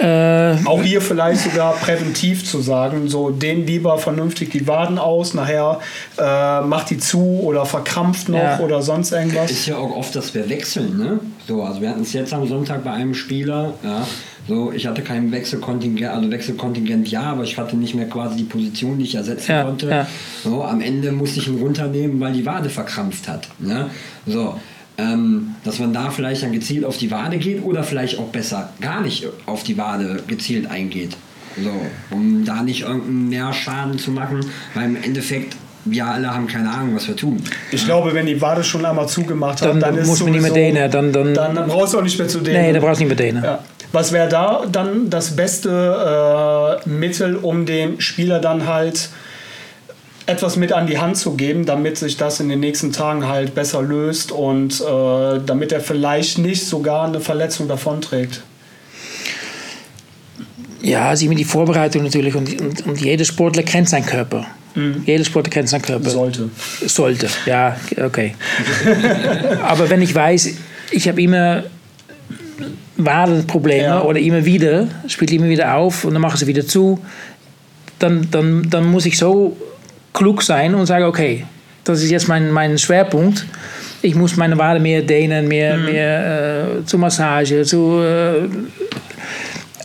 Äh, 0.00 0.56
Auch 0.64 0.82
hier 0.82 1.00
vielleicht 1.02 1.42
sogar 1.42 1.74
präventiv 1.74 2.44
zu 2.44 2.60
sagen, 2.60 3.08
so 3.08 3.30
dehnen 3.30 3.66
lieber 3.66 3.98
vernünftig 3.98 4.50
die 4.50 4.66
Waden 4.66 4.98
aus, 4.98 5.34
nachher 5.34 5.78
äh, 6.18 6.60
macht 6.62 6.90
die 6.90 6.98
zu 6.98 7.40
oder 7.42 7.66
verkrampft 7.66 8.28
noch 8.30 8.38
Ja. 8.38 8.60
oder 8.60 8.80
sonst 8.82 9.12
irgendwas. 9.12 9.50
Ist 9.50 9.66
ja 9.66 9.76
auch 9.76 9.94
oft, 9.94 10.14
dass 10.16 10.32
wir 10.34 10.48
wechseln, 10.48 10.96
ne? 10.98 11.20
So, 11.46 11.62
also 11.62 11.80
wir 11.82 11.90
hatten 11.90 12.02
es 12.02 12.12
jetzt 12.14 12.32
am 12.32 12.48
Sonntag 12.48 12.82
bei 12.84 12.92
einem 12.92 13.14
Spieler, 13.14 13.74
ja. 13.84 14.06
So, 14.48 14.72
ich 14.72 14.86
hatte 14.86 15.02
kein 15.02 15.30
Wechselkontingent, 15.30 16.10
also 16.12 16.30
Wechselkontingent 16.30 17.08
ja, 17.08 17.22
aber 17.24 17.44
ich 17.44 17.56
hatte 17.58 17.76
nicht 17.76 17.94
mehr 17.94 18.08
quasi 18.08 18.36
die 18.36 18.44
Position, 18.44 18.98
die 18.98 19.04
ich 19.04 19.14
ersetzen 19.14 19.52
Ja, 19.52 19.64
konnte. 19.64 19.88
ja. 19.88 20.06
So, 20.42 20.64
am 20.64 20.80
Ende 20.80 21.12
musste 21.12 21.40
ich 21.40 21.46
ihn 21.48 21.60
runternehmen, 21.60 22.18
weil 22.20 22.32
die 22.32 22.46
Wade 22.46 22.70
verkrampft 22.70 23.28
hat. 23.28 23.48
Ne? 23.58 23.90
So, 24.26 24.54
ähm, 25.00 25.54
dass 25.64 25.78
man 25.78 25.92
da 25.92 26.10
vielleicht 26.10 26.42
dann 26.42 26.52
gezielt 26.52 26.84
auf 26.84 26.96
die 26.96 27.10
Wade 27.10 27.38
geht 27.38 27.62
oder 27.62 27.82
vielleicht 27.82 28.18
auch 28.18 28.28
besser 28.28 28.72
gar 28.80 29.00
nicht 29.00 29.26
auf 29.46 29.62
die 29.62 29.78
Wade 29.78 30.22
gezielt 30.26 30.70
eingeht. 30.70 31.16
So, 31.62 31.70
um 32.10 32.44
da 32.44 32.62
nicht 32.62 32.82
irgendeinen 32.82 33.28
mehr 33.28 33.52
Schaden 33.52 33.98
zu 33.98 34.10
machen, 34.10 34.40
weil 34.74 34.84
im 34.84 34.96
Endeffekt 35.02 35.56
wir 35.84 36.06
alle 36.06 36.32
haben 36.32 36.46
keine 36.46 36.70
Ahnung, 36.70 36.94
was 36.94 37.08
wir 37.08 37.16
tun. 37.16 37.42
Ich 37.72 37.84
glaube, 37.84 38.12
wenn 38.14 38.26
die 38.26 38.40
Wade 38.40 38.62
schon 38.62 38.84
einmal 38.84 39.08
zugemacht 39.08 39.62
hat, 39.62 39.70
dann, 39.70 39.80
dann, 39.80 39.98
ist 39.98 40.06
muss 40.06 40.22
man 40.22 40.32
nicht 40.32 40.42
mehr 40.42 40.52
dehnen. 40.52 40.90
Dann, 40.90 41.12
dann, 41.12 41.34
Dann 41.34 41.54
brauchst 41.66 41.94
du 41.94 41.98
auch 41.98 42.02
nicht 42.02 42.18
mehr 42.18 42.28
zu 42.28 42.40
dehnen. 42.40 42.62
nee, 42.62 42.72
da 42.72 42.80
brauchst 42.80 43.00
du 43.00 43.04
nicht 43.04 43.18
mehr 43.18 43.26
dehnen. 43.26 43.42
Ja. 43.42 43.60
Was 43.92 44.12
wäre 44.12 44.28
da 44.28 44.64
dann 44.70 45.10
das 45.10 45.34
beste 45.34 46.80
äh, 46.84 46.88
Mittel, 46.88 47.36
um 47.36 47.66
dem 47.66 48.00
Spieler 48.00 48.38
dann 48.38 48.66
halt 48.66 49.08
etwas 50.30 50.56
mit 50.56 50.72
an 50.72 50.86
die 50.86 50.98
Hand 50.98 51.16
zu 51.16 51.34
geben, 51.34 51.66
damit 51.66 51.98
sich 51.98 52.16
das 52.16 52.40
in 52.40 52.48
den 52.48 52.60
nächsten 52.60 52.92
Tagen 52.92 53.26
halt 53.28 53.54
besser 53.54 53.82
löst 53.82 54.32
und 54.32 54.80
äh, 54.80 55.40
damit 55.44 55.72
er 55.72 55.80
vielleicht 55.80 56.38
nicht 56.38 56.64
sogar 56.66 57.06
eine 57.06 57.20
Verletzung 57.20 57.68
davonträgt? 57.68 58.42
Ja, 60.82 61.14
sie 61.14 61.28
mit 61.28 61.38
die 61.38 61.44
Vorbereitung 61.44 62.04
natürlich. 62.04 62.34
Und, 62.34 62.60
und, 62.60 62.86
und 62.86 63.00
jeder 63.00 63.24
Sportler 63.24 63.62
kennt 63.62 63.88
seinen 63.88 64.06
Körper. 64.06 64.46
Jeder 65.04 65.24
Sportler 65.24 65.50
kennt 65.50 65.68
seinen 65.68 65.82
Körper. 65.82 66.08
Sollte. 66.10 66.48
Sollte, 66.86 67.28
ja, 67.44 67.76
okay. 68.02 68.34
Aber 69.62 69.90
wenn 69.90 70.00
ich 70.00 70.14
weiß, 70.14 70.54
ich 70.92 71.08
habe 71.08 71.20
immer 71.20 71.64
Wadenprobleme 72.96 73.82
Ja. 73.82 74.02
oder 74.02 74.20
immer 74.20 74.44
wieder, 74.44 74.86
spielt 75.08 75.32
immer 75.32 75.48
wieder 75.48 75.74
auf 75.74 76.04
und 76.04 76.12
dann 76.12 76.22
machen 76.22 76.36
sie 76.36 76.46
wieder 76.46 76.66
zu, 76.66 77.00
dann, 77.98 78.28
dann, 78.30 78.70
dann 78.70 78.86
muss 78.86 79.06
ich 79.06 79.18
so 79.18 79.56
klug 80.12 80.42
sein 80.42 80.74
und 80.74 80.86
sagen, 80.86 81.04
okay, 81.04 81.44
das 81.84 82.02
ist 82.02 82.10
jetzt 82.10 82.28
mein, 82.28 82.50
mein 82.50 82.78
Schwerpunkt. 82.78 83.46
Ich 84.02 84.14
muss 84.14 84.36
meine 84.36 84.56
Wade 84.58 84.80
mehr 84.80 85.02
dehnen, 85.02 85.46
mehr, 85.48 85.76
mehr 85.76 86.78
äh, 86.80 86.84
zur 86.86 87.00
Massage, 87.00 87.64
zu... 87.64 88.00
Äh, 88.02 88.48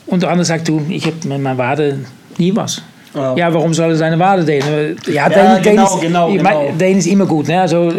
und 0.07 0.21
der 0.21 0.29
andere 0.29 0.45
sagt, 0.45 0.67
du, 0.67 0.85
ich 0.89 1.05
habe 1.05 1.15
meine 1.39 1.57
Wade 1.57 1.99
Nie 2.37 2.55
was. 2.55 2.81
Ja. 3.13 3.35
Ja, 3.35 3.53
warum 3.53 3.73
soll 3.73 3.91
er 3.91 3.95
seine 3.95 4.19
Wade 4.19 4.43
dehnen? 4.43 4.97
Ja, 5.07 5.13
Ja, 5.13 5.29
dehnen- 5.29 5.61
genau, 5.63 5.95
ist, 5.95 6.01
genau, 6.01 6.29
ich 6.35 6.41
mein, 6.41 6.57
genau. 6.67 6.77
Dehnen 6.77 6.99
ist 6.99 7.07
immer 7.07 7.25
gut, 7.25 7.47
ne? 7.47 7.61
Also, 7.61 7.93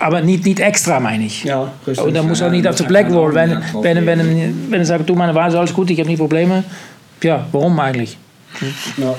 aber 0.00 0.20
nicht, 0.20 0.44
nicht 0.44 0.58
extra, 0.60 0.98
meine 1.00 1.24
ich. 1.24 1.44
Ja, 1.44 1.70
richtig. 1.86 2.04
Und 2.06 2.14
dan 2.14 2.26
muss 2.26 2.40
Ja, 2.40 2.46
ook 2.46 2.52
niet 2.52 2.64
dat 2.64 2.72
op 2.72 2.76
de 2.78 2.82
gaat 2.82 2.92
plek 2.92 3.06
geen 3.06 3.14
worden. 3.14 3.34
Wenn, 3.34 3.50
wenn, 3.82 4.06
wenn, 4.06 4.18
legen. 4.18 4.30
wenn, 4.40 4.70
wenn 4.70 4.80
er 4.80 4.86
sagt, 4.86 5.08
du, 5.08 5.14
meine 5.14 5.34
Wade 5.34 5.48
ist 5.52 5.54
alles 5.56 5.72
gut, 5.72 5.90
ich 5.90 5.98
habe 5.98 6.08
nie 6.08 6.16
Probleme. 6.16 6.64
Ja, 7.22 7.46
warum 7.52 7.78
eigentlich? 7.78 8.16
Ja. 8.96 9.14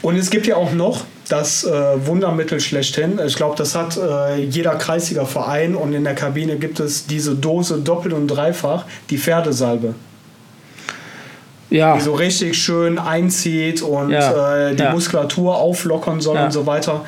Und 0.00 0.16
es 0.16 0.30
gibt 0.30 0.46
ja 0.46 0.56
auch 0.56 0.72
noch 0.72 1.04
das 1.28 1.64
äh, 1.64 2.06
Wundermittel 2.06 2.60
schlechthin. 2.60 3.18
Ich 3.26 3.34
glaube, 3.36 3.56
das 3.56 3.74
hat 3.74 3.96
äh, 3.96 4.36
jeder 4.42 4.76
Kreisliga-Verein 4.76 5.74
und 5.74 5.92
in 5.92 6.04
der 6.04 6.14
Kabine 6.14 6.56
gibt 6.56 6.78
es 6.80 7.06
diese 7.06 7.34
Dose 7.34 7.78
doppelt 7.78 8.14
und 8.14 8.28
dreifach, 8.28 8.84
die 9.10 9.18
Pferdesalbe, 9.18 9.94
Ja, 11.70 11.94
die 11.96 12.00
so 12.00 12.14
richtig 12.14 12.56
schön 12.56 12.98
einzieht 12.98 13.82
und 13.82 14.10
Ja. 14.10 14.68
äh, 14.68 14.74
die 14.76 14.82
Ja. 14.84 14.92
Muskulatur 14.92 15.56
auflockern 15.56 16.20
soll 16.20 16.38
und 16.38 16.52
so 16.52 16.64
weiter. 16.66 17.04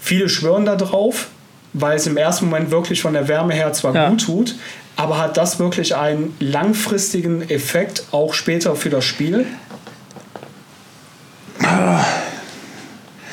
Viele 0.00 0.28
schwören 0.28 0.64
da 0.64 0.74
drauf, 0.76 1.28
weil 1.74 1.96
es 1.96 2.06
im 2.06 2.16
ersten 2.16 2.46
Moment 2.46 2.70
wirklich 2.70 3.02
von 3.02 3.12
der 3.12 3.28
Wärme 3.28 3.52
her 3.52 3.72
zwar 3.74 3.92
gut 4.08 4.24
tut, 4.24 4.54
aber 4.96 5.18
hat 5.18 5.36
das 5.36 5.58
wirklich 5.58 5.94
einen 5.96 6.34
langfristigen 6.40 7.42
Effekt 7.50 8.04
auch 8.10 8.32
später 8.32 8.74
für 8.74 8.88
das 8.90 9.04
Spiel? 9.04 9.44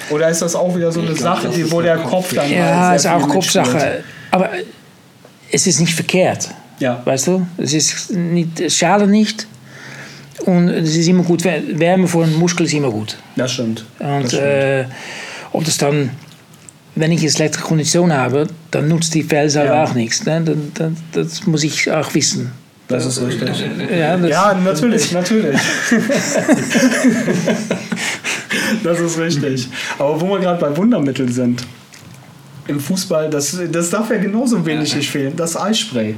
Oder 0.10 0.30
ist 0.30 0.42
das 0.42 0.56
auch 0.56 0.76
wieder 0.76 0.92
so 0.92 1.02
eine 1.02 1.12
Ich 1.12 1.18
glaub, 1.18 1.36
Sache, 1.38 1.48
das 1.48 1.56
die, 1.56 1.62
ist 1.62 1.72
wo 1.72 1.82
der 1.82 1.98
der 1.98 2.06
Kopf. 2.06 2.34
Dann 2.34 2.52
ja 2.52 2.88
halt 2.88 2.96
ist 2.98 3.02
sehr 3.04 3.16
auch? 3.18 3.28
Kopfsache. 3.28 4.04
Aber 4.32 4.50
es 5.52 5.68
ist 5.68 5.80
nicht 5.80 5.94
verkehrt. 5.94 6.50
Ja. 6.80 7.02
Weißt 7.06 7.28
du? 7.28 7.46
Es 7.58 7.74
ist 7.74 8.12
nicht, 8.12 8.60
es 8.60 8.76
schadet 8.76 9.10
nicht. 9.10 9.48
Und 10.46 10.70
es 10.70 10.96
ist 10.96 11.08
immer 11.08 11.24
gut. 11.24 11.44
Wärme 11.44 12.08
für 12.08 12.24
einen 12.24 12.36
Muskel 12.36 12.66
ist 12.66 12.74
immer 12.74 12.92
gut. 12.92 13.18
Das 13.36 13.54
stimmt. 13.54 13.86
Und 14.00 14.24
das 14.24 14.28
stimmt. 14.34 14.44
äh, 14.44 14.86
ob 15.54 15.64
das 15.64 15.78
dann, 15.78 16.10
wenn 16.96 17.12
ich 17.14 17.22
eine 17.22 17.32
schlechte 17.32 17.60
Kondition 17.60 18.12
habe, 18.14 18.48
dann 18.72 18.88
nutzt 18.90 19.14
die 19.16 19.24
Fellsalbe 19.24 19.74
Ja. 19.74 19.84
auch 19.86 19.94
nichts. 19.94 20.26
Ne? 20.26 20.42
Dann, 20.42 20.72
dann, 20.74 20.98
das 21.14 21.46
muss 21.48 21.64
ich 21.64 21.90
auch 21.90 22.14
wissen. 22.14 22.52
Das 22.88 23.06
ist 23.06 23.22
richtig. 23.22 23.50
Ja, 23.98 24.16
das, 24.18 24.30
Ja, 24.30 24.54
natürlich, 24.64 25.12
natürlich. 25.12 25.60
das 28.84 29.00
ist 29.00 29.18
richtig. 29.20 29.70
Aber 29.98 30.20
wo 30.22 30.30
wir 30.30 30.40
gerade 30.40 30.60
bei 30.60 30.76
Wundermitteln 30.78 31.32
sind, 31.32 31.66
im 32.68 32.80
Fußball, 32.80 33.30
das, 33.30 33.58
das 33.72 33.90
darf 33.92 34.10
ja 34.10 34.18
genauso 34.18 34.66
wenig 34.66 34.96
nicht 34.96 35.10
fehlen, 35.10 35.36
das 35.36 35.56
Eisspray. 35.56 36.16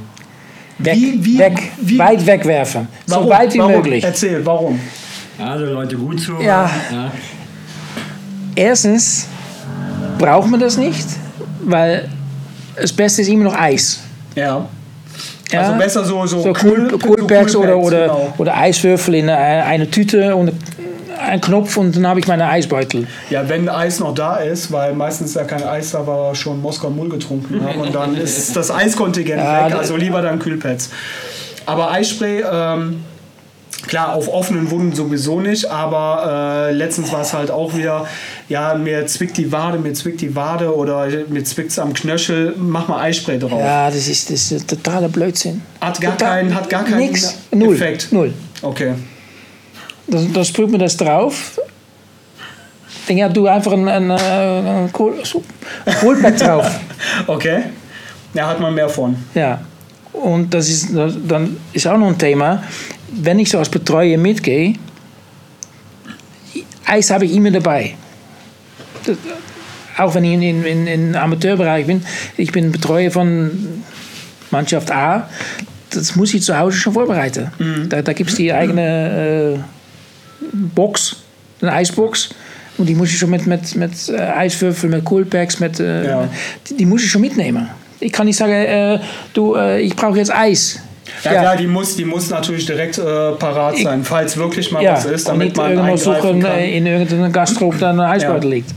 weg, 0.78 0.94
wie- 0.96 1.24
wie- 1.24 1.38
weg, 1.38 1.72
wie- 1.80 1.98
weit 1.98 2.24
wegwerfen. 2.24 2.88
Warum? 3.06 3.24
So 3.24 3.30
weit 3.30 3.52
wie 3.54 3.58
warum? 3.58 3.72
möglich. 3.72 4.04
Erzähl, 4.04 4.44
warum? 4.46 4.78
Also 5.38 5.64
Leute, 5.66 5.96
gut 5.96 6.20
zuhören. 6.20 6.44
Ja. 6.44 6.70
ja. 6.90 7.12
Erstens 8.54 9.26
braucht 10.18 10.48
man 10.50 10.58
das 10.60 10.76
nicht, 10.76 11.06
weil 11.64 12.08
das 12.76 12.92
Beste 12.92 13.22
ist 13.22 13.28
immer 13.28 13.44
noch 13.44 13.54
Eis. 13.54 14.00
Ja. 14.34 14.68
Ja? 15.52 15.60
Also 15.60 15.78
besser 15.78 16.04
so, 16.04 16.26
so, 16.26 16.40
so 16.40 16.48
Cool- 16.62 16.88
cool, 16.92 16.98
Coolpacks 16.98 17.52
so 17.52 17.60
oder, 17.62 17.76
oder, 17.78 18.00
genau. 18.02 18.34
oder 18.38 18.56
Eiswürfel 18.56 19.14
in 19.14 19.30
eine, 19.30 19.64
eine 19.64 19.90
Tüte 19.90 20.34
und 20.36 20.52
einen 21.20 21.40
Knopf 21.40 21.76
und 21.76 21.96
dann 21.96 22.06
habe 22.06 22.20
ich 22.20 22.28
meine 22.28 22.48
Eisbeutel. 22.48 23.06
Ja, 23.28 23.48
wenn 23.48 23.68
Eis 23.68 23.98
noch 23.98 24.14
da 24.14 24.36
ist, 24.36 24.70
weil 24.70 24.94
meistens 24.94 25.30
ist 25.30 25.36
ja 25.36 25.44
kein 25.44 25.64
Eis 25.64 25.90
da, 25.90 26.06
weil 26.06 26.16
wir 26.16 26.34
schon 26.34 26.62
Moskau 26.62 26.90
Mul 26.90 27.08
getrunken 27.08 27.60
haben 27.64 27.80
und 27.80 27.94
dann 27.94 28.16
ist 28.20 28.54
das 28.56 28.70
Eiskontingent 28.70 29.42
Ja, 29.42 29.66
weg, 29.66 29.74
also 29.74 29.96
lieber 29.96 30.22
dann 30.22 30.38
Kühlpads. 30.38 30.90
Aber 31.66 31.90
Eisspray, 31.90 32.44
ähm, 32.50 33.02
klar, 33.88 34.14
auf 34.14 34.28
offenen 34.32 34.70
Wunden 34.70 34.94
sowieso 34.94 35.40
nicht, 35.40 35.70
aber 35.70 36.68
äh, 36.68 36.72
letztens 36.72 37.12
war 37.12 37.22
es 37.22 37.34
halt 37.34 37.50
auch 37.50 37.74
wieder, 37.74 38.06
ja, 38.48 38.74
mir 38.74 39.06
zwickt 39.06 39.36
die 39.36 39.50
Wade, 39.52 39.78
mir 39.78 39.92
zwickt 39.92 40.20
die 40.20 40.34
Wade 40.34 40.74
oder 40.74 41.06
mir 41.28 41.44
zwickt 41.44 41.70
es 41.70 41.78
am 41.78 41.92
Knöchel, 41.92 42.54
mach 42.56 42.88
mal 42.88 43.00
Eisspray 43.02 43.38
drauf. 43.38 43.60
Ja, 43.60 43.90
das 43.90 44.08
ist, 44.08 44.30
das 44.30 44.50
ist 44.52 44.68
totaler 44.68 45.08
Blödsinn. 45.08 45.60
Hat 45.80 46.00
gar 46.00 46.12
Total- 46.16 46.40
keinen, 46.40 46.54
hat 46.54 46.68
gar 46.70 46.84
keinen 46.84 46.98
Nix. 46.98 47.36
Null. 47.52 47.74
Effekt. 47.74 48.12
Null. 48.12 48.32
Okay. 48.62 48.94
Dan, 50.06 50.32
dan 50.32 50.44
spuit 50.44 50.70
me 50.70 50.78
dat 50.78 50.96
drauf. 50.98 51.58
Ik 53.00 53.06
denk, 53.16 53.18
ja, 53.18 53.28
doe 53.28 53.48
einfach 53.48 53.72
kool- 54.92 55.24
zo- 55.24 55.42
een 55.84 55.94
koolpack 55.98 56.36
drauf. 56.36 56.80
Okay. 57.26 57.62
Ja, 58.32 58.46
hat 58.48 58.60
man 58.60 58.74
mehr 58.74 58.88
von. 58.90 59.16
Ja. 59.34 59.60
Und 60.12 60.52
das 60.52 60.68
ist, 60.68 60.94
das, 60.94 61.14
dann 61.26 61.56
ist 61.72 61.86
auch 61.86 61.96
noch 61.98 62.08
ein 62.08 62.18
Thema. 62.18 62.62
Wenn 63.12 63.38
ich 63.38 63.48
so 63.50 63.58
als 63.58 63.68
Betreuer 63.68 64.18
mitgehe, 64.18 64.74
Eis 66.86 67.10
habe 67.10 67.24
ich 67.24 67.32
immer 67.34 67.50
dabei. 67.50 67.94
Auch 69.96 70.14
wenn 70.14 70.24
ich 70.24 70.32
in, 70.34 70.64
in, 70.64 70.86
in, 70.86 71.16
Amateurbereich 71.16 71.86
bin, 71.86 72.02
ich 72.36 72.52
bin 72.52 72.70
Betreuer 72.70 73.10
von 73.10 73.82
Mannschaft 74.50 74.90
A, 74.92 75.28
das 75.90 76.14
muss 76.14 76.32
ich 76.34 76.42
zu 76.42 76.56
Hause 76.56 76.76
schon 76.78 76.92
vorbereiten. 76.92 77.50
Da, 77.88 78.02
da 78.02 78.12
gibt 78.12 78.30
es 78.30 78.36
die 78.36 78.52
eigene 78.52 79.56
äh, 79.56 79.58
Box, 80.52 81.16
eine 81.60 81.72
Eisbox. 81.72 82.30
Und 82.76 82.86
die 82.88 82.94
muss 82.94 83.08
ich 83.10 83.18
schon 83.18 83.30
mit, 83.30 83.44
mit, 83.46 83.74
mit 83.74 84.08
äh, 84.08 84.16
Eiswürfel, 84.20 84.88
mit 84.88 85.04
Coolpacks, 85.04 85.58
mit, 85.58 85.80
äh, 85.80 86.06
Ja. 86.06 86.28
die, 86.68 86.76
die 86.76 86.86
muss 86.86 87.02
ich 87.02 87.10
schon 87.10 87.22
mitnehmen. 87.22 87.68
Ich 87.98 88.12
kann 88.12 88.26
nicht 88.26 88.36
sagen, 88.36 88.52
äh, 88.52 89.00
du, 89.34 89.56
äh, 89.56 89.80
ich 89.80 89.96
brauche 89.96 90.16
jetzt 90.18 90.32
Eis. 90.32 90.78
Ja, 91.24 91.30
klar, 91.32 91.56
die 91.56 91.66
muss, 91.66 91.96
die 91.96 92.04
muss 92.04 92.30
natürlich 92.30 92.66
direkt 92.66 92.98
äh, 92.98 93.32
parat 93.32 93.74
Ich- 93.76 93.82
sein, 93.82 94.04
falls 94.04 94.36
wirklich 94.36 94.70
mal 94.70 94.80
ja, 94.84 94.92
was 94.92 95.06
ist, 95.06 95.28
und 95.28 95.34
damit 95.40 95.56
man 95.56 95.72
irgendwo 95.72 95.96
suchen 95.96 96.40
kann. 96.40 96.52
äh, 96.52 96.76
in 96.76 96.86
irgendeinem 96.86 97.32
Gastro, 97.32 97.66
ob 97.68 97.78
da 97.80 97.90
ein 97.90 97.98
Eisbeutel 97.98 98.50
Ja. 98.50 98.54
liegt. 98.56 98.70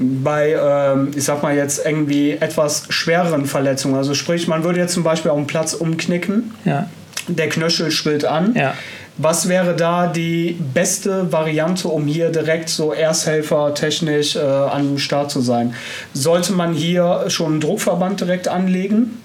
Bei, 0.00 0.52
ähm, 0.58 1.10
ich 1.14 1.24
sag 1.24 1.42
mal 1.42 1.54
jetzt 1.54 1.84
irgendwie 1.84 2.32
etwas 2.32 2.84
schwereren 2.88 3.44
Verletzungen. 3.46 3.94
Also 3.96 4.14
sprich, 4.14 4.48
man 4.48 4.64
würde 4.64 4.80
jetzt 4.80 4.94
zum 4.94 5.02
Beispiel 5.04 5.30
auf 5.30 5.36
dem 5.36 5.46
Platz 5.46 5.74
umknicken, 5.74 6.54
Ja. 6.64 6.88
der 7.28 7.48
Knöchel 7.48 7.90
schwillt 7.90 8.24
an. 8.24 8.54
Ja. 8.54 8.74
Was 9.18 9.48
wäre 9.50 9.76
da 9.76 10.06
die 10.06 10.56
beste 10.72 11.30
Variante, 11.30 11.88
um 11.88 12.06
hier 12.06 12.30
direkt 12.30 12.70
so 12.70 12.94
Ersthelfer 12.94 13.74
technisch 13.74 14.36
äh, 14.36 14.40
an 14.40 14.88
den 14.92 14.98
Start 14.98 15.30
zu 15.30 15.42
sein? 15.42 15.74
Sollte 16.14 16.54
man 16.54 16.72
hier 16.72 17.26
schon 17.28 17.52
einen 17.52 17.60
Druckverband 17.60 18.20
direkt 18.20 18.48
anlegen? 18.48 19.22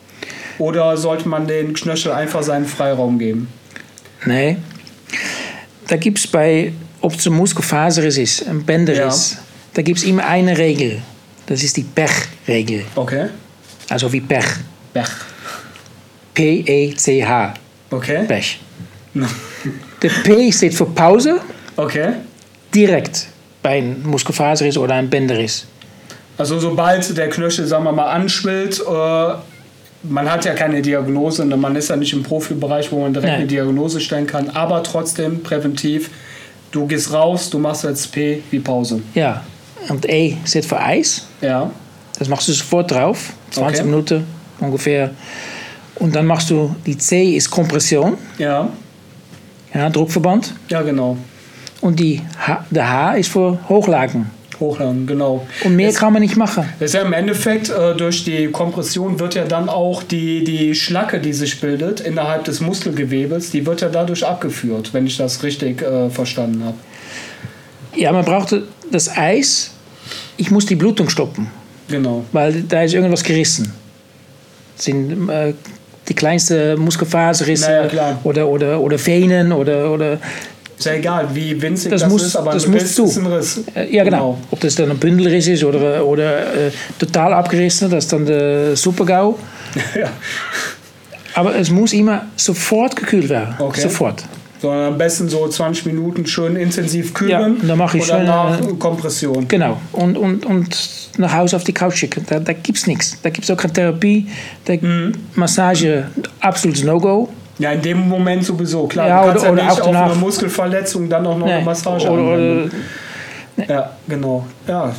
Oder 0.58 0.98
sollte 0.98 1.30
man 1.30 1.48
den 1.48 1.74
Knöchel 1.74 2.12
einfach 2.12 2.44
seinen 2.44 2.66
Freiraum 2.66 3.20
geben? 3.20 3.48
Nee. 4.26 4.58
Da 5.88 5.96
gibt 5.98 6.18
es 6.20 6.28
bei, 6.28 6.74
ob 7.00 7.14
es 7.14 7.26
ein 7.28 7.34
Muskelfaser 7.34 8.04
ist, 8.04 8.48
ein 8.48 8.64
Bänder 8.66 8.94
Ja. 8.96 9.08
ist, 9.08 9.38
da 9.76 9.82
gibt 9.82 10.00
es 10.00 10.06
immer 10.06 10.26
eine 10.26 10.58
Regel. 10.58 11.02
Das 11.46 11.62
ist 11.62 11.78
die 11.78 11.84
Pech-Regel. 11.84 12.86
Okay. 12.96 13.28
Also 13.90 14.12
wie 14.12 14.22
Pech. 14.22 14.46
Bech. 14.94 15.10
P-E-C-H. 16.34 17.54
Okay. 17.92 18.24
Pech. 18.28 18.60
De 20.02 20.10
P 20.24 20.52
steht 20.52 20.74
für 20.74 20.86
Pause, 20.86 21.40
Okay. 21.78 22.14
direkt 22.74 23.28
bei 23.62 23.78
einem 23.78 24.04
Muskelfaser 24.04 24.68
ist 24.68 24.78
oder 24.78 24.96
ein 24.96 25.10
Bänder 25.10 25.40
ist. 25.40 25.68
Also 26.38 26.60
sobald 26.60 27.18
der 27.18 27.30
Knöchel, 27.30 27.66
sagen 27.66 27.86
wir 27.86 27.92
mal, 27.94 28.12
anschwillt, 28.12 28.80
äh, 28.82 29.34
man 30.04 30.30
hat 30.30 30.44
ja 30.46 30.54
keine 30.54 30.82
Diagnose, 30.82 31.44
und 31.44 31.60
man 31.60 31.76
ist 31.76 31.90
ja 31.90 31.96
nicht 31.96 32.12
im 32.14 32.24
Profibereich, 32.24 32.92
wo 32.92 33.00
man 33.02 33.14
direkt 33.14 33.32
Nein. 33.32 33.40
eine 33.42 33.48
Diagnose 33.48 34.02
stellen 34.02 34.28
kann, 34.28 34.50
aber 34.50 34.84
trotzdem 34.84 35.42
präventiv, 35.42 36.10
du 36.72 36.86
gehst 36.86 37.14
raus, 37.14 37.50
du 37.50 37.58
machst 37.60 37.86
jetzt 37.86 38.12
P 38.12 38.42
wie 38.52 38.60
Pause. 38.60 39.02
Ja. 39.14 39.44
Und 39.90 40.08
E 40.10 40.38
steht 40.46 40.66
für 40.66 40.80
Eis. 40.82 41.28
Ja, 41.42 41.70
Das 42.18 42.28
machst 42.30 42.48
du 42.48 42.54
sofort 42.54 42.92
drauf. 42.92 43.34
20 43.52 43.80
Okay. 43.82 43.90
Minuten 43.90 44.26
ungefähr. 44.60 45.12
Und 45.96 46.16
dann 46.16 46.26
machst 46.26 46.50
du, 46.50 46.76
die 46.86 46.98
C 46.98 47.36
ist 47.36 47.50
Kompression, 47.50 48.18
ja, 48.38 48.70
ja, 49.74 49.90
Druckverband. 49.90 50.54
ja, 50.70 50.82
genau. 50.82 51.18
Und 51.82 52.00
die 52.00 52.22
H, 52.38 52.66
der 52.70 52.90
H 52.92 53.14
ist 53.16 53.30
für 53.32 53.60
Hochlagen. 53.70 54.30
Hochladen, 54.60 55.06
genau. 55.06 55.46
Und 55.66 55.76
mehr 55.76 55.90
Es- 55.90 55.96
kann 55.96 56.14
man 56.14 56.22
nicht 56.22 56.38
machen. 56.38 56.68
Das 56.80 56.92
ist 56.92 56.94
ja 56.96 57.02
im 57.02 57.12
Endeffekt, 57.14 57.70
äh, 57.70 57.94
durch 57.96 58.24
die 58.24 58.48
Kompression 58.48 59.20
wird 59.20 59.36
ja 59.36 59.44
dann 59.46 59.68
auch 59.70 60.02
die, 60.04 60.44
die 60.46 60.74
Schlacke, 60.76 61.20
die 61.20 61.34
sich 61.34 61.60
bildet 61.60 62.00
innerhalb 62.00 62.46
des 62.46 62.62
Muskelgewebes, 62.62 63.52
die 63.52 63.66
wird 63.66 63.82
ja 63.82 63.90
dadurch 63.90 64.26
abgeführt, 64.26 64.94
wenn 64.94 65.06
ich 65.08 65.18
das 65.18 65.44
richtig 65.44 65.82
äh, 65.82 66.10
verstanden 66.10 66.64
habe. 66.64 66.78
Ja, 67.96 68.12
man 68.14 68.24
braucht 68.26 68.56
das 68.92 69.10
Eis. 69.18 69.72
Ich 70.38 70.52
muss 70.52 70.66
die 70.66 70.76
Blutung 70.76 71.10
stoppen, 71.10 71.48
Genau. 71.88 72.26
weil 72.32 72.62
da 72.64 72.84
ist 72.84 72.94
irgendwas 72.94 73.24
gerissen. 73.24 73.72
Das 74.76 74.86
sind 74.86 75.30
äh, 75.30 75.54
die 76.08 76.14
kleinste 76.14 76.76
Muskelfaserrisse 76.78 77.66
Na 77.70 77.76
ja, 77.84 77.88
klar. 77.88 78.20
oder, 78.24 78.48
oder, 78.48 78.80
oder 78.82 78.98
Venen 79.04 79.52
oder, 79.54 79.92
oder 79.92 80.20
Ist 80.78 80.86
ja 80.86 80.94
egal, 80.94 81.30
wie 81.34 81.60
winzig 81.62 81.90
das, 81.92 82.02
Das 82.02 82.10
muss- 82.12 82.24
ist, 82.24 82.36
aber 82.36 82.52
das 82.52 82.66
ein 82.66 82.72
muss 82.72 82.82
Riss 82.84 82.96
zu. 82.96 83.04
ein 83.20 83.28
Riss. 83.28 83.62
Äh, 83.76 83.96
Ja, 83.96 84.04
genau. 84.04 84.38
Ob 84.52 84.60
das 84.60 84.76
dann 84.76 84.92
ein 84.92 84.98
Bündelriss 84.98 85.48
ist 85.48 85.64
oder, 85.64 86.06
oder 86.06 86.68
äh, 86.68 86.72
total 87.00 87.34
abgerissen, 87.34 87.90
das 87.90 88.04
ist 88.06 88.14
dann 88.14 88.26
der 88.26 88.76
Supergau. 88.76 89.38
ja. 89.98 90.10
Aber 91.34 91.56
es 91.56 91.70
muss 91.70 91.94
immer 91.94 92.26
sofort 92.36 92.96
gekühlt 92.96 93.30
werden. 93.30 93.56
Okay. 93.60 93.82
Sofort. 93.82 94.24
Sondern 94.66 94.94
am 94.94 94.98
besten 94.98 95.30
so 95.30 95.48
20 95.48 95.86
Minuten 95.86 96.26
schön 96.26 96.56
intensiv 96.56 97.14
kühlen 97.14 97.58
Ja, 97.62 97.68
dann 97.68 97.78
mache 97.78 97.98
ich 97.98 98.04
und 98.04 98.10
danach 98.10 98.60
äh, 98.60 98.74
Kompression. 98.80 99.48
Genau. 99.48 99.78
Und, 99.92 100.18
und, 100.18 100.46
und 100.46 100.78
nach 101.18 101.34
Hause 101.34 101.56
auf 101.56 101.64
die 101.64 101.74
Couch 101.74 101.96
schicken. 101.98 102.26
Da, 102.28 102.40
da 102.40 102.54
gibt 102.54 102.78
es 102.78 102.88
nichts. 102.88 103.18
Da 103.22 103.30
gibt 103.30 103.44
es 103.48 103.52
auch 103.52 103.58
keine 103.58 103.74
Therapie. 103.74 104.28
Da, 104.66 104.74
Mhm. 104.76 105.14
Massage, 105.36 106.06
absolutes 106.40 106.84
No-Go. 106.84 107.30
Ja, 107.60 107.72
in 107.72 107.82
dem 107.82 108.10
Moment 108.10 108.44
sowieso. 108.44 108.86
Klar, 108.88 109.08
Ja, 109.08 109.22
du 109.24 109.30
kannst 109.30 109.46
oder- 109.48 109.64
ja 109.64 109.70
nicht 109.70 109.82
auf 109.82 109.96
eine 109.96 110.16
Muskelverletzung 110.16 111.08
dann 111.08 111.26
auch 111.26 111.38
noch 111.38 111.48
eine 111.48 111.60
Nee. 111.60 111.64
Massage 111.64 112.10
Oder, 112.10 112.22
oder, 112.24 112.70
Ja, 113.68 113.92
genau. 114.08 114.46
Ja. 114.68 114.94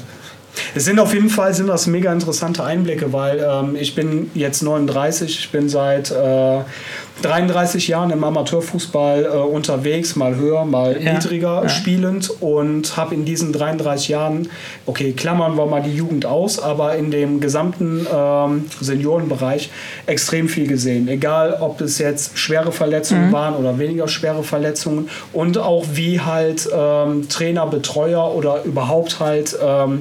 Es 0.75 0.87
sind 0.87 0.99
auf 0.99 1.13
jeden 1.13 1.29
Fall 1.29 1.53
sind 1.53 1.67
das 1.67 1.87
mega 1.87 2.11
interessante 2.11 2.65
Einblicke, 2.65 3.13
weil 3.13 3.41
ähm, 3.47 3.77
ich 3.79 3.95
bin 3.95 4.31
jetzt 4.35 4.63
39, 4.63 5.39
ich 5.39 5.51
bin 5.51 5.69
seit 5.69 6.11
äh, 6.11 6.61
33 7.23 7.89
Jahren 7.89 8.11
im 8.11 8.23
Amateurfußball 8.25 9.25
äh, 9.25 9.29
unterwegs, 9.39 10.17
mal 10.17 10.37
höher, 10.37 10.65
mal 10.65 11.01
Ja, 11.03 11.15
niedriger 11.15 11.63
ja. 11.63 11.69
spielend 11.69 12.31
und 12.41 12.97
habe 12.97 13.15
in 13.15 13.25
diesen 13.25 13.53
33 13.53 14.09
Jahren, 14.09 14.51
okay, 14.85 15.13
klammern 15.13 15.57
wir 15.57 15.67
mal 15.67 15.83
die 15.83 15.95
Jugend 15.95 16.27
aus, 16.27 16.59
aber 16.59 16.95
in 16.97 17.11
dem 17.11 17.41
gesamten 17.41 18.07
ähm, 18.13 18.67
Seniorenbereich 18.81 19.71
extrem 20.07 20.49
viel 20.49 20.67
gesehen. 20.67 21.09
Egal, 21.09 21.57
ob 21.61 21.81
es 21.81 21.99
jetzt 21.99 22.39
schwere 22.39 22.71
Verletzungen 22.71 23.33
waren 23.33 23.55
oder 23.55 23.79
weniger 23.79 24.09
schwere 24.09 24.43
Verletzungen 24.43 25.09
und 25.33 25.57
auch 25.59 25.85
wie 25.95 26.21
halt 26.21 26.69
ähm, 26.75 27.29
Trainer, 27.29 27.67
Betreuer 27.67 28.35
oder 28.35 28.63
überhaupt 28.65 29.21
halt 29.21 29.57
ähm, 29.63 30.01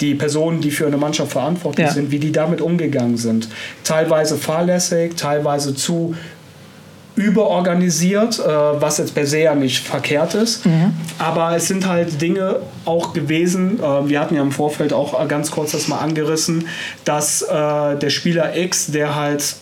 die 0.00 0.14
Personen, 0.14 0.60
die 0.60 0.70
für 0.70 0.86
eine 0.86 0.96
Mannschaft 0.96 1.32
verantwortlich 1.32 1.86
Ja. 1.86 1.92
sind, 1.92 2.10
wie 2.10 2.18
die 2.18 2.32
damit 2.32 2.60
umgegangen 2.60 3.16
sind. 3.18 3.48
Teilweise 3.84 4.36
fahrlässig, 4.36 5.14
teilweise 5.16 5.74
zu 5.74 6.14
überorganisiert, 7.20 8.38
äh, 8.38 8.42
was 8.80 8.98
jetzt 8.98 9.14
per 9.14 9.26
se 9.26 9.40
ja 9.40 9.54
nicht 9.54 9.86
verkehrt 9.86 10.34
ist. 10.34 10.62
Aber 11.18 11.54
es 11.56 11.68
sind 11.68 11.86
halt 11.86 12.20
Dinge 12.20 12.56
auch 12.84 13.12
gewesen, 13.12 13.78
äh, 13.80 14.08
wir 14.08 14.20
hatten 14.20 14.34
ja 14.34 14.42
im 14.42 14.52
Vorfeld 14.52 14.92
auch 14.92 15.26
ganz 15.28 15.50
kurz 15.50 15.72
das 15.72 15.88
mal 15.88 15.98
angerissen, 15.98 16.66
dass 17.04 17.42
äh, 17.42 17.46
der 17.96 18.10
Spieler 18.10 18.56
X, 18.56 18.86
der 18.90 19.14
halt 19.14 19.56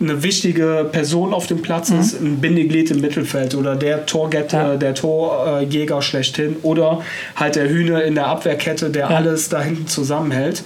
eine 0.00 0.22
wichtige 0.24 0.88
Person 0.90 1.32
auf 1.32 1.46
dem 1.46 1.62
Platz 1.62 1.90
ist, 1.90 2.20
ein 2.20 2.40
Bindeglied 2.40 2.90
im 2.90 3.00
Mittelfeld 3.00 3.54
oder 3.54 3.76
der 3.76 4.04
Torgetter, 4.04 4.62
Ja. 4.68 4.74
äh, 4.74 4.78
der 4.78 4.94
Torjäger 4.94 6.02
schlechthin 6.02 6.56
oder 6.62 7.02
halt 7.36 7.54
der 7.54 7.68
Hühne 7.68 8.00
in 8.02 8.16
der 8.16 8.26
Abwehrkette, 8.26 8.90
der 8.90 9.10
Ja. 9.10 9.16
alles 9.16 9.48
da 9.48 9.60
hinten 9.62 9.86
zusammenhält, 9.86 10.64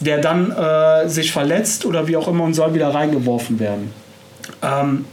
der 0.00 0.18
dann 0.18 0.50
äh, 0.50 1.08
sich 1.08 1.30
verletzt 1.30 1.84
oder 1.86 2.08
wie 2.08 2.16
auch 2.16 2.26
immer 2.26 2.42
und 2.42 2.54
soll 2.54 2.74
wieder 2.74 2.92
reingeworfen 2.92 3.60
werden. 3.60 3.92
Ähm, 4.60 5.04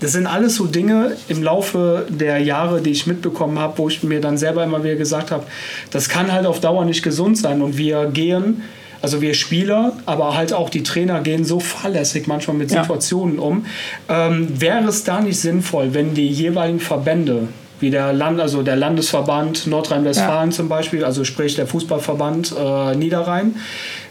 das 0.00 0.12
sind 0.12 0.26
alles 0.26 0.56
so 0.56 0.66
Dinge 0.66 1.16
im 1.28 1.42
Laufe 1.42 2.06
der 2.08 2.38
Jahre, 2.38 2.82
die 2.82 2.90
ich 2.90 3.06
mitbekommen 3.06 3.58
habe, 3.58 3.78
wo 3.78 3.88
ich 3.88 4.02
mir 4.02 4.20
dann 4.20 4.36
selber 4.36 4.62
immer 4.62 4.84
wieder 4.84 4.96
gesagt 4.96 5.30
habe, 5.30 5.44
das 5.90 6.08
kann 6.08 6.30
halt 6.30 6.46
auf 6.46 6.60
Dauer 6.60 6.84
nicht 6.84 7.02
gesund 7.02 7.38
sein. 7.38 7.62
Und 7.62 7.78
wir 7.78 8.06
gehen, 8.06 8.62
also 9.00 9.22
wir 9.22 9.32
Spieler, 9.34 9.92
aber 10.04 10.36
halt 10.36 10.52
auch 10.52 10.68
die 10.68 10.82
Trainer 10.82 11.20
gehen 11.20 11.44
so 11.44 11.60
fahrlässig 11.60 12.26
manchmal 12.26 12.56
mit 12.56 12.70
Ja. 12.70 12.82
Situationen 12.82 13.38
um. 13.38 13.64
Ähm, 14.08 14.48
wäre 14.60 14.84
es 14.88 15.04
da 15.04 15.20
nicht 15.20 15.40
sinnvoll, 15.40 15.94
wenn 15.94 16.14
die 16.14 16.28
jeweiligen 16.28 16.80
Verbände, 16.80 17.48
wie 17.80 17.90
der 17.90 18.12
Land, 18.12 18.40
also 18.40 18.62
der 18.62 18.76
Landesverband 18.76 19.66
Nordrhein-Westfalen 19.66 20.52
zum 20.52 20.68
Beispiel, 20.68 21.04
also 21.04 21.24
sprich 21.24 21.56
der 21.56 21.66
Fußballverband 21.66 22.54
äh, 22.58 22.94
Niederrhein, 22.96 23.56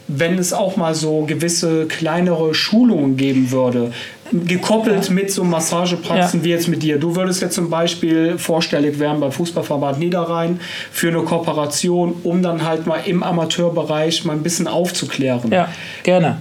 wenn 0.07 0.37
es 0.37 0.53
auch 0.53 0.75
mal 0.77 0.93
so 0.93 1.23
gewisse 1.25 1.85
kleinere 1.87 2.53
Schulungen 2.53 3.17
geben 3.17 3.49
würde, 3.51 3.91
gekoppelt 4.31 5.09
mit 5.09 5.31
so 5.31 5.43
Massagepraxen 5.43 6.39
Ja. 6.39 6.43
wie 6.45 6.49
jetzt 6.49 6.67
mit 6.67 6.83
dir. 6.83 6.99
Du 6.99 7.15
würdest 7.15 7.41
jetzt 7.41 7.55
zum 7.55 7.69
Beispiel 7.69 8.37
vorstellig 8.37 8.99
werden 8.99 9.19
beim 9.19 9.31
Fußballverband 9.31 9.99
Niederrhein 9.99 10.59
für 10.91 11.09
eine 11.09 11.19
Kooperation, 11.19 12.15
um 12.23 12.41
dann 12.41 12.63
halt 12.63 12.85
mal 12.87 12.99
im 13.05 13.23
Amateurbereich 13.23 14.25
mal 14.25 14.33
ein 14.33 14.43
bisschen 14.43 14.67
aufzuklären. 14.67 15.51
ja, 15.51 15.69
gerne. 16.03 16.37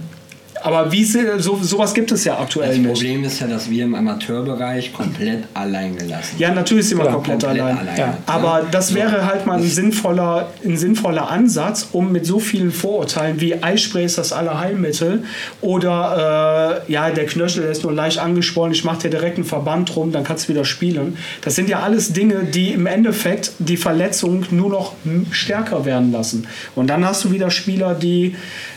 Aber 0.65 0.91
wie 0.91 1.05
so, 1.05 1.59
sowas 1.61 1.93
gibt 1.93 2.11
es 2.11 2.23
ja 2.23 2.39
aktuell 2.39 2.69
Das 2.69 2.77
nicht. 2.79 2.87
Problem 2.87 3.23
ist 3.23 3.39
ja, 3.39 3.45
dass 3.45 3.69
wir 3.69 3.83
im 3.83 3.93
Amateurbereich 3.93 4.93
komplett 4.93 5.43
allein 5.53 5.95
gelassen 5.95 6.37
Ja, 6.39 6.51
natürlich 6.51 6.89
sind 6.89 6.97
wir 6.97 7.05
komplett, 7.05 7.43
komplett 7.43 7.61
allein. 7.61 7.77
allein. 7.77 7.97
Ja. 7.97 8.17
Aber 8.25 8.63
das 8.71 8.95
wäre 8.95 9.27
halt 9.27 9.45
mal 9.45 9.59
ein 9.59 9.63
sinnvoller, 9.63 10.49
ein 10.65 10.75
sinnvoller 10.75 11.29
Ansatz, 11.29 11.89
um 11.91 12.11
mit 12.11 12.25
so 12.25 12.39
vielen 12.39 12.71
Vorurteilen 12.71 13.39
wie 13.39 13.61
Eispray 13.61 14.05
ist 14.05 14.17
das 14.17 14.33
Allerheilmittel 14.33 15.23
oder 15.61 16.81
äh, 16.87 16.91
ja, 16.91 17.11
der 17.11 17.27
Knöchel 17.27 17.61
der 17.61 17.71
ist 17.71 17.83
nur 17.83 17.93
leicht 17.93 18.17
angeschwollen, 18.17 18.73
ich 18.73 18.83
mache 18.83 19.03
dir 19.03 19.09
direkt 19.11 19.37
einen 19.37 19.45
Verband 19.45 19.93
drum, 19.93 20.11
dann 20.11 20.23
kannst 20.23 20.45
du 20.45 20.53
wieder 20.53 20.65
spielen. 20.65 21.17
Das 21.41 21.53
sind 21.53 21.69
ja 21.69 21.81
alles 21.81 22.11
Dinge, 22.11 22.43
die 22.43 22.71
im 22.71 22.87
Endeffekt 22.87 23.51
die 23.59 23.77
Verletzung 23.77 24.45
nur 24.49 24.71
noch 24.71 24.93
stärker 25.29 25.85
werden 25.85 26.11
lassen. 26.11 26.47
Und 26.73 26.87
dann 26.87 27.05
hast 27.05 27.23
du 27.23 27.31
wieder 27.31 27.51
Spieler, 27.51 27.93
die 27.93 28.35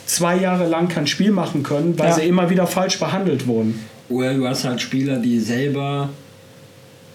zwei 0.09 0.37
Jahre 0.39 0.67
lang 0.67 0.89
kein 0.89 1.07
Spiel 1.07 1.31
machen 1.31 1.63
können, 1.63 1.99
weil 1.99 2.09
Ja. 2.09 2.15
sie 2.15 2.23
immer 2.23 2.49
wieder 2.51 2.67
falsch 2.67 2.99
behandelt 2.99 3.47
wurden. 3.47 3.79
Oder 4.09 4.35
du 4.35 4.49
hast 4.49 4.65
halt 4.65 4.81
Spieler, 4.81 5.19
die 5.19 5.39
selber 5.39 6.09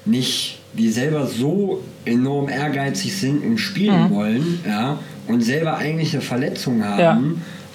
nicht, 0.06 0.60
die 0.74 0.89
selber 0.89 1.26
so 1.28 1.82
enorm 2.06 2.50
ehrgeizig 2.50 3.16
sind 3.18 3.44
und 3.44 3.58
spielen 3.58 4.10
wollen, 4.12 4.60
ja, 4.68 5.00
und 5.28 5.41
selber 5.41 5.78
eigentlich 5.78 6.14
eine 6.14 6.22
Verletzung 6.22 6.84
haben, 6.84 7.00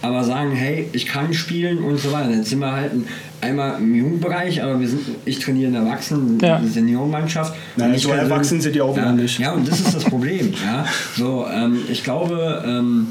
Ja. 0.03 0.09
aber 0.09 0.23
sagen, 0.23 0.53
hey, 0.53 0.89
ich 0.93 1.07
kann 1.07 1.33
spielen 1.35 1.79
und 1.79 1.99
so 1.99 2.13
weiter. 2.13 2.31
Jetzt 2.31 2.51
sind 2.51 2.61
wir 2.61 2.71
halt 2.71 2.93
ein, 2.93 3.07
einmal 3.41 3.79
im 3.79 3.95
Jugendbereich, 3.95 4.63
aber 4.63 4.79
wir 4.79 4.87
sind, 4.89 5.01
ich 5.25 5.39
trainiere 5.41 5.69
in 5.69 5.73
der 5.73 5.83
Erwachsenen 5.83 6.39
Ja. 6.41 6.61
Seniorenmannschaft. 6.65 7.55
Nein, 7.77 7.95
ich 7.95 8.03
so 8.03 8.11
erwachsen 8.11 8.61
sind 8.61 8.75
die 8.75 8.81
auch 8.83 8.97
ja, 8.97 9.11
nicht. 9.11 9.39
Ja, 9.41 9.53
und 9.53 9.67
das 9.67 9.81
ist 9.81 9.95
das 9.95 10.05
Problem. 10.05 10.53
ja. 10.65 10.85
So, 11.17 11.47
ähm, 11.53 11.79
ich 11.91 12.05
glaube, 12.05 12.63
ähm, 12.67 13.09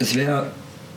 es 0.00 0.14
wäre, 0.16 0.48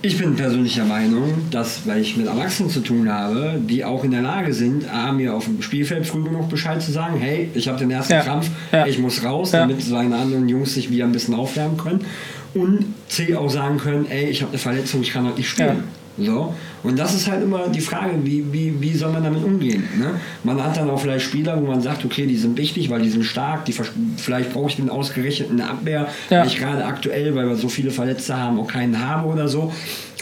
ich 0.05 0.17
bin 0.17 0.35
persönlich 0.35 0.75
der 0.75 0.85
Meinung, 0.85 1.33
dass, 1.51 1.85
weil 1.87 2.01
ich 2.01 2.15
mit 2.17 2.27
Erwachsenen 2.27 2.69
zu 2.69 2.81
tun 2.81 3.11
habe, 3.11 3.59
die 3.59 3.83
auch 3.83 4.03
in 4.03 4.11
der 4.11 4.21
Lage 4.21 4.53
sind, 4.53 4.87
A, 4.93 5.11
mir 5.11 5.33
auf 5.33 5.45
dem 5.45 5.61
Spielfeld 5.61 6.05
früh 6.05 6.23
genug 6.23 6.49
Bescheid 6.49 6.81
zu 6.81 6.91
sagen, 6.91 7.17
hey, 7.19 7.49
ich 7.53 7.67
habe 7.67 7.79
den 7.79 7.89
ersten 7.91 8.13
Ja. 8.13 8.21
Krampf, 8.21 8.49
Ja. 8.71 8.85
ich 8.85 8.99
muss 8.99 9.23
raus, 9.23 9.51
Ja. 9.51 9.61
damit 9.61 9.81
seine 9.81 10.15
anderen 10.15 10.47
Jungs 10.47 10.73
sich 10.73 10.89
wieder 10.91 11.05
ein 11.05 11.11
bisschen 11.11 11.33
aufwärmen 11.33 11.77
können. 11.77 12.05
Und 12.53 12.85
C, 13.09 13.35
auch 13.35 13.49
sagen 13.49 13.77
können, 13.77 14.05
ey, 14.09 14.25
ich 14.29 14.41
habe 14.41 14.51
eine 14.51 14.59
Verletzung, 14.59 15.01
ich 15.01 15.11
kann 15.11 15.25
heute 15.25 15.37
nicht 15.37 15.49
spielen. 15.49 15.83
So. 16.17 16.53
Und 16.83 16.97
das 16.97 17.13
ist 17.13 17.29
halt 17.29 17.43
immer 17.43 17.67
die 17.67 17.81
Frage, 17.81 18.13
wie, 18.23 18.45
wie, 18.53 18.79
wie 18.79 18.93
soll 18.93 19.11
man 19.11 19.23
damit 19.23 19.43
umgehen? 19.43 19.83
Ne? 19.99 20.11
Man 20.43 20.63
hat 20.63 20.77
dann 20.77 20.89
auch 20.89 20.99
vielleicht 20.99 21.25
Spieler, 21.25 21.59
wo 21.61 21.65
man 21.67 21.81
sagt, 21.81 22.05
okay, 22.05 22.25
die 22.25 22.37
sind 22.37 22.57
wichtig, 22.57 22.89
weil 22.89 23.01
die 23.01 23.09
sind 23.09 23.23
stark, 23.25 23.65
die 23.65 23.73
vielleicht 24.17 24.53
brauche 24.53 24.69
ich 24.69 24.77
den 24.77 24.89
ausgerechnet 24.89 25.49
in 25.49 25.57
der 25.57 25.69
Abwehr, 25.71 26.07
Ja. 26.29 26.39
weil 26.39 26.47
ich 26.47 26.57
gerade 26.57 26.85
aktuell, 26.85 27.35
weil 27.35 27.47
wir 27.49 27.55
so 27.55 27.67
viele 27.67 27.91
Verletzte 27.91 28.37
haben, 28.37 28.59
auch 28.59 28.67
keinen 28.67 29.05
habe 29.05 29.27
oder 29.27 29.47
so. 29.49 29.73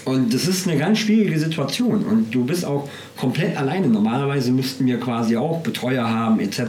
Und 0.06 0.34
das 0.34 0.48
ist 0.48 0.68
eine 0.68 0.78
ganz 0.78 1.00
schwierige 1.00 1.40
Situation. 1.40 2.04
Und 2.04 2.34
du 2.34 2.44
bist 2.46 2.66
auch 2.66 2.90
komplett 3.18 3.58
alleine. 3.58 3.88
Normalerweise 3.88 4.52
müssten 4.52 4.86
wir 4.86 5.00
quasi 5.00 5.38
auch 5.38 5.62
Betreuer 5.62 6.10
haben, 6.10 6.40
etc., 6.40 6.62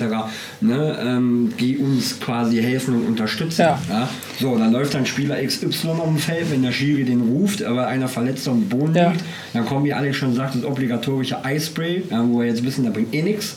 ne, 0.61 0.99
ähm, 1.01 1.53
die 1.59 1.78
uns 1.78 2.20
quasi 2.20 2.62
helfen 2.62 2.95
und 2.95 3.07
unterstützen. 3.07 3.62
Ja. 3.62 3.78
Ja? 3.89 4.09
So, 4.41 4.57
dann 4.57 4.72
läuft 4.72 4.95
dann 4.95 5.07
Spieler 5.07 5.37
XY 5.45 5.89
auf 5.89 6.05
dem 6.05 6.18
Feld, 6.18 6.51
wenn 6.51 6.62
der 6.62 6.72
Schiri 6.72 7.05
den 7.05 7.22
ruft, 7.22 7.62
aber 7.62 7.87
einer 7.87 8.09
verletzt 8.09 8.49
auf 8.49 8.55
dem 8.55 8.68
Boden 8.68 8.95
Ja. 8.95 9.11
liegt, 9.11 9.24
dann 9.53 9.64
kommen, 9.66 9.85
wie 9.85 9.93
Alex 9.93 10.16
schon 10.16 10.35
sagt, 10.35 10.55
das 10.55 10.64
obligatorische 10.64 11.45
Eispray, 11.45 12.03
ja, 12.11 12.24
wo 12.28 12.41
wir 12.41 12.47
jetzt 12.47 12.64
wissen, 12.64 12.85
da 12.85 12.91
bringt 12.91 13.14
eh 13.14 13.22
nichts. 13.22 13.57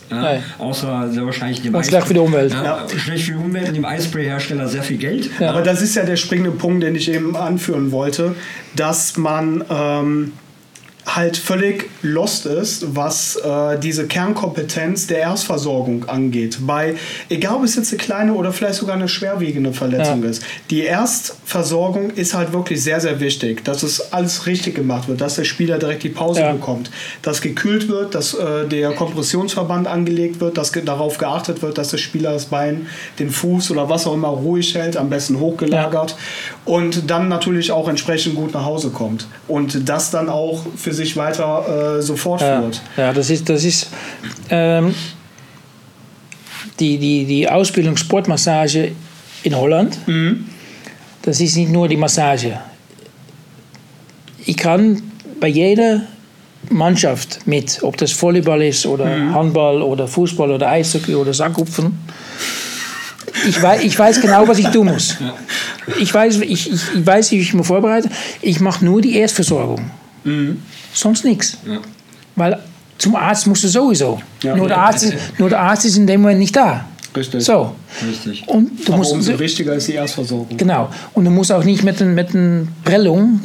Außer 0.57 1.11
sehr 1.11 1.25
wahrscheinlich 1.25 1.61
dem 1.61 1.75
Und 1.75 1.86
schlecht 1.86 2.07
für 2.07 2.13
die 2.13 2.19
Umwelt. 2.19 2.53
Ja, 2.53 2.86
Schlecht 2.97 3.25
für 3.25 3.34
die 3.34 3.38
Umwelt 3.38 3.67
und 3.67 3.75
dem 3.75 3.86
Eispray-Hersteller 3.86 4.67
sehr 4.67 4.84
viel 4.84 4.97
Geld. 4.97 5.30
Ja. 5.39 5.51
Aber 5.51 5.61
das 5.61 5.82
ist 5.82 5.95
ja 5.95 6.03
der 6.03 6.15
springende 6.15 6.51
Punkt, 6.51 6.84
den 6.84 6.95
ich 6.95 7.11
eben 7.11 7.36
anführen 7.36 7.91
wollte, 7.91 8.36
dass 8.80 9.17
man 9.17 9.63
ähm, 9.69 10.34
halt 11.18 11.36
völlig 11.36 11.89
lost 12.03 12.45
ist, 12.45 12.95
was 12.95 13.36
äh, 13.38 13.78
diese 13.80 14.05
Kernkompetenz 14.07 15.07
der 15.07 15.18
Erstversorgung 15.18 16.07
angeht. 16.07 16.59
Bei, 16.61 16.95
egal 17.28 17.55
ob 17.55 17.63
es 17.63 17.76
jetzt 17.76 17.91
eine 17.91 17.97
kleine 17.97 18.34
oder 18.36 18.53
vielleicht 18.53 18.76
sogar 18.76 18.95
eine 18.95 19.07
schwerwiegende 19.09 19.74
Verletzung 19.74 20.24
Ja. 20.24 20.30
ist. 20.30 20.43
Die 20.70 20.84
Erstversorgung 20.84 22.11
ist 22.11 22.34
halt 22.34 22.53
wirklich 22.53 22.84
sehr, 22.84 22.99
sehr 23.01 23.20
wichtig, 23.20 23.63
dass 23.65 23.84
es 23.84 24.13
alles 24.13 24.45
richtig 24.45 24.76
gemacht 24.76 25.07
wird, 25.07 25.20
dass 25.22 25.36
der 25.36 25.43
Spieler 25.43 25.80
direkt 25.80 26.03
die 26.03 26.09
Pause 26.09 26.41
Ja. 26.41 26.51
bekommt, 26.53 26.91
dass 27.24 27.41
gekühlt 27.41 27.89
wird, 27.89 28.13
dass 28.15 28.34
äh, 28.36 28.68
der 28.68 28.91
Kompressionsverband 28.91 29.88
angelegt 29.88 30.39
wird, 30.39 30.57
dass 30.57 30.72
ge 30.72 30.84
darauf 30.86 31.18
geachtet 31.18 31.61
wird, 31.63 31.78
dass 31.80 31.89
der 31.89 31.97
Spieler 31.97 32.32
das 32.34 32.45
Bein, 32.45 32.86
den 33.20 33.32
Fuß 33.32 33.72
oder 33.72 33.89
was 33.89 34.05
auch 34.05 34.13
immer 34.13 34.28
ruhig 34.30 34.76
hält, 34.76 34.95
am 34.97 35.09
besten 35.09 35.39
hochgelagert 35.39 36.15
und 36.65 37.09
dann 37.09 37.28
natürlich 37.28 37.72
auch 37.72 37.88
entsprechend 37.89 38.36
gut 38.36 38.53
nach 38.53 38.65
Hause 38.65 38.89
kommt 38.91 39.28
und 39.47 39.89
das 39.89 40.11
dann 40.11 40.30
auch 40.30 40.63
für 40.76 40.93
sich 40.93 41.07
weiter 41.16 41.97
äh, 41.97 42.01
so 42.01 42.14
Ja, 42.14 42.20
fortführt. 42.20 42.82
ja 42.97 43.14
das 43.14 43.30
ist, 43.30 43.47
das 43.49 43.64
ist 43.64 43.88
ähm, 44.49 44.93
die, 46.80 46.97
die, 46.97 47.26
die 47.26 47.49
Ausbildung 47.49 47.95
Sportmassage 47.97 48.91
in 49.43 49.55
Holland. 49.55 49.97
Das 51.22 51.39
ist 51.39 51.55
nicht 51.55 51.72
nur 51.72 51.88
die 51.88 51.97
Massage. 51.97 52.60
Ich 54.45 54.58
kann 54.58 55.01
bei 55.39 55.47
jeder 55.47 56.01
Mannschaft 56.70 57.45
mit, 57.45 57.80
ob 57.84 57.97
das 57.97 58.20
Volleyball 58.22 58.62
ist 58.62 58.86
oder 58.86 59.05
Handball 59.34 59.82
oder 59.82 60.08
Fußball 60.08 60.51
oder 60.51 60.70
Eishockey 60.70 61.16
oder 61.16 61.34
Sackhupfen. 61.34 61.97
Ich 63.47 63.62
weiß, 63.62 63.84
ich 63.84 63.97
weiß 63.97 64.22
genau, 64.22 64.47
was 64.47 64.58
ich 64.58 64.68
tun 64.68 64.88
muss. 64.88 65.18
Ich 65.99 66.14
weiß, 66.14 66.38
ich, 66.41 66.51
ich, 66.51 66.72
ich 66.95 67.05
weiß, 67.05 67.32
wie 67.32 67.39
ich 67.39 67.53
mich 67.53 67.66
vorbereite. 67.68 68.10
Ich 68.41 68.60
mache 68.60 68.84
nur 68.84 69.01
die 69.01 69.16
Erstversorgung. 69.18 69.91
Sonst 70.93 71.23
nichts. 71.25 71.57
Ja. 71.67 71.80
Weil 72.36 72.59
zum 72.97 73.15
Arzt 73.15 73.47
musst 73.47 73.63
du 73.63 73.67
sowieso. 73.67 74.19
Ja. 74.43 74.55
Nur, 74.55 74.67
der 74.67 74.78
Arzt, 74.80 75.03
ist- 75.03 75.15
nur 75.39 75.49
der 75.49 75.59
Arzt 75.59 75.86
ist 75.86 75.97
in 75.97 76.07
dem 76.07 76.21
Moment 76.21 76.39
nicht 76.39 76.55
da. 76.55 76.86
Richtig. 77.15 77.43
So. 77.43 77.73
Richtig. 78.07 78.43
Und 78.47 78.69
du 78.88 78.91
Aber 78.93 78.97
musst, 78.97 79.13
umso 79.13 79.39
wichtiger 79.39 79.73
ist 79.75 79.88
die 79.88 79.93
Erstversorgung. 79.93 80.55
Genau. 80.57 80.89
Und 81.13 81.25
du 81.25 81.32
musst 81.32 81.51
auch 81.51 81.63
nicht 81.63 81.84
mit 81.84 81.99
einer 82.01 82.11
mit 82.11 82.30
Prellung 82.84 83.41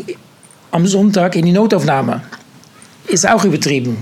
am 0.71 0.87
Sonntag 0.87 1.37
in 1.37 1.47
die 1.47 1.53
Notaufnahme. 1.53 2.21
Ist 3.09 3.29
auch 3.29 3.45
übertrieben. 3.45 3.97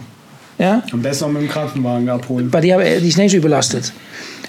Ja? 0.58 0.82
Am 0.92 1.00
besten 1.02 1.32
mit 1.32 1.42
dem 1.42 1.48
Krankenwagen 1.48 2.08
abholen. 2.08 2.50
Die, 2.62 2.72
haben- 2.74 2.82
die 2.84 3.08
ist 3.08 3.16
nicht 3.16 3.30
so 3.30 3.36
überlastet. 3.36 3.92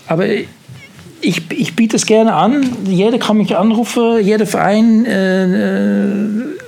Aber 0.08 0.26
ich, 0.28 1.42
ich 1.52 1.76
biete 1.76 1.96
es 1.98 2.06
gerne 2.06 2.34
an. 2.34 2.66
Jeder 2.86 3.18
kann 3.20 3.38
mich 3.38 3.56
anrufen, 3.56 4.20
jeder 4.24 4.46
Verein. 4.48 5.06
Äh, 5.06 6.61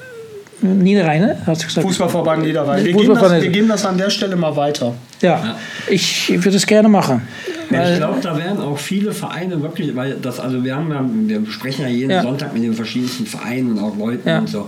äh, 0.64 0.68
Niederrhein, 0.68 1.22
ne? 1.22 1.38
Hast 1.46 1.62
du 1.64 1.68
gesagt? 1.68 1.86
Fußballverband 1.88 2.44
Niederrhein. 2.44 2.84
Wir, 2.84 2.94
geben 2.94 3.12
Fußballverband- 3.12 3.30
das, 3.36 3.42
wir 3.44 3.50
geben 3.50 3.68
das 3.68 3.86
an 3.86 3.98
der 3.98 4.10
Stelle 4.10 4.36
mal 4.36 4.56
weiter. 4.56 4.94
Ja, 5.22 5.56
ich 5.88 6.30
würde 6.44 6.58
es 6.58 6.66
gerne 6.66 6.90
machen. 6.90 7.22
Ich 7.70 7.98
glaube, 7.98 8.20
da 8.22 8.38
werden 8.38 8.60
auch 8.62 8.78
viele 8.78 9.12
Vereine 9.14 9.62
wirklich, 9.62 9.96
weil 9.96 10.16
das, 10.22 10.40
also 10.40 10.64
wir 10.64 10.76
haben 10.76 10.92
ja, 10.92 11.40
wir 11.44 11.52
sprechen 11.52 11.84
ja 11.84 11.88
jeden 11.88 12.12
Ja. 12.12 12.22
Sonntag 12.22 12.54
mit 12.54 12.62
den 12.64 12.74
verschiedensten 12.74 13.26
Vereinen 13.26 13.72
und 13.72 13.80
auch 13.80 13.98
Leuten 13.98 14.28
Ja. 14.28 14.40
und 14.40 14.50
so. 14.50 14.68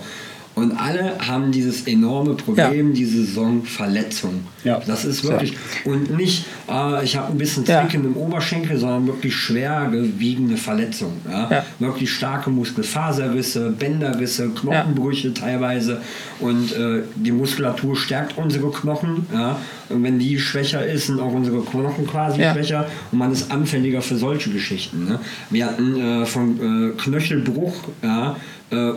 Und 0.55 0.71
alle 0.71 1.17
haben 1.19 1.51
dieses 1.51 1.85
enorme 1.85 2.33
Problem, 2.35 2.93
diese 2.93 3.25
Saisonverletzung. 3.25 4.41
Ja. 4.63 4.81
Das 4.87 5.03
ist 5.03 5.23
wirklich, 5.25 5.53
und 5.83 6.15
nicht, 6.15 6.45
äh, 6.69 7.03
ich 7.03 7.17
habe 7.17 7.31
ein 7.33 7.37
bisschen 7.37 7.65
Ja. 7.65 7.81
Zwicken 7.81 8.05
im 8.05 8.15
Oberschenkel, 8.17 8.77
sondern 8.77 9.05
wirklich 9.07 9.35
schwergewiegende 9.35 10.57
Verletzung. 10.57 11.13
Ja? 11.29 11.49
Ja. 11.51 11.65
Wirklich 11.79 12.11
starke 12.11 12.49
Muskelfaserrisse, 12.49 13.71
Bänderrisse, 13.77 14.49
Knochenbrüche 14.49 15.33
teilweise. 15.33 16.01
Und 16.39 16.71
äh, 16.73 17.01
die 17.15 17.31
Muskulatur 17.31 17.95
stärkt 17.95 18.37
unsere 18.37 18.71
Knochen. 18.71 19.25
Ja? 19.33 19.59
Und 19.89 20.03
wenn 20.03 20.19
die 20.19 20.39
schwächer 20.39 20.85
ist, 20.85 21.07
sind 21.07 21.19
auch 21.19 21.33
unsere 21.33 21.61
Knochen 21.61 22.07
quasi 22.07 22.41
Ja. 22.41 22.53
schwächer 22.53 22.87
und 23.11 23.19
man 23.19 23.31
ist 23.31 23.51
anfälliger 23.51 24.01
für 24.01 24.15
solche 24.15 24.49
Geschichten. 24.51 25.05
Ne? 25.05 25.19
Wir 25.49 25.65
hatten 25.67 25.99
äh, 25.99 26.25
von 26.25 26.91
äh, 26.91 27.01
Knöchelbruch, 27.01 27.75
ja, 28.01 28.35
äh, 28.71 28.91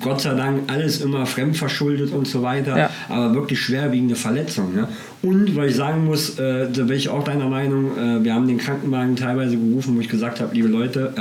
Gott 0.00 0.20
sei 0.22 0.34
Dank 0.34 0.62
alles 0.72 1.00
immer 1.00 1.26
fremdverschuldet 1.26 2.12
und 2.12 2.26
so 2.26 2.42
weiter, 2.42 2.76
Ja. 2.78 2.90
aber 3.08 3.34
wirklich 3.34 3.60
schwerwiegende 3.60 4.14
Verletzungen. 4.16 4.74
Ne? 4.74 4.88
Und 5.22 5.54
weil 5.56 5.68
ich 5.70 5.76
sagen 5.76 6.04
muss, 6.06 6.38
äh, 6.38 6.68
da 6.72 6.84
bin 6.84 6.96
ich 6.96 7.08
auch 7.10 7.22
deiner 7.24 7.48
Meinung, 7.48 7.96
äh, 7.98 8.24
wir 8.24 8.34
haben 8.34 8.46
den 8.48 8.58
Krankenwagen 8.58 9.16
teilweise 9.16 9.56
gerufen, 9.56 9.96
wo 9.96 10.00
ich 10.00 10.08
gesagt 10.08 10.40
habe, 10.40 10.54
liebe 10.54 10.68
Leute, 10.68 11.12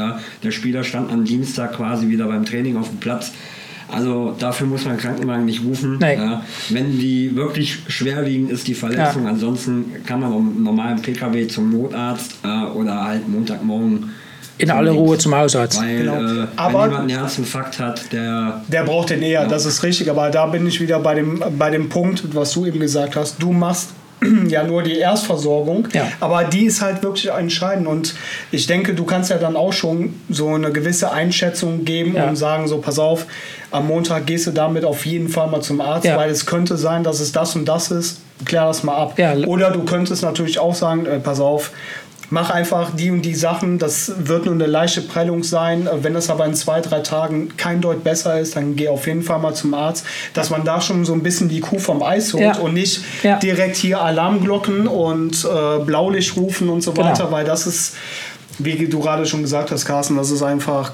der 0.43 0.52
Spieler 0.52 0.84
stand 0.84 1.12
am 1.12 1.26
Dienstag 1.26 1.74
quasi 1.74 2.08
wieder 2.10 2.28
beim 2.28 2.45
Training 2.45 2.78
auf 2.78 2.88
dem 2.89 3.00
Platz. 3.00 3.32
Also 3.91 4.36
dafür 4.38 4.68
muss 4.68 4.86
man 4.86 4.95
den 4.95 5.02
Krankenwagen 5.02 5.45
nicht 5.45 5.64
rufen. 5.64 6.00
Ja. 6.00 6.43
Wenn 6.70 7.00
die 7.00 7.36
wirklich 7.36 7.80
schwerwiegend 7.88 8.52
ist, 8.52 8.68
die 8.68 8.76
Verletzung, 8.76 9.24
Ja. 9.24 9.30
ansonsten 9.32 9.86
kann 10.06 10.20
man 10.20 10.32
auch 10.32 10.38
einem 10.38 10.64
normalen 10.64 11.02
PKW 11.02 11.47
zum 11.47 11.72
Notarzt 11.72 12.36
äh, 12.43 12.47
oder 12.72 13.04
halt 13.04 13.28
Montagmorgen 13.28 14.12
in 14.60 14.70
aller 14.70 14.91
Ruhe 14.91 15.18
zum 15.18 15.34
Hausarzt. 15.36 15.80
weil 15.82 15.97
Genau. 15.99 16.14
äh, 16.43 16.47
Aber- 16.55 16.84
wenn 16.84 16.89
jemand 16.91 16.95
einen 16.95 17.10
Herzinfarkt 17.20 17.80
hat, 17.80 18.12
der 18.14 18.62
Der 18.68 18.84
braucht 18.84 19.10
den 19.10 19.22
eher, 19.24 19.45
das 19.47 19.66
ist 19.66 19.82
richtig. 19.84 20.10
Aber 20.12 20.30
da 20.30 20.45
bin 20.45 20.68
ich 20.68 20.80
wieder 20.80 20.99
bei 20.99 21.16
dem, 21.16 21.43
bei 21.57 21.70
dem 21.72 21.89
Punkt, 21.89 22.36
was 22.36 22.51
du 22.53 22.66
eben 22.68 22.80
gesagt 22.80 23.16
hast. 23.16 23.41
Du 23.41 23.51
machst 23.51 23.89
ja 24.49 24.64
nur 24.64 24.84
die 24.84 24.97
Erstversorgung, 24.97 25.88
Ja. 25.93 26.03
aber 26.20 26.43
die 26.43 26.66
ist 26.66 26.82
halt 26.82 27.01
wirklich 27.03 27.32
entscheidend. 27.32 27.88
Und 27.88 28.16
ich 28.51 28.68
denke, 28.68 28.93
du 28.93 29.05
kannst 29.05 29.30
ja 29.30 29.38
dann 29.38 29.55
auch 29.55 29.72
schon 29.72 30.14
so 30.30 30.49
eine 30.53 30.72
gewisse 30.74 31.10
Einschätzung 31.12 31.86
geben 31.86 32.16
Ja. 32.16 32.28
und 32.28 32.36
sagen, 32.36 32.68
so 32.68 32.80
pass 32.80 32.99
auf, 32.99 33.26
am 33.72 33.88
Montag 33.88 34.26
gehst 34.26 34.45
du 34.47 34.51
damit 34.51 34.84
auf 34.84 35.05
jeden 35.05 35.30
Fall 35.30 35.47
mal 35.47 35.62
zum 35.62 35.80
Arzt, 35.80 36.05
Ja. 36.05 36.18
weil 36.18 36.30
es 36.32 36.45
könnte 36.45 36.76
sein, 36.76 37.03
dass 37.05 37.22
es 37.22 37.32
das 37.32 37.55
und 37.55 37.64
das 37.66 37.91
ist. 37.91 38.20
Klär 38.43 38.66
das 38.66 38.84
mal 38.84 38.95
ab. 38.95 39.14
Ja. 39.18 39.36
Oder 39.47 39.72
du 39.72 39.84
könntest 39.86 40.22
natürlich 40.24 40.60
auch 40.60 40.76
sagen, 40.76 41.05
äh, 41.05 41.20
pass 41.20 41.39
auf, 41.39 41.72
mach 42.32 42.49
einfach 42.51 42.91
die 42.95 43.11
und 43.11 43.23
die 43.23 43.34
Sachen, 43.36 43.80
das 43.80 44.11
wird 44.17 44.45
nur 44.45 44.53
eine 44.53 44.65
leichte 44.67 45.01
Prellung 45.01 45.43
sein. 45.43 45.88
Wenn 46.01 46.13
das 46.13 46.30
aber 46.30 46.45
in 46.45 46.53
zwei, 46.53 46.82
drei 46.82 46.99
Tagen 46.99 47.55
kein 47.57 47.82
Deut 47.82 48.03
besser 48.03 48.39
ist, 48.39 48.55
dann 48.55 48.75
geh 48.75 48.88
auf 48.88 49.07
jeden 49.07 49.23
Fall 49.23 49.39
mal 49.39 49.53
zum 49.53 49.73
Arzt, 49.73 50.05
dass 50.34 50.49
man 50.49 50.63
da 50.63 50.80
schon 50.82 51.05
so 51.05 51.13
ein 51.13 51.23
bisschen 51.23 51.49
die 51.49 51.59
Kuh 51.59 51.80
vom 51.80 52.03
Eis 52.03 52.34
holt 52.34 52.43
Ja. 52.43 52.57
und 52.57 52.73
nicht 52.73 53.01
Ja. 53.23 53.38
direkt 53.38 53.75
hier 53.77 54.01
Alarmglocken 54.01 54.88
und 54.88 55.43
äh, 55.45 55.84
Blaulicht 55.84 56.36
rufen 56.38 56.69
und 56.69 56.82
so 56.82 56.91
Genau. 56.91 57.07
weiter, 57.07 57.32
weil 57.32 57.45
das 57.45 57.65
ist, 57.67 57.95
wie 58.59 58.75
du 58.88 58.99
gerade 58.99 59.25
schon 59.25 59.41
gesagt 59.41 59.71
hast, 59.71 59.86
Carsten, 59.86 60.17
das 60.17 60.32
ist 60.32 60.43
einfach, 60.43 60.91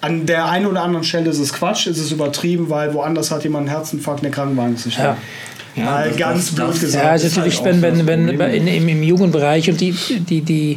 an 0.00 0.24
der 0.26 0.46
einen 0.48 0.66
oder 0.66 0.82
anderen 0.82 1.04
Stelle 1.04 1.28
ist 1.30 1.38
es 1.38 1.52
Quatsch, 1.52 1.86
ist 1.86 1.98
es 1.98 2.10
übertrieben, 2.10 2.70
weil 2.70 2.94
woanders 2.94 3.30
hat 3.30 3.44
jemand 3.44 3.68
einen 3.68 3.76
Herzinfarkt, 3.76 4.22
der 4.24 4.30
Krankenwagen 4.30 4.74
ist 4.74 4.86
nicht 4.86 4.98
Ja. 4.98 5.16
Da. 5.76 5.82
Mal 5.82 6.08
das- 6.08 6.16
ganz 6.16 6.46
das- 6.46 6.54
blöd 6.54 6.80
gesagt. 6.80 7.04
Ja, 7.04 7.10
also 7.10 7.26
ist 7.26 7.36
halt 7.36 7.46
natürlich, 7.46 7.60
auch 7.60 7.64
wenn, 7.82 8.06
wenn, 8.06 8.38
wenn, 8.38 8.50
in, 8.54 8.66
im, 8.66 8.88
im 8.88 9.02
Jugendbereich 9.02 9.68
und 9.70 9.80
die, 9.80 9.92
die, 10.28 10.40
die, 10.42 10.76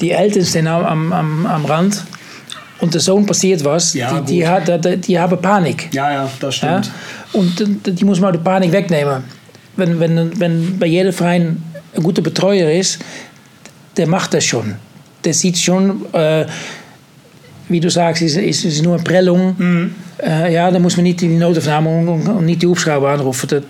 die 0.00 0.10
Eltern 0.10 0.44
stehen 0.44 0.66
am, 0.66 0.84
am, 0.84 1.12
am, 1.12 1.46
am 1.46 1.64
Rand 1.66 2.02
und 2.80 2.94
der 2.94 3.00
Sohn 3.00 3.26
passiert 3.26 3.64
was, 3.64 3.92
Ja, 3.94 4.20
die, 4.20 4.36
die, 4.36 4.48
hat, 4.48 4.84
die, 4.84 4.96
die 4.96 5.18
haben 5.18 5.40
Panik. 5.40 5.88
Ja, 5.92 6.10
ja, 6.12 6.30
das 6.40 6.60
Ja? 6.60 6.82
stimmt. 6.82 6.90
Und 7.32 7.60
äh, 7.86 7.92
die 7.92 8.04
muss 8.04 8.18
man 8.20 8.32
die 8.32 8.38
Panik 8.38 8.72
wegnehmen. 8.72 9.24
Wenn, 9.76 10.00
wenn, 10.00 10.40
wenn 10.40 10.78
bei 10.78 10.86
jedem 10.86 11.12
Verein 11.12 11.62
ein 11.94 12.02
guter 12.02 12.22
Betreuer 12.22 12.70
ist, 12.70 12.98
der 13.96 14.06
macht 14.06 14.32
das 14.34 14.44
schon. 14.44 14.74
Der 15.24 15.34
sieht 15.34 15.58
schon, 15.58 16.06
äh, 16.14 16.46
wie 17.68 17.80
du 17.80 17.90
sagst, 17.90 18.22
ist, 18.22 18.36
ist, 18.36 18.64
ist 18.64 18.82
nur 18.82 18.94
eine 18.94 19.04
Prellung. 19.04 19.54
Mhm. 19.58 19.94
Äh, 20.22 20.52
ja, 20.52 20.70
dann 20.70 20.82
muss 20.82 20.96
man 20.96 21.04
nicht 21.04 21.22
in 21.22 21.30
die 21.30 21.36
Notaufnahme 21.36 21.88
und, 21.88 22.08
und, 22.08 22.28
und 22.28 22.44
nicht 22.44 22.60
die 22.62 22.66
Hubschrauber 22.66 23.10
anrufen. 23.10 23.48
Das, 23.48 23.62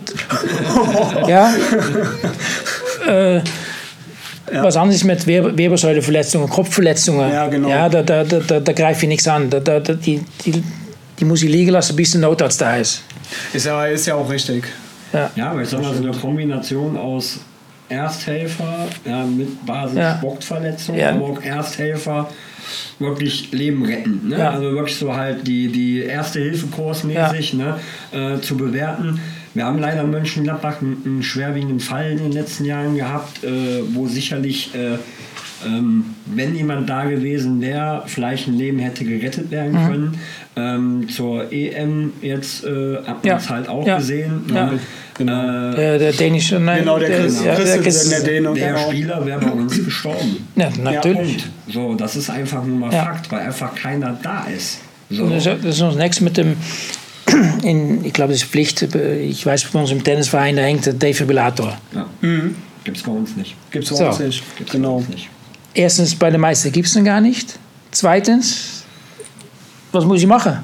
ja. 1.29 1.53
äh, 3.07 3.41
Was 4.53 4.77
anderes 4.77 5.05
mit 5.05 5.27
Wirbelsäuleverletzungen, 5.27 6.49
Kopfverletzungen. 6.49 7.33
Ja, 7.33 7.47
genau. 7.47 7.69
Ja, 7.69 7.89
da, 7.89 8.03
da, 8.03 8.25
da, 8.25 8.41
da, 8.41 8.61
da 8.61 8.73
greife 8.73 9.03
ich 9.05 9.09
nichts 9.09 9.29
an. 9.29 9.49
Da, 9.49 9.61
da, 9.61 9.79
da, 9.81 9.95
die, 9.95 10.25
die, 10.45 10.63
die 11.19 11.25
muss 11.25 11.43
ich 11.43 11.51
liegen 11.51 11.71
lassen, 11.71 11.95
bis 11.95 12.13
der 12.13 12.21
Notarzt 12.23 12.61
da 12.61 12.77
ist. 12.77 13.03
Ist 13.53 13.67
ja, 13.67 13.87
ist 13.87 14.07
ja 14.07 14.15
auch 14.17 14.29
richtig. 14.29 14.65
Ja. 15.13 15.31
Ja, 15.37 15.51
aber 15.51 15.63
ich 15.63 15.69
sag 15.69 15.83
mal, 15.83 15.95
so 15.95 16.03
eine 16.03 16.13
Kombination 16.17 16.97
aus 16.97 17.41
Ersthelfer 17.89 18.87
ja, 19.05 19.25
mit 19.25 19.65
Basis 19.67 19.99
Ja. 19.99 20.17
Sportverletzung, 20.19 20.97
Ja. 20.97 21.11
aber 21.11 21.27
auch 21.27 21.43
Ersthelfer 21.43 22.29
wirklich 22.99 23.53
Leben 23.53 23.85
retten. 23.85 24.29
Ne? 24.29 24.39
Ja. 24.39 24.51
Also 24.51 24.73
wirklich 24.73 24.97
so 24.97 25.15
halt 25.17 25.47
die, 25.47 25.69
die 25.69 26.01
erste 26.01 26.41
Hilfe 26.41 26.67
kursmäßig 26.69 27.55
ne? 27.55 27.79
äh, 28.13 28.41
zu 28.41 28.57
bewerten. 28.57 29.21
Wir 29.55 29.65
haben 29.65 29.79
leider 29.79 30.03
in 30.03 30.11
Mönchengladbach 30.11 30.81
einen, 30.81 31.03
einen 31.05 31.23
schwerwiegenden 31.23 31.81
Fall 31.81 32.13
in 32.13 32.19
den 32.19 32.33
letzten 32.33 32.65
Jahren 32.65 32.97
gehabt, 32.97 33.43
äh, 33.43 33.49
wo 33.95 34.07
sicherlich, 34.07 34.71
äh, 34.75 34.97
ähm, 35.67 36.05
wenn 36.27 36.55
jemand 36.55 36.89
da 36.89 37.05
gewesen 37.05 37.61
wäre, 37.61 38.05
vielleicht 38.07 38.47
ein 38.49 38.55
Leben 38.57 38.79
hätte 38.79 39.05
gerettet 39.05 39.51
werden 39.51 39.73
Mhm. 39.73 39.87
können. 39.89 40.15
Ähm, 40.57 41.09
zur 41.09 41.53
EM 41.53 42.13
jetzt 42.23 42.65
äh, 42.65 42.97
hat 42.99 43.07
man 43.07 43.25
Ja. 43.25 43.37
es 43.37 43.49
halt 43.51 43.69
auch 43.69 43.87
Ja. 43.87 43.97
gesehen. 43.99 44.43
Ja. 44.55 44.73
Genau. 45.21 45.73
Äh, 45.73 45.77
Der, 45.77 45.99
der 45.99 46.13
dänische, 46.13 46.59
nein, 46.59 46.79
Genau, 46.81 46.99
der 46.99 47.11
Chris- 47.21 47.45
ja, 47.45 47.55
der 47.55 47.79
Christensen, 47.79 48.11
der 48.11 48.21
Däne. 48.23 48.55
der 48.55 48.73
Genau. 48.73 48.89
Spieler 48.89 49.27
wäre 49.27 49.39
bei 49.41 49.51
uns 49.51 49.85
gestorben. 49.85 50.49
Ja, 50.57 50.71
natürlich. 50.83 51.37
Punkt. 51.45 51.51
So, 51.75 51.95
das 51.95 52.17
ist 52.17 52.31
einfach 52.31 52.65
nur 52.65 52.79
mal 52.79 52.93
Ja. 52.93 53.05
Fakt, 53.05 53.31
weil 53.31 53.41
einfach 53.41 53.75
keiner 53.75 54.19
da 54.23 54.45
ist. 54.45 54.79
So. 55.11 55.29
Das, 55.29 55.45
ist 55.47 55.81
noch 55.81 55.95
nichts 55.95 56.23
mit 56.23 56.39
dem, 56.39 56.57
in, 57.63 58.03
ich 58.05 58.15
glaube, 58.15 58.33
das 58.33 58.43
ist 58.43 58.51
Pflicht, 58.51 58.83
ich 58.95 59.45
weiß, 59.45 59.65
bei 59.65 59.81
uns 59.81 59.91
im 59.91 60.03
Tennisverein, 60.03 60.57
da 60.57 60.63
hängt 60.63 60.87
der 60.87 60.95
Defibrillator. 60.95 61.77
Ja. 61.95 62.07
Gibt's 62.85 63.03
bei 63.03 63.13
uns 63.13 63.37
nicht. 63.37 63.55
Gibt 63.71 63.85
es 63.91 63.91
So. 63.99 64.07
auch 64.07 64.19
nicht. 64.19 64.43
Gibt's 64.57 64.73
bei 64.73 64.79
Genau. 64.79 64.97
uns 64.97 65.09
nicht. 65.11 65.29
Erstens, 65.75 66.15
bei 66.15 66.31
den 66.31 66.41
meisten 66.41 66.73
gibt 66.73 66.87
es 66.89 66.95
den 66.95 67.05
gar 67.05 67.21
nicht. 67.21 67.59
Zweitens, 67.91 68.85
was 69.93 70.05
muss 70.07 70.19
ich 70.21 70.27
machen? 70.27 70.61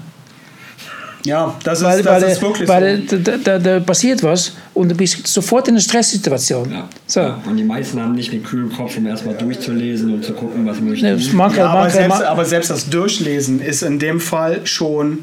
Ja, 1.26 1.54
das 1.64 1.78
ist, 1.80 1.84
Weil, 1.84 2.02
das 2.02 2.22
weil, 2.22 2.30
ist 2.30 2.42
wirklich 2.42 2.68
weil 2.68 3.02
so. 3.08 3.18
da, 3.18 3.36
da, 3.36 3.58
da 3.58 3.80
passiert 3.80 4.22
was 4.22 4.52
und 4.74 4.88
du 4.90 4.94
bist 4.94 5.26
sofort 5.26 5.68
in 5.68 5.74
einer 5.74 5.80
Stresssituation. 5.82 6.70
Ja. 6.70 6.88
So. 7.06 7.20
Ja. 7.20 7.42
Und 7.44 7.56
die 7.56 7.64
meisten 7.64 8.00
haben 8.00 8.14
nicht 8.14 8.32
den 8.32 8.42
kühlen 8.44 8.70
Kopf, 8.72 8.96
um 8.96 9.06
erstmal 9.06 9.34
durchzulesen 9.34 10.12
und 10.14 10.24
zu 10.24 10.32
gucken, 10.32 10.64
was 10.66 10.80
möchte 10.80 11.04
Ne, 11.04 11.14
ich. 11.16 11.32
manche, 11.32 11.58
Ja, 11.58 11.66
aber, 11.66 11.80
manche, 11.80 11.96
selbst, 11.96 12.22
aber 12.22 12.44
selbst 12.44 12.70
das 12.70 12.88
Durchlesen 12.88 13.60
ist 13.60 13.82
in 13.82 13.98
dem 13.98 14.20
Fall 14.20 14.60
schon 14.66 15.18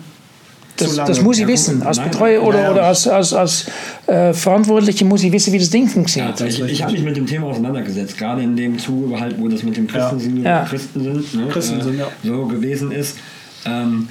das, 0.77 0.95
das 0.95 1.21
muss 1.21 1.35
ich 1.37 1.43
Ja, 1.43 1.47
wissen. 1.49 1.83
Als 1.83 1.99
Betreuer 1.99 2.41
oder, 2.41 2.57
ja, 2.57 2.63
ja. 2.65 2.71
oder 2.71 2.83
als, 2.85 3.07
als, 3.07 3.31
als 3.31 3.65
äh, 4.07 4.33
Verantwortliche 4.33 5.05
muss 5.05 5.23
ich 5.23 5.31
wissen, 5.31 5.53
wie 5.53 5.59
das 5.59 5.69
Ding 5.69 5.85
Ja, 5.85 5.91
funktioniert. 5.91 6.41
ich 6.41 6.59
ich 6.61 6.81
habe 6.83 6.91
mich 6.93 7.03
mit 7.03 7.15
dem 7.15 7.27
Thema 7.27 7.45
auseinandergesetzt, 7.47 8.17
gerade 8.17 8.41
in 8.41 8.55
dem 8.55 8.79
Zuge, 8.79 9.19
halt, 9.19 9.35
wo 9.39 9.47
das 9.47 9.61
mit 9.61 9.77
dem 9.77 9.87
Christen, 9.87 10.43
Ja. 10.43 10.65
Christen 10.65 11.03
sind, 11.03 11.33
ne, 11.35 11.47
Christen 11.51 11.79
sind, 11.81 11.99
ja. 11.99 12.07
so 12.23 12.45
gewesen 12.47 12.91
ist. 12.91 13.17
Ähm, 13.65 14.09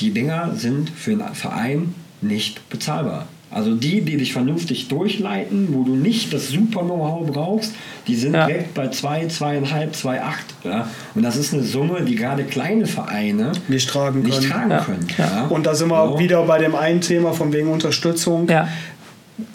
die 0.00 0.10
Dinger 0.10 0.52
sind 0.54 0.90
für 0.90 1.12
einen 1.12 1.34
Verein 1.34 1.94
nicht 2.20 2.68
bezahlbar. 2.68 3.26
Also 3.50 3.74
die, 3.74 4.00
die 4.02 4.16
dich 4.16 4.32
vernünftig 4.32 4.88
durchleiten, 4.88 5.68
wo 5.72 5.84
du 5.84 5.94
nicht 5.94 6.32
das 6.34 6.48
super 6.48 6.80
Know-how 6.82 7.26
brauchst, 7.30 7.74
die 8.06 8.16
sind 8.16 8.34
Ja. 8.34 8.46
direkt 8.46 8.74
bei 8.74 8.88
2, 8.88 9.28
2,5, 9.28 9.92
2,8. 9.94 10.54
Ja? 10.64 10.88
Und 11.14 11.22
das 11.22 11.36
ist 11.36 11.54
eine 11.54 11.62
Summe, 11.62 12.02
die 12.02 12.16
gerade 12.16 12.42
kleine 12.44 12.86
Vereine 12.86 13.52
Nicht 13.68 13.88
tragen 13.88 14.22
nicht 14.22 14.40
können. 14.40 14.50
tragen 14.50 14.70
Ja. 14.70 14.80
können. 14.80 15.06
Ja. 15.16 15.46
Und 15.48 15.64
da 15.64 15.74
sind 15.74 15.88
wir 15.88 16.08
So. 16.08 16.18
wieder 16.18 16.42
bei 16.42 16.58
dem 16.58 16.74
einen 16.74 17.00
Thema 17.00 17.32
von 17.32 17.52
wegen 17.52 17.68
Unterstützung. 17.68 18.48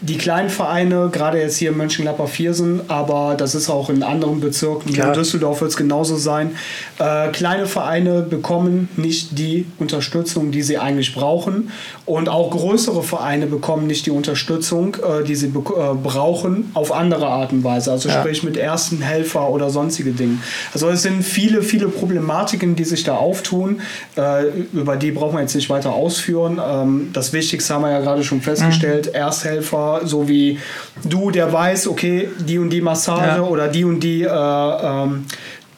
Die 0.01 0.17
kleinen 0.17 0.49
Vereine, 0.49 1.09
gerade 1.11 1.39
jetzt 1.39 1.57
hier 1.57 1.71
in 1.71 1.77
Mönchengladbach-Viersen, 1.77 2.81
aber 2.87 3.33
das 3.35 3.55
ist 3.55 3.67
auch 3.69 3.89
in 3.89 4.03
anderen 4.03 4.39
Bezirken, 4.39 4.93
Klar. 4.93 5.07
in 5.07 5.13
Düsseldorf 5.13 5.61
wird 5.61 5.71
es 5.71 5.77
genauso 5.77 6.17
sein. 6.17 6.51
Äh, 6.99 7.29
kleine 7.29 7.65
Vereine 7.65 8.21
bekommen 8.21 8.89
nicht 8.95 9.39
die 9.39 9.65
Unterstützung, 9.79 10.51
die 10.51 10.61
sie 10.61 10.77
eigentlich 10.77 11.15
brauchen. 11.15 11.71
Und 12.05 12.29
auch 12.29 12.51
größere 12.51 13.01
Vereine 13.01 13.47
bekommen 13.47 13.87
nicht 13.87 14.05
die 14.05 14.11
Unterstützung, 14.11 14.97
äh, 14.97 15.23
die 15.23 15.33
sie 15.35 15.47
äh, 15.47 15.49
brauchen, 15.49 16.69
auf 16.75 16.91
andere 16.91 17.27
Art 17.27 17.51
und 17.51 17.63
Weise. 17.63 17.91
Also 17.91 18.09
Ja. 18.09 18.19
sprich 18.19 18.43
mit 18.43 18.57
ersten 18.57 19.01
Helfer 19.01 19.49
oder 19.49 19.71
sonstige 19.71 20.11
Dinge. 20.11 20.37
Also 20.75 20.89
es 20.89 21.01
sind 21.01 21.23
viele, 21.23 21.63
viele 21.63 21.87
Problematiken, 21.87 22.75
die 22.75 22.83
sich 22.83 23.03
da 23.03 23.15
auftun. 23.15 23.81
Äh, 24.15 24.45
über 24.73 24.95
die 24.95 25.09
brauchen 25.11 25.35
wir 25.37 25.41
jetzt 25.41 25.55
nicht 25.55 25.71
weiter 25.71 25.93
ausführen. 25.93 26.61
Ähm, 26.63 27.09
das 27.13 27.33
Wichtigste 27.33 27.73
haben 27.73 27.81
wir 27.81 27.91
ja 27.91 27.99
gerade 28.01 28.23
schon 28.23 28.41
festgestellt. 28.41 29.07
Mhm. 29.07 29.15
Ersthelfer, 29.15 29.70
so 30.03 30.27
wie 30.27 30.59
du, 31.03 31.31
der 31.31 31.51
weiß, 31.51 31.87
okay, 31.87 32.29
die 32.39 32.57
und 32.59 32.69
die 32.69 32.81
Massage 32.81 33.37
Ja. 33.37 33.41
oder 33.43 33.67
die 33.67 33.83
und 33.83 33.99
die 34.01 34.23
äh, 34.23 34.27
ähm, 34.29 35.25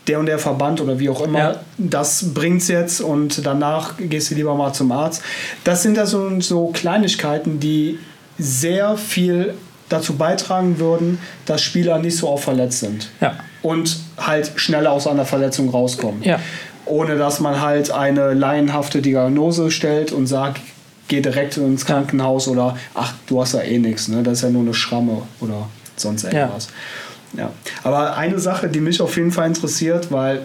der 0.08 0.20
und 0.20 0.26
der 0.26 0.38
Verband 0.40 0.82
oder 0.82 1.00
wie 1.00 1.10
auch 1.10 1.22
immer, 1.22 1.40
Ja. 1.40 1.56
das 1.78 2.34
bringt's 2.34 2.68
jetzt 2.68 3.00
und 3.00 3.46
danach 3.46 3.94
gehst 3.98 4.32
du 4.32 4.36
lieber 4.36 4.54
mal 4.56 4.74
zum 4.74 4.92
Arzt. 4.92 5.22
Das 5.64 5.82
sind 5.82 5.96
ja 5.96 6.06
so, 6.06 6.40
so 6.42 6.68
Kleinigkeiten, 6.68 7.60
die 7.62 8.00
sehr 8.38 8.98
viel 8.98 9.54
dazu 9.90 10.16
beitragen 10.18 10.80
würden, 10.80 11.20
dass 11.46 11.62
Spieler 11.62 12.00
nicht 12.00 12.18
so 12.18 12.28
oft 12.30 12.44
verletzt 12.44 12.80
sind 12.80 13.12
ja, 13.22 13.36
und 13.62 13.98
halt 14.18 14.52
schneller 14.56 14.92
aus 14.92 15.08
einer 15.08 15.26
Verletzung 15.26 15.70
rauskommen. 15.70 16.22
ja. 16.24 16.40
Ohne 16.86 17.16
dass 17.18 17.40
man 17.40 17.62
halt 17.62 17.92
eine 17.92 18.34
laienhafte 18.34 19.02
Diagnose 19.02 19.72
stellt 19.72 20.12
und 20.12 20.28
sagt, 20.28 20.60
geh 21.08 21.22
direkt 21.22 21.58
ins 21.58 21.86
Krankenhaus 21.86 22.48
oder 22.48 22.78
ach, 22.94 23.14
du 23.28 23.42
hast 23.42 23.54
ja 23.54 23.62
eh 23.62 23.78
nichts, 23.78 24.08
ne? 24.08 24.24
das 24.24 24.40
ist 24.40 24.44
ja 24.44 24.50
nur 24.50 24.62
eine 24.62 24.74
Schramme 24.74 25.24
oder 25.40 25.68
sonst 25.96 26.24
irgendwas. 26.24 26.70
Ja. 27.36 27.52
Aber 27.84 28.16
eine 28.16 28.40
Sache, 28.40 28.68
die 28.70 28.80
mich 28.80 29.02
auf 29.02 29.16
jeden 29.18 29.32
Fall 29.32 29.48
interessiert, 29.48 30.12
weil 30.12 30.44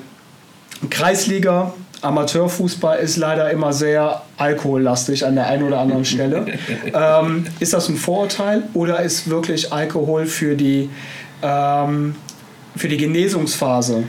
Kreisliga, 0.90 1.74
Amateurfußball 2.00 2.98
ist 3.00 3.16
leider 3.16 3.50
immer 3.50 3.72
sehr 3.72 4.22
alkohollastig 4.36 5.26
an 5.26 5.34
der 5.34 5.46
einen 5.46 5.64
oder 5.64 5.80
anderen 5.80 6.04
Stelle. 6.06 6.46
ähm, 6.94 7.46
ist 7.58 7.72
das 7.72 7.88
ein 7.88 7.96
Vorurteil 7.96 8.62
oder 8.74 9.00
ist 9.00 9.28
wirklich 9.28 9.72
Alkohol 9.72 10.26
für 10.26 10.54
die, 10.54 10.88
ähm, 11.42 12.14
für 12.76 12.88
die 12.88 12.96
Genesungsphase 12.96 14.04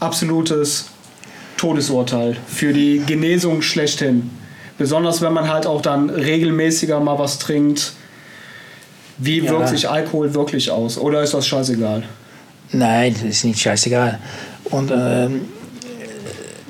absolutes 0.00 0.86
Todesurteil 1.56 2.36
für 2.46 2.72
die 2.72 3.02
Genesung 3.06 3.62
schlechthin? 3.62 4.30
Besonders 4.78 5.22
wenn 5.22 5.32
man 5.32 5.48
halt 5.52 5.66
auch 5.66 5.80
dann 5.82 6.10
regelmäßiger 6.10 6.98
mal 7.00 7.18
was 7.18 7.38
trinkt. 7.38 7.92
Wie 9.18 9.38
Ja. 9.40 9.50
wirkt 9.52 9.68
sich 9.68 9.88
Alkohol 9.88 10.34
wirklich 10.34 10.70
aus? 10.70 10.98
Oder 10.98 11.22
ist 11.22 11.34
das 11.34 11.46
scheißegal? 11.46 12.02
Nein, 12.72 13.14
das 13.14 13.22
ist 13.36 13.44
nicht 13.44 13.60
scheißegal. 13.60 14.18
Und 14.64 14.90
ähm, 14.90 15.42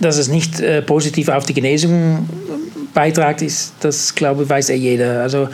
dass 0.01 0.19
es 0.19 0.29
nicht 0.29 0.61
äh, 0.61 0.83
positiv 0.83 1.29
auf 1.29 1.47
die 1.47 1.55
Genesung 1.55 2.29
beiträgt, 2.93 3.41
ist, 3.43 3.73
das 3.81 4.15
glaube 4.15 4.43
ich, 4.43 4.49
weiß 4.51 4.69
ja 4.69 4.75
jeder. 4.75 5.23
Also 5.23 5.49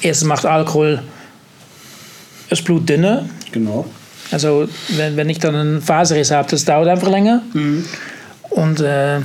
erstens 0.00 0.28
macht 0.28 0.46
Alkohol 0.46 1.02
das 2.48 2.62
Blut 2.62 2.88
dünner. 2.88 3.26
Genau. 3.50 3.86
Also 4.30 4.68
wenn, 4.90 5.16
wenn 5.16 5.28
ich 5.30 5.38
dann 5.38 5.54
einen 5.56 5.82
Faserriss 5.82 6.30
habe, 6.30 6.48
das 6.50 6.64
dauert 6.64 6.86
einfach 6.86 7.08
länger. 7.08 7.42
Und 8.50 8.80
äh, 8.80 9.20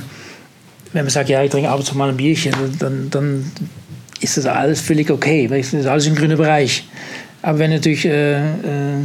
wenn 0.94 1.04
man 1.04 1.10
sagt, 1.10 1.28
ja, 1.28 1.42
ich 1.42 1.50
trinke 1.50 1.68
ab 1.68 1.78
und 1.78 1.84
zu 1.84 1.94
mal 1.96 2.08
ein 2.08 2.16
Bierchen, 2.16 2.54
dann, 2.78 3.08
dann 3.10 3.52
ist 4.20 4.38
das 4.38 4.46
alles 4.46 4.80
völlig 4.80 5.10
okay. 5.10 5.50
weil 5.50 5.60
Das 5.60 5.74
ist 5.74 5.86
alles 5.86 6.06
im 6.06 6.14
grünen 6.14 6.38
Bereich. 6.38 6.84
Aber 7.42 7.58
wenn 7.58 7.70
natürlich 7.70 8.06
äh, 8.06 8.36
äh, 8.36 9.02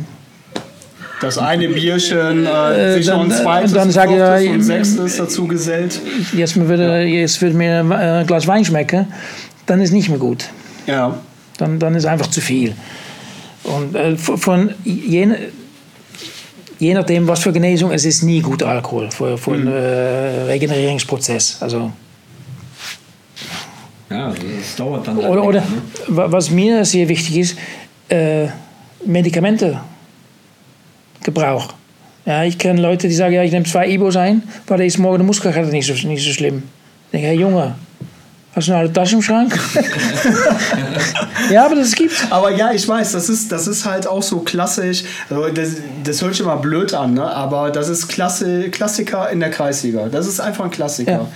Das 1.20 1.38
eine 1.38 1.68
Bierchen, 1.68 2.46
äh, 2.46 2.94
Äh, 2.94 2.98
sich 2.98 3.08
noch 3.08 3.22
ein 3.24 3.30
dann, 3.30 3.38
äh, 3.40 3.42
zweites, 3.44 3.74
dann 3.74 3.88
ein 3.90 3.92
sag 3.92 4.10
ich, 4.12 4.18
ja, 4.18 4.36
und 4.54 4.62
sechstes 4.64 5.18
dazu 5.18 5.48
gesellt. 5.48 6.00
jetzt, 6.34 6.56
würde, 6.56 7.04
jetzt 7.04 7.42
würde 7.42 7.58
mir 7.58 7.80
ein 7.82 7.92
äh, 8.22 8.24
Glas 8.26 8.48
Wein 8.48 8.64
schmecken, 8.64 9.08
dann 9.66 9.82
ist 9.82 9.92
nicht 9.92 10.08
mehr 10.10 10.20
gut. 10.20 10.46
Ja. 10.88 11.18
Dann, 11.58 11.78
dann 11.80 11.96
ist 11.96 12.06
einfach 12.06 12.28
zu 12.28 12.40
viel. 12.40 12.74
Und 13.64 13.96
äh, 13.96 14.16
von- 14.16 14.38
von 14.38 14.70
je, 16.80 16.94
nachdem, 16.94 17.28
was 17.28 17.40
für 17.42 17.52
Genesung, 17.54 17.92
es 17.92 18.06
ist 18.06 18.24
nie 18.24 18.42
gut 18.42 18.64
Alkohol 18.64 19.12
für, 19.12 19.38
für 19.38 19.54
einen 19.54 19.68
äh, 19.68 20.44
Regenerierungsprozess. 20.48 21.58
Also, 21.62 21.92
Ja, 24.10 24.30
das 24.32 24.76
dauert 24.76 25.08
dann. 25.08 25.18
oder, 25.18 25.44
oder 25.44 25.60
länger, 25.60 25.72
ne? 25.76 25.82
wa- 26.08 26.32
was 26.32 26.50
mir 26.50 26.84
sehr 26.86 27.08
wichtig 27.08 27.38
ist, 27.38 27.58
äh, 28.10 28.48
Medikamentegebrauch. 29.06 29.84
Ja, 32.26 32.44
ich 32.44 32.58
kenne 32.58 32.82
Leute, 32.82 33.08
die 33.08 33.14
sagen, 33.14 33.34
ja, 33.34 33.44
ich 33.44 33.52
nehme 33.52 33.66
zwei 33.66 33.88
Ibos 33.90 34.16
ein, 34.16 34.44
weil 34.68 34.78
der 34.78 34.88
ist 34.88 34.98
morgen 34.98 35.18
der 35.20 35.26
Muskelkater 35.26 35.70
nicht 35.70 35.86
so, 35.88 36.08
nicht 36.08 36.24
so 36.26 36.32
schlimm. 36.32 36.64
Ich 37.08 37.12
denke, 37.14 37.28
hey 37.28 37.40
Junge, 37.40 37.76
hast 38.56 38.68
du 38.68 38.74
eine 38.76 38.92
Tasche 38.92 39.16
im 39.16 39.22
Schrank? 39.22 39.58
ja, 41.52 41.66
aber 41.66 41.76
das 41.76 41.94
gibt's. 41.94 42.24
Aber 42.30 42.52
ja, 42.56 42.72
ich 42.72 42.88
weiß, 42.88 43.12
das 43.14 43.30
ist, 43.30 43.52
das 43.52 43.68
ist 43.68 43.86
halt 43.86 44.08
auch 44.08 44.24
so 44.24 44.40
klassisch. 44.40 45.04
Also 45.30 45.48
das, 45.50 45.70
das 46.04 46.22
hört 46.22 46.34
sich 46.34 46.42
immer 46.42 46.58
blöd 46.58 46.94
an, 46.94 47.14
ne? 47.14 47.24
aber 47.26 47.72
das 47.72 47.90
ist 47.90 48.08
Klasse, 48.08 48.70
Klassiker 48.70 49.30
in 49.30 49.40
der 49.40 49.50
Kreisliga. 49.52 50.08
Das 50.10 50.28
ist 50.28 50.40
einfach 50.40 50.66
ein 50.66 50.72
Klassiker. 50.72 51.12
Ja. 51.12 51.28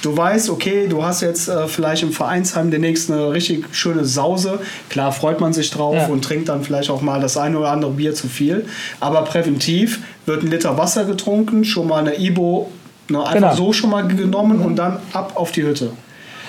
Du 0.00 0.16
weißt, 0.16 0.50
okay, 0.50 0.86
du 0.88 1.04
hast 1.04 1.22
jetzt 1.22 1.48
äh, 1.48 1.66
vielleicht 1.66 2.04
im 2.04 2.12
Vereinsheim 2.12 2.70
demnächst 2.70 3.10
eine 3.10 3.32
richtig 3.32 3.64
schöne 3.72 4.04
Sause. 4.04 4.60
Klar 4.90 5.10
freut 5.10 5.40
man 5.40 5.52
sich 5.52 5.70
drauf 5.72 5.96
Ja. 5.96 6.06
und 6.06 6.22
trinkt 6.24 6.48
dann 6.48 6.62
vielleicht 6.62 6.88
auch 6.90 7.02
mal 7.02 7.20
das 7.20 7.36
eine 7.36 7.58
oder 7.58 7.70
andere 7.70 7.90
Bier 7.90 8.14
zu 8.14 8.28
viel. 8.28 8.66
Aber 9.00 9.22
präventiv 9.24 9.98
wird 10.24 10.44
ein 10.44 10.50
Liter 10.52 10.78
Wasser 10.78 11.04
getrunken, 11.04 11.64
schon 11.64 11.88
mal 11.88 11.98
eine 11.98 12.16
Ibo 12.16 12.70
ne, 13.08 13.18
einfach 13.18 13.34
Genau. 13.34 13.54
so 13.56 13.72
schon 13.72 13.90
mal 13.90 14.06
genommen 14.06 14.60
und 14.60 14.76
dann 14.76 14.98
ab 15.12 15.32
auf 15.34 15.50
die 15.50 15.64
Hütte. 15.64 15.90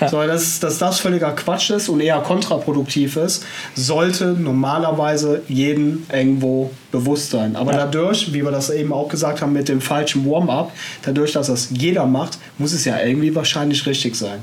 Ja. 0.00 0.08
So, 0.08 0.26
dass, 0.26 0.60
dass 0.60 0.78
das 0.78 0.98
völliger 0.98 1.32
Quatsch 1.32 1.70
ist 1.70 1.90
und 1.90 2.00
eher 2.00 2.18
kontraproduktiv 2.20 3.16
ist, 3.16 3.44
sollte 3.74 4.28
normalerweise 4.32 5.42
jedem 5.46 6.04
irgendwo 6.10 6.70
bewusst 6.90 7.30
sein. 7.30 7.54
Aber 7.54 7.72
dadurch, 7.72 8.32
wie 8.32 8.42
wir 8.42 8.50
das 8.50 8.70
eben 8.70 8.94
auch 8.94 9.08
gesagt 9.08 9.42
haben 9.42 9.52
mit 9.52 9.68
dem 9.68 9.82
falschen 9.82 10.24
Warm-up, 10.24 10.72
dadurch, 11.02 11.32
dass 11.32 11.48
das 11.48 11.68
jeder 11.70 12.06
macht, 12.06 12.38
muss 12.56 12.72
es 12.72 12.86
ja 12.86 12.98
irgendwie 12.98 13.34
wahrscheinlich 13.34 13.84
richtig 13.84 14.16
sein. 14.16 14.38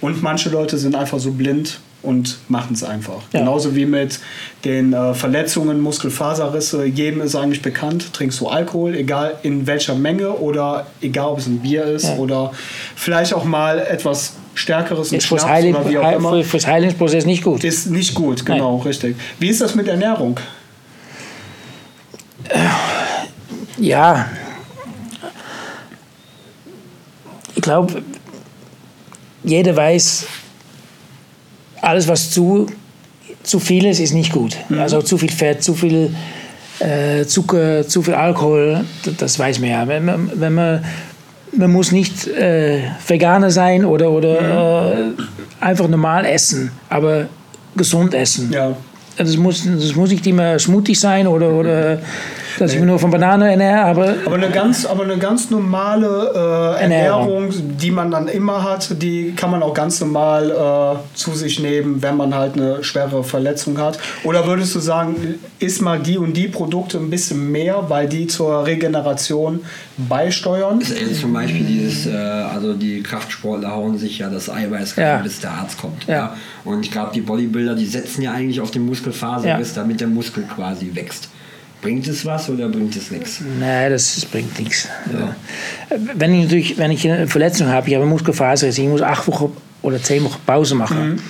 Und 0.00 0.22
manche 0.22 0.48
Leute 0.48 0.78
sind 0.78 0.94
einfach 0.96 1.18
so 1.18 1.32
blind 1.32 1.80
und 2.02 2.38
machen 2.48 2.74
es 2.74 2.82
einfach. 2.82 3.22
Ja. 3.32 3.40
Genauso 3.40 3.74
wie 3.76 3.86
mit 3.86 4.18
den 4.64 4.92
äh, 4.92 5.14
Verletzungen, 5.14 5.80
Muskelfaserrisse. 5.80 6.84
Jedem 6.84 7.20
ist 7.20 7.34
eigentlich 7.34 7.62
bekannt, 7.62 8.12
trinkst 8.12 8.40
du 8.40 8.48
Alkohol, 8.48 8.94
egal 8.96 9.36
in 9.42 9.66
welcher 9.66 9.94
Menge 9.94 10.30
oder 10.32 10.86
egal 11.00 11.28
ob 11.28 11.38
es 11.38 11.46
ein 11.46 11.60
Bier 11.60 11.84
ist 11.84 12.04
Ja. 12.04 12.16
oder 12.16 12.52
vielleicht 12.96 13.34
auch 13.34 13.44
mal 13.44 13.78
etwas 13.78 14.34
Stärkeres, 14.54 15.12
ein 15.12 15.18
Ist 15.18 15.26
Schnaps 15.26 15.46
Heilig, 15.46 15.74
oder 15.74 15.88
wie 15.88 15.98
auch 15.98 16.12
immer. 16.12 16.30
für, 16.32 16.44
fürs 16.44 16.66
Heilungsprozess 16.66 17.24
nicht 17.24 17.42
gut. 17.44 17.64
Ist 17.64 17.86
nicht 17.90 18.14
gut, 18.14 18.44
genau, 18.44 18.78
richtig. 18.78 19.16
Wie 19.38 19.48
ist 19.48 19.60
das 19.60 19.74
mit 19.74 19.88
Ernährung? 19.88 20.38
Ja. 23.78 24.26
Ich 27.54 27.62
glaube, 27.62 28.02
jeder 29.44 29.76
weiß, 29.76 30.26
alles 31.82 32.08
was 32.08 32.30
zu, 32.30 32.66
zu 33.42 33.58
viel 33.58 33.84
ist, 33.84 34.00
ist 34.00 34.14
nicht 34.14 34.32
gut. 34.32 34.56
Also 34.78 35.02
zu 35.02 35.18
viel 35.18 35.30
Fett, 35.30 35.62
zu 35.62 35.74
viel 35.74 36.14
äh, 36.78 37.26
Zucker, 37.26 37.86
zu 37.86 38.02
viel 38.02 38.14
Alkohol, 38.14 38.84
das 39.18 39.38
weiß 39.38 39.58
man 39.58 39.70
ja. 39.70 39.86
Wenn 39.86 40.04
man, 40.04 40.30
wenn 40.34 40.54
man, 40.54 40.84
man 41.54 41.70
muss 41.70 41.92
nicht 41.92 42.26
äh, 42.28 42.80
Veganer 43.06 43.50
sein 43.50 43.84
oder, 43.84 44.10
oder 44.10 44.92
äh, 44.92 45.04
einfach 45.60 45.88
normal 45.88 46.24
essen, 46.24 46.70
aber 46.88 47.26
gesund 47.76 48.14
essen. 48.14 48.50
Ja. 48.52 48.74
Das 49.16 49.36
muss, 49.36 49.64
das 49.64 49.94
muss 49.94 50.10
nicht 50.10 50.26
immer 50.26 50.58
Smoothie 50.58 50.94
sein 50.94 51.26
oder, 51.26 51.50
oder 51.52 51.98
dass 52.58 52.72
ich 52.72 52.78
mich 52.78 52.86
nur 52.86 52.98
von 52.98 53.10
Bananen 53.10 53.48
ernähre, 53.48 53.82
aber 53.84 54.14
Aber 54.24 54.36
eine 54.36 54.50
ganz, 54.50 54.84
aber 54.86 55.04
eine 55.04 55.18
ganz 55.18 55.50
normale 55.50 56.06
äh, 56.34 56.82
Ernährung. 56.82 57.22
Ernährung, 57.48 57.76
die 57.80 57.90
man 57.90 58.10
dann 58.10 58.28
immer 58.28 58.62
hat, 58.62 59.02
die 59.02 59.32
kann 59.34 59.50
man 59.50 59.62
auch 59.62 59.74
ganz 59.74 60.00
normal 60.00 60.50
äh, 60.50 61.16
zu 61.16 61.32
sich 61.32 61.60
nehmen, 61.60 62.02
wenn 62.02 62.16
man 62.16 62.34
halt 62.34 62.54
eine 62.56 62.82
schwere 62.84 63.24
Verletzung 63.24 63.78
hat. 63.78 63.98
Oder 64.24 64.46
würdest 64.46 64.74
du 64.74 64.80
sagen, 64.80 65.16
isst 65.58 65.82
mal 65.82 65.98
die 65.98 66.18
und 66.18 66.36
die 66.36 66.48
Produkte 66.48 66.98
ein 66.98 67.10
bisschen 67.10 67.50
mehr, 67.50 67.84
weil 67.88 68.08
die 68.08 68.26
zur 68.26 68.66
Regeneration 68.66 69.60
beisteuern? 70.08 70.80
Das 70.80 70.90
ist 70.90 71.20
zum 71.20 71.32
Beispiel 71.32 71.64
dieses, 71.64 72.06
äh, 72.06 72.10
also 72.16 72.74
die 72.74 73.02
Kraftsportler 73.02 73.70
hauen 73.72 73.98
sich 73.98 74.18
ja 74.18 74.28
das 74.28 74.48
Eiweiß 74.50 74.96
rein, 74.98 75.04
Ja. 75.04 75.16
bis 75.18 75.40
der 75.40 75.50
Arzt 75.52 75.78
kommt. 75.80 76.04
Ja. 76.06 76.14
Ja. 76.14 76.36
Und 76.64 76.84
ich 76.84 76.90
glaube, 76.90 77.10
die 77.14 77.20
Bodybuilder, 77.20 77.74
die 77.74 77.86
setzen 77.86 78.22
ja 78.22 78.32
eigentlich 78.32 78.60
auf 78.60 78.70
den 78.70 78.86
Muskelfaserriss, 78.86 79.74
Ja. 79.74 79.82
damit 79.82 80.00
der 80.00 80.08
Muskel 80.08 80.44
quasi 80.44 80.90
wächst. 80.94 81.28
Bringt 81.82 82.06
es 82.06 82.24
was 82.24 82.48
oder 82.48 82.68
bringt 82.68 82.94
es 82.96 83.10
nichts? 83.10 83.40
nee, 83.40 83.90
das, 83.90 84.14
das 84.14 84.24
bringt 84.24 84.56
nichts. 84.58 84.86
Äh, 85.90 85.96
Wenn 86.14 86.32
ich 86.32 86.44
natürlich, 86.44 86.78
wenn 86.78 86.92
ich 86.92 87.06
eine 87.10 87.26
Verletzung 87.26 87.66
habe, 87.66 87.88
ich 87.88 87.94
habe 87.96 88.06
Muskelfaser, 88.06 88.68
ich 88.68 88.78
muss 88.78 89.02
acht 89.02 89.26
Wochen 89.26 89.54
oder 89.82 90.00
zehn 90.00 90.22
Wochen 90.22 90.38
Pause 90.46 90.76
machen, 90.76 91.20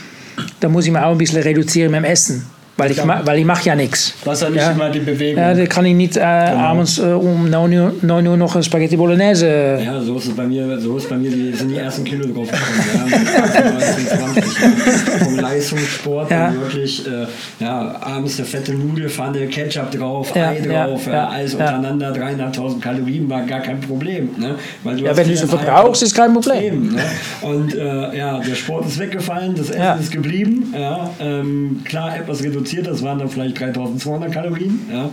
dann 0.60 0.72
muss 0.72 0.84
ich 0.84 0.92
mir 0.92 1.04
auch 1.04 1.12
ein 1.12 1.18
bisschen 1.18 1.42
reduzieren 1.42 1.92
dem 1.94 2.04
Essen, 2.04 2.44
weil 2.82 2.90
ich, 2.90 3.04
ma- 3.04 3.20
weil 3.24 3.38
ich 3.38 3.44
mache 3.44 3.64
ja 3.66 3.74
nichts. 3.74 4.14
Hast 4.26 4.42
ja 4.42 4.50
nicht 4.50 4.68
immer 4.70 4.90
die 4.90 5.00
Bewegung. 5.00 5.42
Ja, 5.42 5.54
dann 5.54 5.68
kann 5.68 5.84
ich 5.86 5.94
nicht 5.94 6.16
äh, 6.16 6.20
abends 6.20 6.98
äh, 6.98 7.02
um 7.02 7.48
9 7.48 7.72
Uhr, 7.78 7.94
9 8.02 8.26
Uhr 8.26 8.36
noch 8.36 8.62
Spaghetti 8.62 8.96
Bolognese. 8.96 9.78
Ja, 9.84 10.00
so 10.00 10.16
ist 10.16 10.26
es 10.26 10.34
bei 10.36 10.44
mir, 10.46 10.78
so 10.80 10.96
ist 10.96 11.08
bei 11.08 11.16
mir, 11.16 11.30
die 11.30 11.52
sind 11.52 11.68
die 11.70 11.76
ersten 11.76 12.04
Kilo 12.04 12.26
drauf 12.32 12.48
gekommen. 12.50 13.12
Ja, 13.12 13.18
mit 13.18 13.74
19, 13.74 14.44
20, 14.44 15.24
vom 15.24 15.38
Leistungssport, 15.38 16.30
Ja. 16.30 16.52
wirklich, 16.54 17.06
äh, 17.06 17.26
ja, 17.62 17.96
abends 18.00 18.38
eine 18.38 18.46
fette 18.46 18.74
Nudelfanne, 18.74 19.46
Ketchup 19.46 19.90
drauf, 19.90 20.32
Ja, 20.34 20.50
Ei 20.50 20.60
drauf, 20.60 21.06
ja, 21.06 21.28
alles 21.28 21.54
untereinander, 21.54 22.12
300.000 22.12 22.80
Kalorien 22.80 23.28
war 23.30 23.42
gar 23.42 23.60
kein 23.60 23.80
Problem. 23.80 24.30
Ne? 24.38 24.56
Weil 24.82 24.96
du 24.96 25.04
Ja, 25.04 25.16
wenn 25.16 25.28
du 25.28 25.36
so 25.36 25.46
verbrauchst, 25.46 26.02
ist 26.02 26.14
kein 26.14 26.32
Problem. 26.32 26.62
Eben, 26.62 26.94
ne? 26.94 27.02
Und 27.42 27.74
äh, 27.74 28.16
ja, 28.16 28.38
der 28.38 28.54
Sport 28.54 28.86
ist 28.86 28.98
weggefallen, 28.98 29.54
das 29.54 29.70
Essen 29.70 30.00
ist 30.00 30.10
geblieben. 30.12 30.72
Ja? 30.76 31.10
Ähm, 31.20 31.80
klar, 31.84 32.16
etwas 32.16 32.42
reduziert, 32.42 32.62
das 32.80 33.02
waren 33.02 33.18
dann 33.18 33.28
vielleicht 33.28 33.60
3200 33.60 34.32
Kalorien. 34.32 34.80
Ja? 34.90 35.10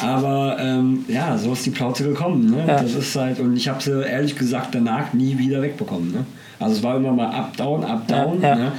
Aber 0.00 0.56
ähm, 0.58 1.04
ja, 1.08 1.36
so 1.36 1.52
ist 1.52 1.66
die 1.66 1.70
Plauze 1.70 2.04
gekommen. 2.04 2.50
Ne? 2.50 2.64
Ja. 2.66 2.80
Das 2.80 2.94
ist 2.94 3.14
halt, 3.16 3.40
und 3.40 3.54
ich 3.56 3.68
habe 3.68 3.82
sie 3.82 4.02
ehrlich 4.02 4.36
gesagt 4.36 4.74
danach 4.74 5.12
nie 5.12 5.36
wieder 5.36 5.60
wegbekommen. 5.60 6.12
Ne? 6.12 6.24
Also 6.58 6.76
es 6.76 6.82
war 6.82 6.96
immer 6.96 7.12
mal 7.12 7.26
up, 7.30 7.56
down, 7.56 7.84
up, 7.84 8.08
down. 8.08 8.40
Ja, 8.40 8.48
ja. 8.48 8.54
Ne? 8.54 8.72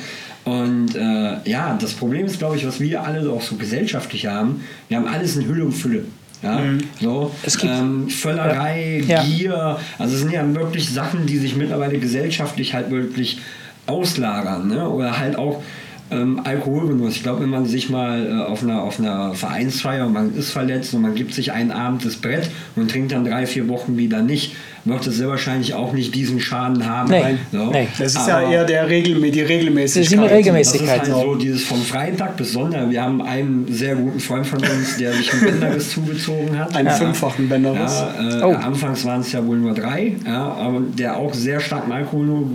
Und 0.45 0.95
äh, 0.95 1.49
ja, 1.49 1.77
das 1.79 1.93
Problem 1.93 2.25
ist, 2.25 2.39
glaube 2.39 2.55
ich, 2.55 2.65
was 2.65 2.79
wir 2.79 3.03
alle 3.03 3.29
auch 3.29 3.41
so 3.41 3.55
gesellschaftlich 3.55 4.25
haben, 4.27 4.61
wir 4.87 4.97
haben 4.97 5.07
alles 5.07 5.35
in 5.35 5.47
Hülle 5.47 5.65
und 5.65 5.71
Fülle. 5.73 6.05
Ja, 6.43 6.59
so, 7.01 7.31
Es 7.41 7.57
gibt- 7.57 7.73
ähm, 7.73 8.07
Völlerei, 8.09 9.03
Ja. 9.07 9.23
Gier, 9.23 9.77
also 9.97 10.13
es 10.13 10.21
sind 10.21 10.31
ja 10.31 10.43
wirklich 10.53 10.87
Sachen, 10.91 11.25
die 11.25 11.37
sich 11.37 11.55
mittlerweile 11.55 11.97
gesellschaftlich 11.97 12.75
halt 12.75 12.91
wirklich 12.91 13.39
auslagern. 13.87 14.67
Ne? 14.67 14.87
Oder 14.87 15.17
halt 15.17 15.37
auch 15.37 15.63
ähm, 16.11 16.39
Alkoholgenuss. 16.43 17.15
Ich 17.15 17.23
glaube, 17.23 17.41
wenn 17.41 17.49
man 17.49 17.65
sich 17.65 17.89
mal 17.89 18.25
äh, 18.27 18.51
auf, 18.51 18.61
einer, 18.63 18.83
auf 18.83 18.99
einer 18.99 19.33
Vereinsfeier 19.33 20.05
und 20.05 20.13
man 20.13 20.35
ist 20.35 20.51
verletzt 20.51 20.93
und 20.93 21.01
man 21.01 21.15
gibt 21.15 21.33
sich 21.33 21.51
einen 21.51 21.71
Abend 21.71 22.05
das 22.05 22.15
Brett 22.17 22.49
und 22.75 22.91
trinkt 22.91 23.11
dann 23.11 23.25
drei, 23.25 23.45
vier 23.47 23.67
Wochen 23.67 23.97
wieder 23.97 24.21
nicht, 24.21 24.55
wird 24.83 25.07
es 25.07 25.15
sehr 25.17 25.27
wahrscheinlich 25.27 25.73
auch 25.73 25.93
nicht 25.93 26.13
diesen 26.13 26.39
Schaden 26.39 26.85
haben. 26.87 27.09
Nee, 27.09 27.37
So. 27.51 27.71
nee. 27.71 27.87
Das 27.97 28.11
ist 28.13 28.17
Aber- 28.29 28.43
ja 28.43 28.51
eher 28.51 28.65
der 28.65 28.87
Regelmä 28.87 29.31
die 29.31 29.41
Regelmäßigkeit. 29.41 30.05
Das 30.05 30.11
ist 30.11 30.13
immer 30.13 30.29
Regelmäßigkeit. 30.29 30.99
das 31.01 31.07
ist 31.07 31.13
halt 31.15 31.23
so 31.25 31.35
dieses 31.35 31.63
vom 31.63 31.81
Freitag 31.81 32.37
bis 32.37 32.53
Sonntag. 32.53 32.91
Wir 32.91 33.01
haben 33.01 33.21
einen 33.23 33.65
sehr 33.73 33.95
guten 33.95 34.19
Freund 34.19 34.45
von 34.45 34.59
uns, 34.59 34.97
der 34.97 35.11
sich 35.13 35.33
ein 35.33 35.39
Bänderriss 35.41 35.89
zugezogen 35.89 36.59
hat. 36.59 36.75
Einen 36.75 36.89
Ja. 36.89 36.93
fünffachen 36.93 37.49
Bänderriss. 37.49 38.03
Ja, 38.19 38.41
äh, 38.41 38.43
Oh. 38.43 38.51
Anfangs 38.53 39.03
waren 39.05 39.21
es 39.21 39.31
ja 39.31 39.43
wohl 39.43 39.57
nur 39.57 39.73
drei, 39.73 40.13
ja, 40.23 40.51
aber 40.53 40.81
der 40.81 41.17
auch 41.17 41.33
sehr 41.33 41.59
stark 41.59 41.85
im 41.87 41.91
Alkohol, 41.91 42.45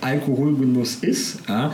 Alkoholgenuss 0.00 0.96
ist. 1.00 1.38
Ja. 1.48 1.72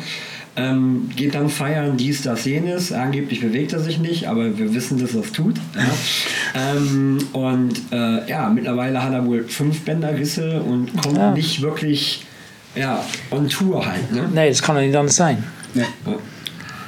Ähm, 0.55 1.09
geht 1.17 1.35
dann 1.35 1.49
feiern, 1.49 1.97
dies, 1.97 2.23
das, 2.23 2.45
jenes. 2.45 2.93
Angeblich 2.93 3.41
bewegt 3.41 3.73
er 3.73 3.81
sich 3.81 3.99
nicht, 3.99 4.27
aber 4.29 4.59
wir 4.59 4.75
wissen, 4.75 4.99
dass 5.01 5.15
er 5.15 5.21
es 5.23 5.33
tut. 5.33 5.57
Ja. 5.75 6.73
ähm, 6.75 7.19
und 7.33 7.73
äh, 7.91 8.29
ja, 8.29 8.51
mittlerweile 8.51 9.03
hat 9.03 9.13
er 9.15 9.25
wohl 9.25 9.45
fünf 9.45 9.81
Bänderrisse 9.87 10.61
und 10.61 10.95
kommt 11.03 11.17
Ja. 11.17 11.31
nicht 11.33 11.63
wirklich 11.63 12.27
ja, 12.75 13.03
on 13.31 13.49
Tour 13.49 13.85
halt. 13.87 14.13
Ne? 14.13 14.29
Nee, 14.35 14.49
das 14.51 14.61
kann 14.63 14.75
doch 14.77 14.83
nicht 14.83 14.95
anders 14.97 15.17
sein. 15.17 15.43
Nee, 15.75 15.83
Ja. 16.07 16.15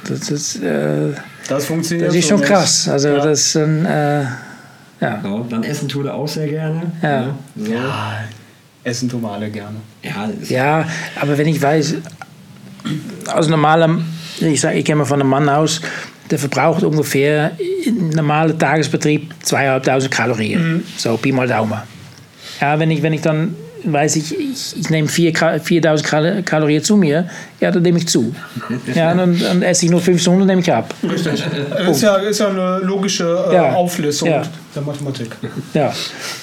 Das 0.07 0.29
ist, 0.29 0.61
äh, 0.61 1.13
das 1.49 1.65
funktioniert 1.65 2.09
das 2.09 2.15
ist 2.15 2.27
so 2.27 2.37
schon 2.37 2.41
krass. 2.45 2.87
Also 2.87 3.07
Ja. 3.09 3.15
das 3.25 3.39
ist 3.47 3.55
ein, 3.57 3.85
äh, 3.85 4.21
ja. 5.01 5.19
So, 5.23 5.45
dann 5.49 5.63
essen 5.63 5.87
tut 5.89 6.05
er 6.05 6.13
auch 6.13 6.27
sehr 6.27 6.47
gerne. 6.47 6.83
Ja. 7.01 7.35
So. 7.55 7.71
Ja. 7.73 7.79
Ah, 7.89 8.13
Essen 8.83 9.09
tun 9.09 9.21
wir 9.23 9.31
alle 9.31 9.49
gerne. 9.49 9.77
ist- 10.39 10.51
Ja, 10.51 10.85
aber 11.19 11.35
wenn 11.39 11.47
ich 11.47 11.59
weiß, 11.59 11.95
als 13.27 13.47
normaler, 13.47 13.97
ich 14.39 14.61
sage, 14.61 14.77
ich 14.79 14.85
komme 14.85 15.05
von 15.05 15.19
einem 15.21 15.29
Mann 15.29 15.47
aus, 15.49 15.81
der 16.31 16.39
verbraucht 16.39 16.83
ungefähr 16.83 17.51
im 17.85 18.09
normalen 18.09 18.57
Tagesbetrieb 18.57 19.31
2500 19.43 20.09
Kalorien. 20.11 20.83
So, 20.97 21.17
Pi 21.17 21.31
mal 21.31 21.47
Daumen. 21.47 21.79
Ja, 22.59 22.79
wenn 22.79 22.89
ich, 22.91 23.01
wenn 23.03 23.13
ich 23.13 23.21
dann 23.21 23.53
weiß 23.87 24.15
ich, 24.15 24.33
ich, 24.35 24.79
ich 24.79 24.89
nehme 24.89 25.07
4 25.07 25.31
Ka- 25.31 25.59
4000 25.59 26.07
Kal 26.09 26.41
Kalorien 26.43 26.81
zu 26.83 26.97
mir, 26.97 27.29
ja, 27.61 27.69
dann 27.69 27.83
nehme 27.83 27.99
ich 27.99 28.07
zu. 28.07 28.33
Ja, 28.95 29.13
dann, 29.13 29.39
dann 29.39 29.61
esse 29.61 29.85
ich 29.85 29.91
nur 29.91 29.99
1500, 29.99 30.47
nehme 30.47 30.61
ich 30.61 30.73
ab. 30.73 30.91
Richtig. 31.03 31.43
Ist, 31.91 32.01
ja, 32.01 32.15
ist 32.15 32.39
ja 32.39 32.47
eine 32.49 32.79
logische 32.79 33.45
äh, 33.51 33.53
Ja. 33.53 33.73
Auflistung 33.73 34.29
Ja. 34.29 34.41
der 34.75 34.81
Mathematik. 34.81 35.35
Ja, 35.75 35.93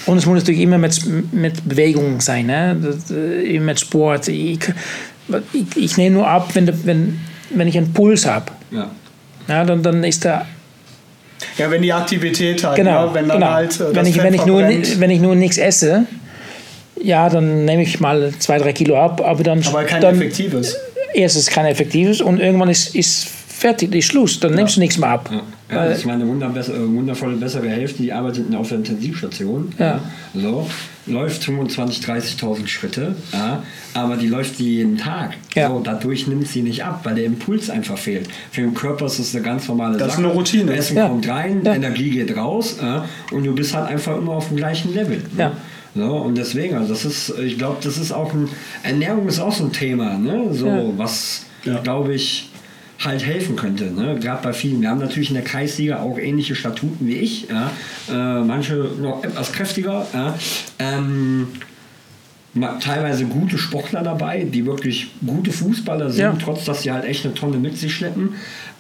und 0.07 0.19
es 0.19 0.27
muss 0.27 0.39
natürlich 0.39 0.61
immer 0.61 0.79
mit, 0.79 1.01
mit 1.33 1.69
Bewegung 1.69 2.21
sein, 2.21 2.47
ne? 2.47 2.77
Das, 2.81 3.11
äh, 3.11 3.59
mit 3.59 3.81
Sport. 3.81 4.29
Ich, 4.29 4.61
ich, 5.53 5.77
ich 5.77 5.97
nehme 5.97 6.17
nur 6.17 6.29
ab, 6.29 6.51
wenn, 6.55 6.87
wenn, 6.87 7.21
wenn 7.51 7.69
ich 7.69 7.77
einen 7.77 7.93
Puls 7.93 8.27
habe. 8.27 8.47
Ja. 8.71 8.91
Ja, 9.49 9.65
dann, 9.65 9.83
dann 9.83 10.05
ist 10.05 10.25
da 10.25 10.47
Ja, 11.59 11.71
wenn 11.71 11.83
die 11.83 11.93
Aktivität 11.93 12.63
halt, 12.63 12.77
genau. 12.77 13.07
ja, 13.07 13.15
wenn 13.15 13.29
dann 13.29 13.41
genau. 13.41 13.53
halt 13.53 13.81
äh, 13.81 13.95
wenn, 13.95 14.07
ich, 14.07 14.15
Fett 14.15 14.25
wenn, 14.25 14.35
ich 14.35 14.47
nur, 14.47 14.63
wenn 14.63 15.11
ich 15.11 15.21
nur 15.21 15.35
nichts 15.35 15.59
esse, 15.59 16.07
ja, 17.03 17.29
dann 17.29 17.65
nehme 17.65 17.83
ich 17.83 18.01
mal 18.01 18.33
zwei, 18.39 18.59
drei 18.59 18.73
Kilo 18.73 18.97
ab, 18.97 19.21
aber 19.21 19.43
dann, 19.43 19.63
aber 19.67 19.85
kein 19.85 20.01
dann 20.01 20.15
effektives. 20.15 20.77
erstens 21.15 21.47
kein 21.47 21.67
effektives 21.67 22.21
und 22.21 22.39
irgendwann 22.39 22.71
ist, 22.71 22.95
ist 22.95 23.29
fertig, 23.29 23.95
ist 23.95 24.07
Schluss, 24.07 24.39
dann 24.41 24.55
nimmst 24.55 24.77
du 24.77 24.81
nichts 24.81 24.99
mehr 24.99 25.11
ab. 25.11 25.29
Ja, 25.33 25.43
ja, 25.73 25.89
das 25.89 25.99
ist 25.99 26.07
meine 26.07 26.25
wunderbess- 26.25 26.71
äh, 26.73 26.79
wundervolle, 26.95 27.37
bessere 27.37 27.69
Hälfte, 27.69 28.03
die 28.03 28.13
arbeitet 28.13 28.55
auf 28.55 28.69
der 28.69 28.79
Intensivstation. 28.79 29.73
Ja. 29.79 30.01
So, 30.35 30.69
läuft 31.07 31.43
25.000, 31.43 32.01
30.000 32.05 32.67
Schritte, 32.69 33.17
ja, 33.33 33.63
aber 33.95 34.17
die 34.17 34.29
läuft 34.29 34.57
sie 34.59 34.77
jeden 34.77 34.97
Tag. 34.99 35.33
Ja. 35.55 35.69
So, 35.69 35.81
dadurch 35.83 36.27
nimmt 36.29 36.47
sie 36.47 36.63
nicht 36.63 36.85
ab, 36.85 37.01
weil 37.05 37.15
der 37.17 37.25
Impuls 37.25 37.71
einfach 37.71 37.99
fehlt. 37.99 38.29
Für 38.51 38.61
den 38.61 38.75
Körper 38.75 39.07
ist 39.07 39.19
das 39.19 39.35
eine 39.35 39.43
ganz 39.45 39.67
normale 39.67 39.99
Das 39.99 40.09
ist 40.09 40.15
Sache. 40.15 40.25
eine 40.27 40.33
Routine. 40.35 40.73
Essen 40.77 40.97
Ja. 40.97 41.09
kommt 41.09 41.29
rein, 41.29 41.63
Ja. 41.65 41.75
Energie 41.75 42.11
geht 42.11 42.37
raus 42.37 42.77
ja, 42.81 43.05
und 43.33 43.45
du 43.45 43.55
bist 43.55 43.75
halt 43.75 43.89
einfach 43.89 44.17
immer 44.17 44.33
auf 44.33 44.49
dem 44.49 44.57
gleichen 44.59 44.95
Level. 44.95 45.17
ne? 45.17 45.23
Ja. 45.39 45.53
So, 45.95 46.05
und 46.17 46.39
deswegen, 46.39 46.77
also 46.77 46.93
das 46.95 47.05
ist, 47.05 47.35
ich 47.39 47.59
glaube, 47.59 47.77
das 47.83 47.99
ist 47.99 48.13
auch 48.13 48.33
ein, 48.33 48.49
Ernährung 48.83 49.29
ist 49.29 49.41
auch 49.41 49.53
so 49.53 49.65
ein 49.65 49.73
Thema, 49.73 50.17
ne? 50.17 50.49
so, 50.53 50.67
Ja. 50.67 50.85
was, 50.97 51.45
Ja. 51.65 51.81
glaube 51.81 52.15
ich, 52.15 52.49
halt 53.05 53.25
helfen 53.25 53.57
könnte. 53.57 53.85
Ne? 53.91 54.19
Gerade 54.21 54.43
bei 54.43 54.53
vielen. 54.53 54.81
Wir 54.81 54.91
haben 54.91 55.01
natürlich 55.01 55.29
in 55.31 55.35
der 55.35 55.45
Kreisliga 55.45 56.01
auch 56.01 56.19
ähnliche 56.19 56.55
Statuten 56.55 57.07
wie 57.07 57.17
ich. 57.17 57.49
Ja? 57.49 57.71
Äh, 58.11 58.45
manche 58.45 58.75
noch 59.01 59.23
etwas 59.25 59.53
kräftiger. 59.53 60.07
Ja? 60.13 60.35
Ähm, 60.79 61.49
teilweise 62.81 63.25
gute 63.25 63.57
Sportler 63.57 64.03
dabei, 64.03 64.45
die 64.45 64.67
wirklich 64.67 65.11
gute 65.27 65.51
Fußballer 65.53 66.11
sind, 66.11 66.21
Ja. 66.21 66.37
trotz 66.43 66.65
dass 66.65 66.83
sie 66.83 66.93
halt 66.93 67.05
echt 67.05 67.25
eine 67.25 67.35
Tonne 67.35 67.57
mit 67.57 67.79
sich 67.79 67.95
schleppen. 67.95 68.35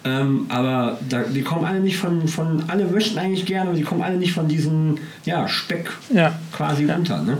Ähm, 0.04 0.46
aber 0.48 0.98
da, 1.08 1.22
die 1.22 1.42
kommen 1.42 1.64
alle 1.64 1.80
nicht 1.80 1.96
von, 1.96 2.26
von, 2.28 2.64
alle 2.68 2.84
möchten 2.86 3.18
eigentlich 3.18 3.46
gerne, 3.46 3.70
aber 3.70 3.78
die 3.78 3.84
kommen 3.84 4.02
alle 4.02 4.16
nicht 4.18 4.32
von 4.32 4.48
diesem 4.48 4.98
ja, 5.24 5.48
Speck 5.48 5.90
Ja. 6.12 6.38
quasi 6.52 6.84
runter. 6.84 7.22
Ne? 7.22 7.38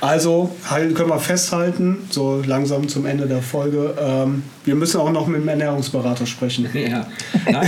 Also 0.00 0.54
halt, 0.68 0.94
können 0.94 1.10
wir 1.10 1.18
festhalten, 1.18 1.98
so 2.10 2.42
langsam 2.46 2.88
zum 2.88 3.06
Ende 3.06 3.26
der 3.26 3.42
Folge, 3.42 3.94
ähm, 4.00 4.42
wir 4.64 4.74
müssen 4.74 5.00
auch 5.00 5.10
noch 5.10 5.26
mit 5.26 5.40
dem 5.42 5.48
Ernährungsberater 5.48 6.26
sprechen. 6.26 6.68
Ja, 6.74 7.06
Nein, 7.50 7.66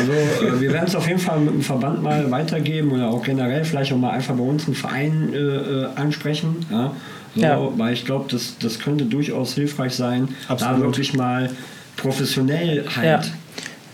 also 0.00 0.12
äh, 0.12 0.60
wir 0.60 0.72
werden 0.72 0.86
es 0.88 0.96
auf 0.96 1.06
jeden 1.06 1.20
Fall 1.20 1.38
mit 1.40 1.54
dem 1.54 1.62
Verband 1.62 2.02
mal 2.02 2.30
weitergeben 2.30 2.92
oder 2.92 3.08
auch 3.08 3.22
generell 3.22 3.64
vielleicht 3.64 3.92
auch 3.92 3.96
mal 3.98 4.10
einfach 4.10 4.34
bei 4.34 4.42
uns 4.42 4.66
einen 4.66 4.74
Verein 4.74 5.30
äh, 5.32 5.36
äh, 5.38 5.86
ansprechen. 5.96 6.56
Ja? 6.70 6.92
So, 7.34 7.40
Ja. 7.40 7.68
Weil 7.76 7.92
ich 7.94 8.04
glaube, 8.04 8.26
das, 8.30 8.56
das 8.60 8.78
könnte 8.78 9.04
durchaus 9.04 9.54
hilfreich 9.54 9.94
sein, 9.94 10.28
da 10.48 10.54
Absolut. 10.54 10.80
wirklich 10.82 11.14
mal 11.14 11.50
professionell 11.96 12.84
Ja. 12.86 12.96
halt. 12.96 13.32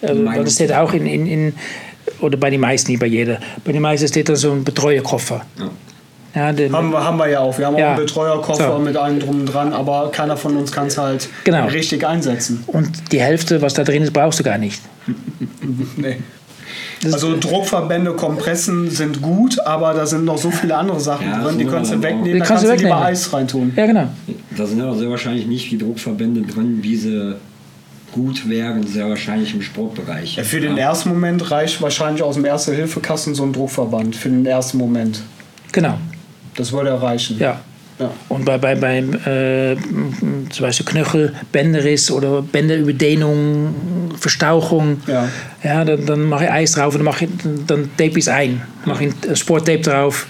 Also, 0.03 0.23
Meinung 0.23 0.45
das 0.45 0.55
steht 0.55 0.73
auch 0.73 0.93
in, 0.93 1.07
in, 1.07 1.27
in, 1.27 1.55
oder 2.21 2.37
bei 2.37 2.51
den 2.51 2.61
meisten, 2.61 2.91
nicht 2.91 3.01
bei 3.01 3.07
jeder. 3.07 3.41
Bei 3.65 3.73
den 3.73 3.83
meisten 3.83 4.09
steht 4.09 4.29
da 4.29 4.37
so 4.37 4.53
ein 4.53 4.65
Betreuerkoffer. 4.65 5.45
Ja. 5.59 5.71
Ja, 6.37 6.53
den, 6.53 6.73
Haben 6.73 6.91
wir, 6.93 7.03
haben 7.03 7.17
wir 7.19 7.29
ja 7.31 7.41
auch. 7.41 7.57
Wir 7.59 7.67
haben 7.67 7.77
Ja. 7.79 7.87
auch 7.87 7.91
einen 7.97 8.01
Betreuerkoffer 8.01 8.73
So. 8.75 8.79
mit 8.79 8.97
allem 8.97 9.19
drum 9.21 9.41
und 9.41 9.47
dran, 9.47 9.73
aber 9.73 10.11
keiner 10.13 10.37
von 10.37 10.55
uns 10.57 10.71
kann 10.71 10.87
es 10.89 10.99
halt 10.99 11.29
Genau. 11.45 11.67
richtig 11.67 12.07
einsetzen. 12.07 12.63
und 12.67 13.11
die 13.11 13.21
Hälfte, 13.21 13.63
was 13.63 13.73
da 13.75 13.83
drin 13.85 14.03
ist, 14.03 14.13
brauchst 14.13 14.39
du 14.39 14.45
gar 14.45 14.59
nicht. 14.59 14.81
Nee. 15.97 16.19
Also 17.05 17.37
Druckverbände, 17.39 18.13
Kompressen 18.15 18.91
sind 18.91 19.23
gut, 19.23 19.59
aber 19.65 19.95
da 19.95 20.07
sind 20.07 20.25
noch 20.25 20.39
so 20.39 20.51
viele 20.51 20.77
andere 20.77 20.99
Sachen 20.99 21.29
Ja, 21.29 21.43
drin, 21.43 21.59
die 21.59 21.65
kannst 21.67 21.93
du 21.93 22.03
wegnehmen, 22.03 22.39
da 22.41 22.45
kannst 22.45 22.65
du 22.65 22.69
du 22.69 22.75
lieber 22.75 22.89
wegnehmen. 22.89 23.07
Eis 23.07 23.33
reintun. 23.33 23.73
Ja, 23.77 23.87
genau. 23.87 24.09
Da 24.57 24.67
sind 24.67 24.81
aber 24.81 24.97
sehr 24.97 25.09
wahrscheinlich 25.11 25.47
nicht 25.47 25.71
die 25.71 25.79
Druckverbände 25.79 26.43
drin, 26.43 26.79
wie 26.83 26.97
sie 26.97 27.37
gut 28.13 28.49
wären, 28.49 28.87
sehr 28.87 29.09
wahrscheinlich 29.09 29.55
im 29.55 29.63
Sportbereich. 29.63 30.37
Ja, 30.37 30.43
für 30.45 30.61
den 30.61 30.77
ersten 30.79 31.11
Moment 31.11 31.51
reicht 31.51 31.81
wahrscheinlich 31.83 32.23
aus 32.23 32.35
dem 32.35 32.45
Erste-Hilfe-Kasten 32.47 33.35
so 33.35 33.45
ein 33.45 33.53
Druckverband. 33.53 34.17
Für 34.17 34.29
den 34.31 34.45
ersten 34.47 34.79
Moment. 34.79 35.21
Genau. 35.73 35.99
Das 36.57 36.73
würde 36.73 37.01
reichen. 37.01 37.39
Ja. 37.39 37.61
Ja. 37.99 38.11
Und 38.29 38.45
bei, 38.45 38.59
bei, 38.59 38.75
beim 38.75 39.15
äh, 39.25 39.75
zum 40.51 40.61
Beispiel 40.67 40.85
Knöchel, 40.85 41.35
Bänderriss 41.51 42.11
oder 42.11 42.43
Bänderüberdehnung, 42.43 43.75
Verstauchung, 44.19 45.01
Ja. 45.07 45.29
ja, 45.63 45.83
dann, 45.83 46.05
dann 46.05 46.23
mache 46.25 46.45
ich 46.45 46.51
Eis 46.51 46.73
drauf 46.73 46.93
und 46.95 46.99
dann, 46.99 47.05
mache 47.07 47.25
ich, 47.25 47.31
dann 47.67 47.85
tape 47.97 48.11
ich 48.11 48.17
es 48.19 48.29
ein. 48.29 48.61
Mache 48.85 49.07
ich 49.07 49.39
Sporttape 49.39 49.81
drauf. 49.81 50.27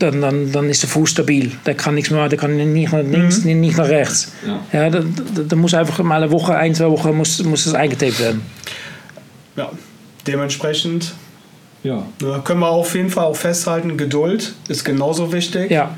Dann, 0.00 0.20
dann, 0.20 0.52
dann 0.52 0.68
ist 0.68 0.82
der 0.82 0.90
Fuß 0.90 1.10
stabil. 1.10 1.50
Der 1.66 1.74
kann 1.74 1.94
nichts 1.94 2.10
mehr, 2.10 2.28
der 2.28 2.38
kann 2.38 2.54
nicht 2.56 2.92
nach 2.92 3.02
links, 3.02 3.42
nicht 3.44 3.76
nach 3.78 3.88
rechts. 3.88 4.30
Ja. 4.46 4.60
Ja, 4.82 4.90
dann, 4.90 5.14
dann- 5.48 5.58
muss 5.58 5.72
einfach 5.74 5.98
mal 6.04 6.22
eine 6.22 6.30
Woche, 6.30 6.54
ein, 6.54 6.74
zwei 6.74 6.90
Wochen 6.90 7.16
muss, 7.16 7.42
muss 7.42 7.64
es 7.66 7.72
eingetaped 7.74 8.20
werden. 8.20 8.42
ja. 9.56 9.70
Dementsprechend 10.26 11.14
Ja. 11.82 12.04
ne, 12.20 12.40
können 12.44 12.60
wir 12.60 12.68
auf 12.68 12.94
jeden 12.94 13.10
Fall 13.10 13.24
auch 13.24 13.36
festhalten, 13.36 13.96
Geduld 13.96 14.54
ist 14.68 14.84
genauso 14.84 15.32
wichtig. 15.32 15.70
Ja, 15.70 15.96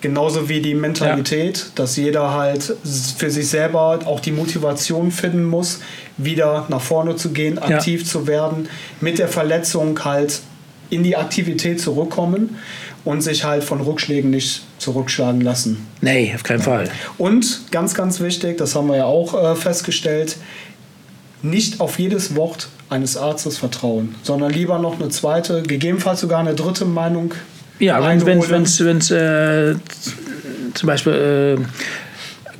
Genauso 0.00 0.48
wie 0.48 0.62
die 0.62 0.74
Mentalität, 0.74 1.66
dass 1.74 1.96
jeder 1.96 2.32
halt 2.32 2.74
für 3.18 3.30
sich 3.30 3.48
selber 3.48 4.00
auch 4.06 4.20
die 4.20 4.32
Motivation 4.32 5.10
finden 5.10 5.44
muss, 5.44 5.80
wieder 6.16 6.64
nach 6.70 6.80
vorne 6.80 7.16
zu 7.16 7.32
gehen, 7.32 7.58
aktiv 7.58 8.06
zu 8.06 8.26
werden, 8.26 8.68
mit 9.02 9.18
der 9.18 9.28
Verletzung 9.28 10.02
halt 10.02 10.40
in 10.88 11.02
die 11.02 11.16
Aktivität 11.16 11.82
zurückkommen 11.82 12.56
und 13.04 13.20
sich 13.20 13.44
halt 13.44 13.62
von 13.62 13.80
Rückschlägen 13.80 14.30
nicht 14.30 14.62
zurückschlagen 14.78 15.42
lassen. 15.42 15.86
nee, 16.00 16.32
auf 16.34 16.42
keinen 16.44 16.62
Fall. 16.62 16.90
Und 17.18 17.70
ganz, 17.70 17.92
ganz 17.94 18.20
wichtig, 18.20 18.56
das 18.56 18.74
haben 18.74 18.88
wir 18.88 18.96
ja 18.96 19.04
auch 19.04 19.34
äh, 19.34 19.54
festgestellt, 19.54 20.36
nicht 21.42 21.80
auf 21.80 21.98
jedes 21.98 22.34
Wort 22.36 22.68
eines 22.90 23.16
Arztes 23.16 23.56
vertrauen, 23.58 24.14
sondern 24.22 24.50
lieber 24.52 24.78
noch 24.78 25.00
eine 25.00 25.08
zweite, 25.08 25.62
gegebenenfalls 25.62 26.20
sogar 26.20 26.40
eine 26.40 26.54
dritte 26.54 26.84
Meinung. 26.84 27.32
Ja, 27.78 28.02
wenn 28.06 28.20
wenn 28.26 28.40
einholen. 28.42 28.66
wenn 28.80 28.96
es 28.98 29.10
äh, 29.10 29.74
zum 30.74 30.86
Beispiel 30.86 31.56
äh, 31.58 31.62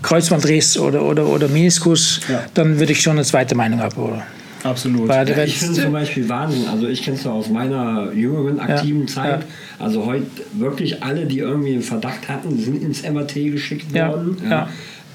Kreuzbandriss 0.02 0.78
oder, 0.78 1.02
oder, 1.02 1.26
oder 1.26 1.48
Meniskus, 1.48 2.20
Ja. 2.28 2.42
dann 2.54 2.78
würde 2.78 2.92
ich 2.92 3.02
schon 3.02 3.12
eine 3.16 3.24
zweite 3.24 3.54
Meinung 3.54 3.80
abholen. 3.80 4.22
Absolut. 4.62 5.08
Weil 5.08 5.28
Ja, 5.28 5.42
ich 5.42 5.58
finde 5.58 5.80
zum 5.82 5.92
Beispiel 5.92 6.28
Wahnsinn. 6.28 6.66
Also 6.70 6.86
ich 6.86 7.02
kenne 7.02 7.16
es 7.16 7.26
aus 7.26 7.48
meiner 7.48 8.12
jüngeren 8.12 8.60
aktiven 8.60 9.02
Ja, 9.02 9.06
Zeit. 9.06 9.40
ja. 9.40 9.46
Also 9.84 10.04
heute 10.04 10.26
wirklich 10.52 11.02
alle, 11.02 11.24
die 11.26 11.38
irgendwie 11.38 11.72
einen 11.72 11.82
Verdacht 11.82 12.28
hatten, 12.28 12.58
sind 12.58 12.82
ins 12.82 13.02
MRT 13.02 13.34
geschickt 13.52 13.86
Ja, 13.94 14.10
worden. 14.10 14.36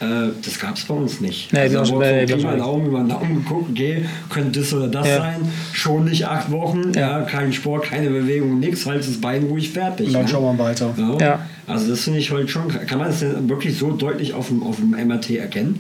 Äh, 0.02 0.30
das 0.44 0.60
gab 0.60 0.76
es 0.76 0.84
bei 0.84 0.94
uns 0.94 1.22
nicht. 1.22 1.54
Nee, 1.54 1.60
also, 1.78 1.98
bei- 1.98 2.26
nee, 2.26 2.36
mal 2.44 2.52
nicht. 2.56 2.60
Daumen 2.66 2.86
über 2.88 3.00
den 3.00 3.08
Daumen 3.10 3.36
geguckt, 3.44 3.70
okay, 3.72 4.04
könnte 4.30 4.60
das 4.60 4.74
oder 4.74 4.88
das 4.90 5.08
Ja. 5.08 5.18
sein. 5.20 5.36
Schon 5.72 6.04
nicht 6.06 6.26
acht 6.28 6.52
Wochen, 6.52 6.92
ja. 6.94 7.20
Ja. 7.20 7.22
kein 7.22 7.54
Sport, 7.54 7.84
keine 7.86 8.10
Bewegung, 8.10 8.60
nichts, 8.60 8.86
halt 8.86 9.00
das 9.00 9.22
Bein 9.22 9.44
ruhig 9.44 9.70
fertig. 9.72 10.08
Und 10.08 10.14
dann 10.14 10.24
ne? 10.24 10.28
schauen 10.28 10.58
wir 10.58 10.64
weiter. 10.66 10.94
Ja. 10.98 11.18
Ja. 11.20 11.40
Also 11.66 11.90
das 11.90 12.02
finde 12.02 12.20
ich 12.20 12.30
heute 12.32 12.48
schon. 12.50 12.68
Kann 12.68 13.00
man 13.00 13.08
das 13.08 13.20
denn 13.22 13.48
wirklich 13.48 13.78
so 13.78 13.92
deutlich 13.92 14.34
auf 14.34 14.50
dem, 14.50 14.64
auf 14.64 14.76
dem 14.78 14.92
MRT 14.92 15.38
erkennen? 15.38 15.80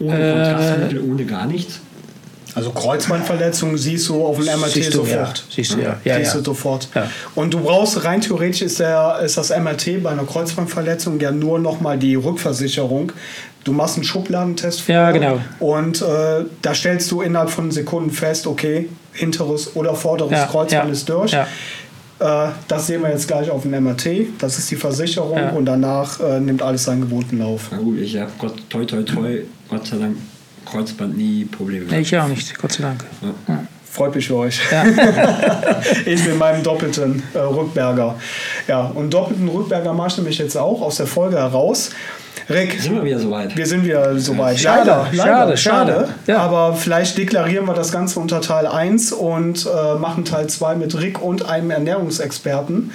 Ohne 0.00 0.16
Äh, 0.18 0.32
Kontrastmittel, 0.32 1.00
ohne 1.10 1.24
gar 1.26 1.46
nichts? 1.46 1.80
Also 2.54 2.70
Kreuzbandverletzungen 2.70 3.76
siehst 3.78 4.08
du 4.08 4.24
auf 4.24 4.36
dem 4.38 4.46
MRT 4.46 4.72
Siehst 4.72 4.94
du, 4.94 4.98
sofort. 4.98 5.38
ja. 5.38 5.44
Siehst 5.54 5.74
du, 5.74 5.80
ja. 5.80 5.96
Ja, 6.04 6.16
siehst 6.18 6.34
ja. 6.34 6.38
du 6.40 6.44
sofort. 6.44 6.88
Ja. 6.94 7.10
Und 7.34 7.54
du 7.54 7.60
brauchst 7.60 8.04
rein 8.04 8.20
theoretisch 8.20 8.62
ist, 8.62 8.80
der, 8.80 9.20
ist 9.24 9.36
das 9.36 9.50
MRT 9.50 10.02
bei 10.02 10.10
einer 10.10 10.24
Kreuzbandverletzung 10.24 11.20
ja 11.20 11.30
nur 11.30 11.58
nochmal 11.58 11.98
die 11.98 12.14
Rückversicherung. 12.14 13.12
Du 13.64 13.72
machst 13.72 13.96
einen 13.96 14.04
Schubladentest 14.04 14.86
Ja, 14.88 15.10
vorher 15.10 15.12
genau. 15.12 15.40
Und 15.58 16.00
äh, 16.02 16.44
da 16.62 16.74
stellst 16.74 17.10
du 17.10 17.20
innerhalb 17.22 17.50
von 17.50 17.70
Sekunden 17.70 18.10
fest, 18.10 18.46
okay, 18.46 18.88
hinteres 19.12 19.76
oder 19.76 19.94
vorderes 19.94 20.32
Ja, 20.32 20.46
Kreuzband 20.46 20.86
ja, 20.86 20.92
ist 20.92 21.08
durch. 21.08 21.32
ja. 21.32 21.46
Äh, 22.20 22.50
das 22.66 22.86
sehen 22.86 23.02
wir 23.02 23.10
jetzt 23.10 23.28
gleich 23.28 23.50
auf 23.50 23.62
dem 23.62 23.72
MRT. 23.82 24.06
Das 24.40 24.58
ist 24.58 24.70
die 24.70 24.76
Versicherung 24.76 25.36
Ja. 25.38 25.50
und 25.50 25.66
danach 25.66 26.18
äh, 26.20 26.40
nimmt 26.40 26.62
alles 26.62 26.84
seinen 26.84 27.02
gewohnten 27.02 27.38
Lauf. 27.38 27.68
Na 27.70 27.78
gut, 27.78 27.98
ich 27.98 28.16
habe 28.16 28.30
Gott, 28.38 28.54
toi, 28.70 28.84
toi, 28.84 29.02
toi, 29.02 29.42
Gott 29.68 29.86
sei 29.86 29.98
Dank 29.98 30.16
Kreuzband 30.70 31.16
nie 31.16 31.44
Probleme 31.44 31.84
Nee, 31.84 31.90
gehabt. 31.90 32.06
ich 32.06 32.18
auch 32.18 32.28
nicht, 32.28 32.58
Gott 32.58 32.72
sei 32.72 32.82
Dank. 32.82 33.04
Freut 33.90 34.14
mich 34.14 34.28
für 34.28 34.36
euch. 34.36 34.60
Ja. 34.70 34.84
ich 36.06 36.24
mit 36.24 36.38
meinem 36.38 36.62
doppelten 36.62 37.22
äh, 37.34 37.38
Rückberger. 37.38 38.16
Ja, 38.68 38.82
und 38.82 39.12
doppelten 39.12 39.48
Rückberger 39.48 39.92
mache 39.92 40.08
ich 40.08 40.16
nämlich 40.18 40.38
jetzt 40.38 40.56
auch 40.56 40.82
aus 40.82 40.96
der 40.98 41.06
Folge 41.06 41.36
heraus. 41.38 41.90
Rick, 42.50 42.80
Sind 42.80 42.94
wir 42.94 43.04
wieder 43.04 43.18
soweit? 43.18 43.56
wir 43.56 43.66
sind 43.66 43.84
wieder 43.84 44.18
soweit. 44.18 44.58
Schade, 44.58 44.88
leider, 44.90 45.06
leider, 45.12 45.56
schade, 45.56 45.56
schade. 45.56 46.08
Ja. 46.26 46.38
Aber 46.38 46.74
vielleicht 46.74 47.18
deklarieren 47.18 47.66
wir 47.66 47.74
das 47.74 47.90
Ganze 47.92 48.20
unter 48.20 48.40
Teil 48.40 48.66
1 48.66 49.12
und 49.12 49.66
äh, 49.66 49.98
machen 49.98 50.24
Teil 50.24 50.46
2 50.46 50.76
mit 50.76 50.98
Rick 50.98 51.20
und 51.20 51.46
einem 51.48 51.70
Ernährungsexperten. 51.70 52.92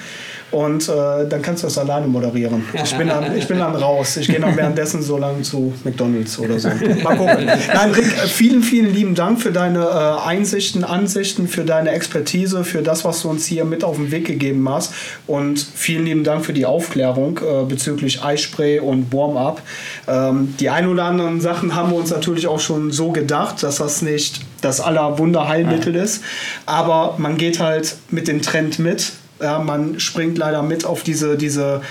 Und 0.53 0.87
äh, 0.87 1.27
dann 1.27 1.41
kannst 1.41 1.63
du 1.63 1.67
das 1.67 1.77
alleine 1.77 2.07
moderieren. 2.07 2.63
Ich 2.83 2.97
bin 2.97 3.07
dann, 3.07 3.35
ich 3.35 3.47
bin 3.47 3.57
dann 3.57 3.75
raus. 3.75 4.17
Ich 4.17 4.27
gehe 4.27 4.39
dann 4.39 4.55
währenddessen 4.55 5.01
so 5.01 5.17
lang 5.17 5.41
zu 5.41 5.73
McDonalds 5.83 6.37
oder 6.37 6.59
so. 6.59 6.67
Mal 6.67 7.17
gucken. 7.17 7.45
Nein, 7.45 7.91
Rick, 7.91 8.05
äh, 8.05 8.27
vielen, 8.27 8.61
vielen 8.61 8.93
lieben 8.93 9.15
Dank 9.15 9.41
für 9.41 9.51
deine 9.51 9.79
äh, 9.79 10.27
Einsichten, 10.27 10.83
Ansichten, 10.83 11.47
für 11.47 11.63
deine 11.63 11.91
Expertise, 11.91 12.63
für 12.63 12.83
das, 12.83 13.03
was 13.03 13.23
du 13.23 13.29
uns 13.29 13.45
hier 13.45 13.65
mit 13.65 13.83
auf 13.83 13.95
den 13.95 14.11
Weg 14.11 14.25
gegeben 14.25 14.69
hast. 14.69 14.93
Und 15.25 15.59
vielen 15.59 16.05
lieben 16.05 16.23
Dank 16.23 16.45
für 16.45 16.53
die 16.53 16.67
Aufklärung 16.67 17.39
äh, 17.39 17.65
bezüglich 17.65 18.23
Eispray 18.23 18.79
und 18.79 19.11
Warm-up. 19.11 19.61
Ähm, 20.07 20.53
die 20.59 20.69
ein 20.69 20.87
oder 20.87 21.05
anderen 21.05 21.41
Sachen 21.41 21.73
haben 21.73 21.91
wir 21.91 21.97
uns 21.97 22.11
natürlich 22.11 22.45
auch 22.45 22.59
schon 22.59 22.91
so 22.91 23.11
gedacht, 23.11 23.63
dass 23.63 23.77
das 23.77 24.03
nicht 24.03 24.41
das 24.61 24.81
aller 24.81 25.17
Wunderheilmittel 25.17 25.95
ist. 25.95 26.23
Aber 26.67 27.15
man 27.17 27.37
geht 27.37 27.59
halt 27.59 27.95
mit 28.11 28.27
dem 28.27 28.43
Trend 28.43 28.77
mit. 28.77 29.13
Ja, 29.43 29.59
man 29.59 29.99
springt 29.99 30.37
leider 30.37 30.63
mit 30.63 30.85
auf 30.85 31.03
diese, 31.03 31.37
diese, 31.37 31.81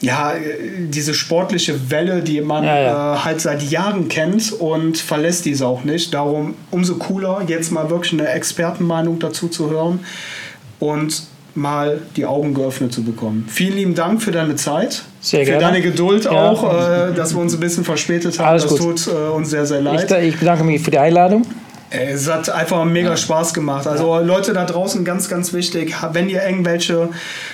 ja, 0.00 0.32
diese 0.78 1.14
sportliche 1.14 1.90
Welle, 1.90 2.22
die 2.22 2.40
man 2.40 2.64
Ja, 2.64 2.78
ja. 2.80 3.14
Äh, 3.14 3.18
halt 3.18 3.40
seit 3.40 3.62
Jahren 3.62 4.08
kennt 4.08 4.52
und 4.52 4.98
verlässt 4.98 5.44
diese 5.44 5.66
auch 5.66 5.84
nicht. 5.84 6.12
Darum 6.14 6.54
umso 6.70 6.96
cooler, 6.96 7.42
jetzt 7.46 7.70
mal 7.70 7.90
wirklich 7.90 8.12
eine 8.14 8.28
Expertenmeinung 8.28 9.18
dazu 9.18 9.48
zu 9.48 9.70
hören 9.70 10.00
und 10.80 11.22
mal 11.54 12.00
die 12.16 12.26
Augen 12.26 12.52
geöffnet 12.52 12.92
zu 12.92 13.04
bekommen. 13.04 13.46
Vielen 13.48 13.76
lieben 13.76 13.94
Dank 13.94 14.20
für 14.20 14.32
deine 14.32 14.56
Zeit, 14.56 15.02
Sehr 15.20 15.40
für 15.40 15.52
gerne. 15.52 15.60
deine 15.60 15.80
Geduld 15.82 16.24
Ja. 16.24 16.32
auch, 16.50 16.64
äh, 16.64 17.14
dass 17.14 17.32
wir 17.34 17.40
uns 17.40 17.54
ein 17.54 17.60
bisschen 17.60 17.84
verspätet 17.84 18.38
haben. 18.40 18.48
Alles 18.48 18.64
das 18.66 18.78
gut. 18.78 19.04
tut 19.04 19.14
äh, 19.14 19.28
uns 19.30 19.50
sehr, 19.50 19.64
sehr 19.64 19.80
leid. 19.80 20.10
Ich, 20.10 20.16
ich 20.34 20.38
bedanke 20.40 20.64
mich 20.64 20.82
für 20.82 20.90
die 20.90 20.98
Einladung. 20.98 21.46
Es 21.90 22.28
hat 22.28 22.50
einfach 22.50 22.84
mega 22.84 23.16
Spaß 23.16 23.54
gemacht. 23.54 23.86
Also 23.86 24.18
Leute 24.18 24.52
da 24.52 24.64
draußen, 24.64 25.04
ganz, 25.04 25.28
ganz 25.28 25.52
wichtig, 25.52 25.94
wenn 26.12 26.28
ihr 26.28 26.44
irgendwelche 26.44 27.10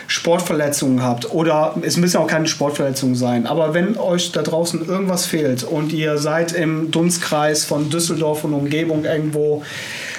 Sportverletzungen 0.06 1.02
habt 1.02 1.30
oder 1.32 1.74
es 1.82 1.96
müssen 1.96 2.16
ja 2.16 2.20
auch 2.20 2.26
keine 2.26 2.46
Sportverletzungen 2.46 3.14
sein, 3.14 3.46
aber 3.46 3.74
wenn 3.74 3.98
euch 3.98 4.32
da 4.32 4.42
draußen 4.42 4.86
irgendwas 4.86 5.26
fehlt 5.26 5.62
und 5.62 5.92
ihr 5.92 6.18
seid 6.18 6.52
im 6.52 6.90
Dunstkreis 6.90 7.64
von 7.64 7.90
Düsseldorf 7.90 8.44
und 8.44 8.54
Umgebung 8.54 9.04
irgendwo 9.04 9.62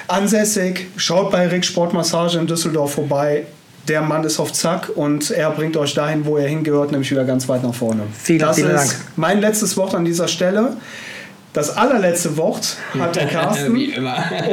ansässig, 0.08 0.86
schaut 0.96 1.30
bei 1.30 1.48
Rick 1.48 1.64
Sportmassage 1.64 2.38
in 2.38 2.46
Düsseldorf 2.46 2.94
vorbei. 2.94 3.46
Der 3.88 4.00
Mann 4.00 4.22
ist 4.22 4.38
auf 4.38 4.52
Zack 4.52 4.90
und 4.94 5.32
er 5.32 5.50
bringt 5.50 5.76
euch 5.76 5.94
dahin, 5.94 6.24
wo 6.24 6.36
er 6.36 6.48
hingehört, 6.48 6.92
nämlich 6.92 7.10
wieder 7.10 7.24
ganz 7.24 7.48
weit 7.48 7.64
nach 7.64 7.74
vorne. 7.74 8.02
Vielen, 8.12 8.38
das 8.38 8.56
vielen 8.56 8.70
ist 8.70 8.92
Dank. 8.92 9.00
mein 9.16 9.40
letztes 9.40 9.76
Wort 9.76 9.94
an 9.94 10.04
dieser 10.04 10.28
Stelle. 10.28 10.76
Das 11.52 11.76
allerletzte 11.76 12.36
Wort 12.38 12.76
hat 12.98 13.14
der 13.16 13.26
Carsten. 13.28 13.74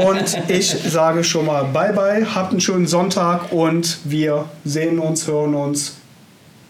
Und 0.06 0.38
ich 0.50 0.70
sage 0.70 1.24
schon 1.24 1.46
mal 1.46 1.64
Bye 1.64 1.94
bye, 1.94 2.36
habt 2.36 2.52
einen 2.52 2.60
schönen 2.60 2.88
Sonntag 2.88 3.52
und 3.52 4.00
wir 4.04 4.46
sehen 4.66 5.00
uns, 5.00 5.26
hören 5.28 5.56
uns 5.56 5.99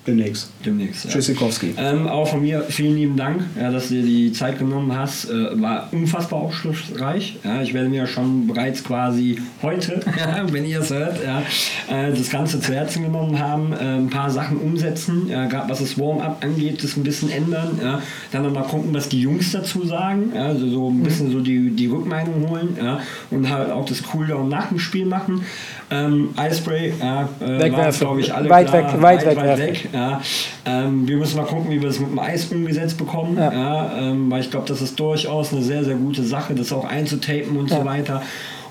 demnächst. 0.06 0.50
Demnächst. 0.66 1.06
Ja. 1.06 1.12
Tschüssikowski. 1.12 1.74
Ähm, 1.78 2.08
auch 2.08 2.28
von 2.28 2.41
mir 2.41 2.62
vielen 2.70 2.95
lieben 2.95 3.18
Dank, 3.18 3.43
ja, 3.60 3.72
dass 3.72 3.89
du 3.89 3.95
dir 3.95 4.04
die 4.04 4.32
Zeit 4.32 4.60
genommen 4.60 4.95
hast. 4.95 5.30
Äh, 5.30 5.62
war 5.62 5.89
unfassbar 5.91 6.39
aufschlussreich. 6.39 7.38
Ja, 7.43 7.62
ich 7.62 7.74
werde 7.74 7.89
mir 7.89 8.08
schon 8.08 8.47
bereits 8.47 8.84
quasi 8.84 9.39
heute, 9.62 10.02
wenn 10.52 10.66
ihr 10.66 10.80
es 10.80 10.89
hört, 10.89 11.20
ja, 11.24 11.41
äh, 11.89 12.12
das 12.12 12.30
Ganze 12.30 12.60
zu 12.60 12.74
Herzen 12.74 13.04
genommen 13.04 13.39
haben, 13.39 13.74
äh, 13.74 13.97
ein 13.97 14.10
paar 14.10 14.30
Sachen 14.30 14.58
umsetzen. 14.58 15.28
Gerade 15.30 15.70
was 15.70 15.80
das 15.80 15.97
Warm-up 15.97 16.43
angeht, 16.43 16.84
das 16.84 16.97
ein 16.97 17.04
bisschen 17.04 17.30
ändern. 17.30 17.80
Ja. 17.82 18.02
Dann 18.32 18.43
noch 18.43 18.54
mal 18.54 18.64
gucken, 18.64 18.93
was 18.93 19.10
die 19.10 19.22
Jungs 19.22 19.52
dazu 19.52 19.86
sagen. 19.86 20.32
Ja, 20.34 20.47
also 20.47 20.70
so 20.70 20.89
ein 20.89 21.04
bisschen 21.04 21.32
so 21.32 21.39
die, 21.39 21.72
die 21.72 21.88
Rückmeldung 21.88 22.50
holen 22.50 22.78
ja, 22.82 23.02
und 23.30 23.50
halt 23.50 23.72
auch 23.72 23.86
das 23.86 24.04
Cooldown 24.04 24.50
nach 24.50 24.70
dem 24.70 24.80
Spiel 24.80 25.06
machen. 25.06 25.43
Ähm, 25.92 26.30
Eispray, 26.36 26.94
ja, 27.00 27.28
äh, 27.40 27.60
Wegwerfen. 27.60 28.00
glaube 28.00 28.22
ich, 28.22 28.34
alle 28.34 28.50
Weit 28.50 28.68
klar, 28.68 28.94
weg, 28.94 29.02
weit 29.02 29.26
weit 29.26 29.38
wegwerfen. 29.38 29.66
weg. 29.66 29.90
Ja, 29.92 30.22
ähm, 30.66 31.08
wir 31.08 31.18
müssen 31.18 31.38
mal 31.38 31.46
gucken, 31.46 31.72
wie 31.72 31.82
wir 31.82 31.88
das 31.88 32.00
mit 32.00 32.12
dem 32.12 32.20
Eis 32.20 32.46
umgesetzt 32.46 32.98
bekommen. 32.98 33.38
Ja. 33.38 33.52
Ja. 33.52 33.98
ähm, 33.98 34.30
weil 34.30 34.42
ich 34.42 34.52
glaube, 34.52 34.68
das 34.68 34.82
ist 34.82 35.00
durchaus 35.00 35.52
eine 35.52 35.64
sehr, 35.64 35.84
sehr 35.84 35.96
gute 35.96 36.24
Sache, 36.24 36.54
das 36.54 36.72
auch 36.72 36.86
einzutapen 36.86 37.58
und 37.58 37.70
so 37.70 37.84
weiter. 37.86 38.22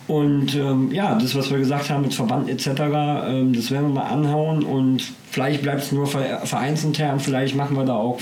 Und 0.07 0.55
ähm, 0.55 0.91
ja, 0.91 1.17
das, 1.17 1.35
was 1.35 1.51
wir 1.51 1.59
gesagt 1.59 1.91
haben 1.91 2.03
mit 2.03 2.15
Verband 2.15 2.49
etc., 2.49 2.69
ähm, 3.27 3.53
das 3.53 3.71
werden 3.71 3.89
wir 3.89 4.01
mal 4.01 4.09
anhauen 4.11 4.63
und 4.63 5.03
vielleicht 5.31 5.63
bleibt 5.63 5.83
es 5.83 5.93
nur 5.93 6.07
vereinsintern, 6.07 7.21
vielleicht 7.21 7.55
machen 7.55 7.77
wir 7.77 7.85
da 7.85 7.95
auch 7.95 8.19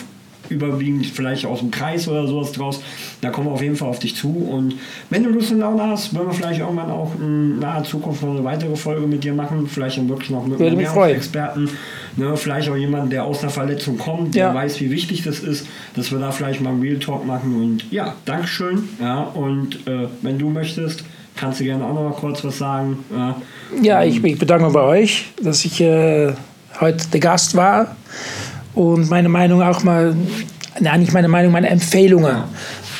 überwiegend 0.51 1.07
vielleicht 1.07 1.47
aus 1.47 1.61
dem 1.61 1.71
Kreis 1.71 2.09
oder 2.09 2.27
sowas 2.27 2.53
draus. 2.53 2.83
Da 3.21 3.31
kommen 3.31 3.49
wir 3.49 3.53
auf 3.53 3.63
jeden 3.63 3.77
Fall 3.77 3.89
auf 3.89 3.99
dich 3.99 4.17
zu. 4.17 4.29
Und 4.29 4.75
wenn 5.11 5.25
du 5.25 5.31
Lust 5.31 5.53
und 5.53 5.61
Laune 5.61 5.83
hast, 5.83 6.15
wollen 6.15 6.27
wir 6.27 6.35
vielleicht 6.35 6.61
irgendwann 6.61 6.91
auch 6.91 7.13
in 7.21 7.59
naher 7.59 7.85
Zukunft 7.85 8.23
noch 8.23 8.31
eine 8.31 8.45
weitere 8.45 8.77
Folge 8.77 9.07
mit 9.07 9.25
dir 9.25 9.35
machen. 9.35 9.67
Vielleicht 9.67 9.99
dann 9.99 10.09
wirklich 10.09 10.31
noch 10.31 10.47
mit 10.47 10.61
einem 10.61 10.79
Experten. 10.79 11.71
Ne, 12.17 12.37
vielleicht 12.37 12.69
auch 12.69 12.77
jemand, 12.77 13.13
der 13.13 13.25
aus 13.25 13.43
einer 13.43 13.51
Verletzung 13.51 13.99
kommt, 13.99 14.35
der 14.35 14.47
ja. 14.47 14.55
weiß, 14.55 14.81
wie 14.81 14.91
wichtig 14.91 15.23
das 15.23 15.41
ist, 15.41 15.67
dass 15.95 16.11
wir 16.11 16.19
da 16.19 16.31
vielleicht 16.31 16.61
mal 16.61 16.71
einen 16.71 16.81
Real 16.81 16.99
Talk 16.99 17.27
machen. 17.27 17.57
Und 17.57 17.91
ja, 17.93 18.15
Dankeschön. 18.25 18.89
Ja, 19.01 19.23
und 19.23 19.87
äh, 19.87 20.09
wenn 20.23 20.39
du 20.39 20.49
möchtest, 20.49 21.05
kannst 21.37 21.61
du 21.61 21.65
gerne 21.65 21.85
auch 21.85 21.95
noch 21.95 22.11
mal 22.11 22.15
kurz 22.15 22.43
was 22.45 22.59
sagen. 22.59 23.05
Ja, 23.15 23.37
ja 23.83 24.05
ich, 24.05 24.25
ich 24.25 24.39
bedanke 24.39 24.65
mich 24.65 24.73
bei 24.73 24.83
euch, 24.83 25.27
dass 25.43 25.65
ich 25.65 25.81
äh, 25.81 26.33
heute 26.81 27.07
der 27.13 27.21
Gast 27.21 27.55
war 27.55 27.97
und 28.77 29.11
meine 29.11 29.29
Meinung 29.29 29.63
auch 29.63 29.83
mal, 29.83 30.15
nein, 30.79 31.01
nicht 31.01 31.13
meine 31.13 31.29
Meinung, 31.29 31.51
meine 31.51 31.69
Empfehlungen. 31.69 32.45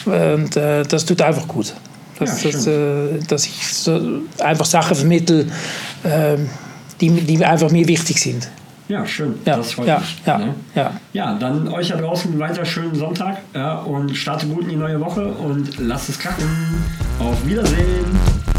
Und 0.07 0.57
äh, 0.57 0.83
das 0.83 1.05
tut 1.05 1.23
einfach 1.23 1.47
gut. 1.47 1.75
Dass, 2.19 2.43
ja, 2.43 2.51
dass, 2.51 2.67
äh, 2.67 3.19
dass 3.29 3.47
ich 3.47 3.69
so 3.69 4.01
einfach 4.43 4.65
Sachen 4.65 4.97
vermittle, 4.97 5.47
äh, 6.03 6.37
die, 7.01 7.11
die 7.11 7.45
einfach 7.45 7.71
mir 7.71 7.87
wichtig 7.87 8.21
sind. 8.21 8.49
Ja, 8.89 9.05
schön. 9.05 9.35
Ja, 9.45 9.57
das 9.57 9.73
freut 9.73 9.89
ja, 9.89 9.99
mich. 9.99 10.17
Ja, 10.25 10.39
ne? 10.39 10.55
ja. 10.75 10.93
ja, 11.13 11.35
dann 11.35 11.69
euch 11.69 11.89
da 11.89 11.97
draußen 11.97 12.31
einen 12.31 12.41
weiter 12.41 12.65
schönen 12.65 12.95
Sonntag 12.95 13.39
ja, 13.53 13.81
und 13.81 14.17
starte 14.17 14.47
gut 14.47 14.63
in 14.63 14.71
die 14.71 14.77
neue 14.77 15.01
Woche 15.01 15.27
und 15.27 15.79
lasst 15.79 16.09
es 16.09 16.19
krachen. 16.19 16.45
Auf 17.19 17.45
Wiedersehen. 17.47 18.56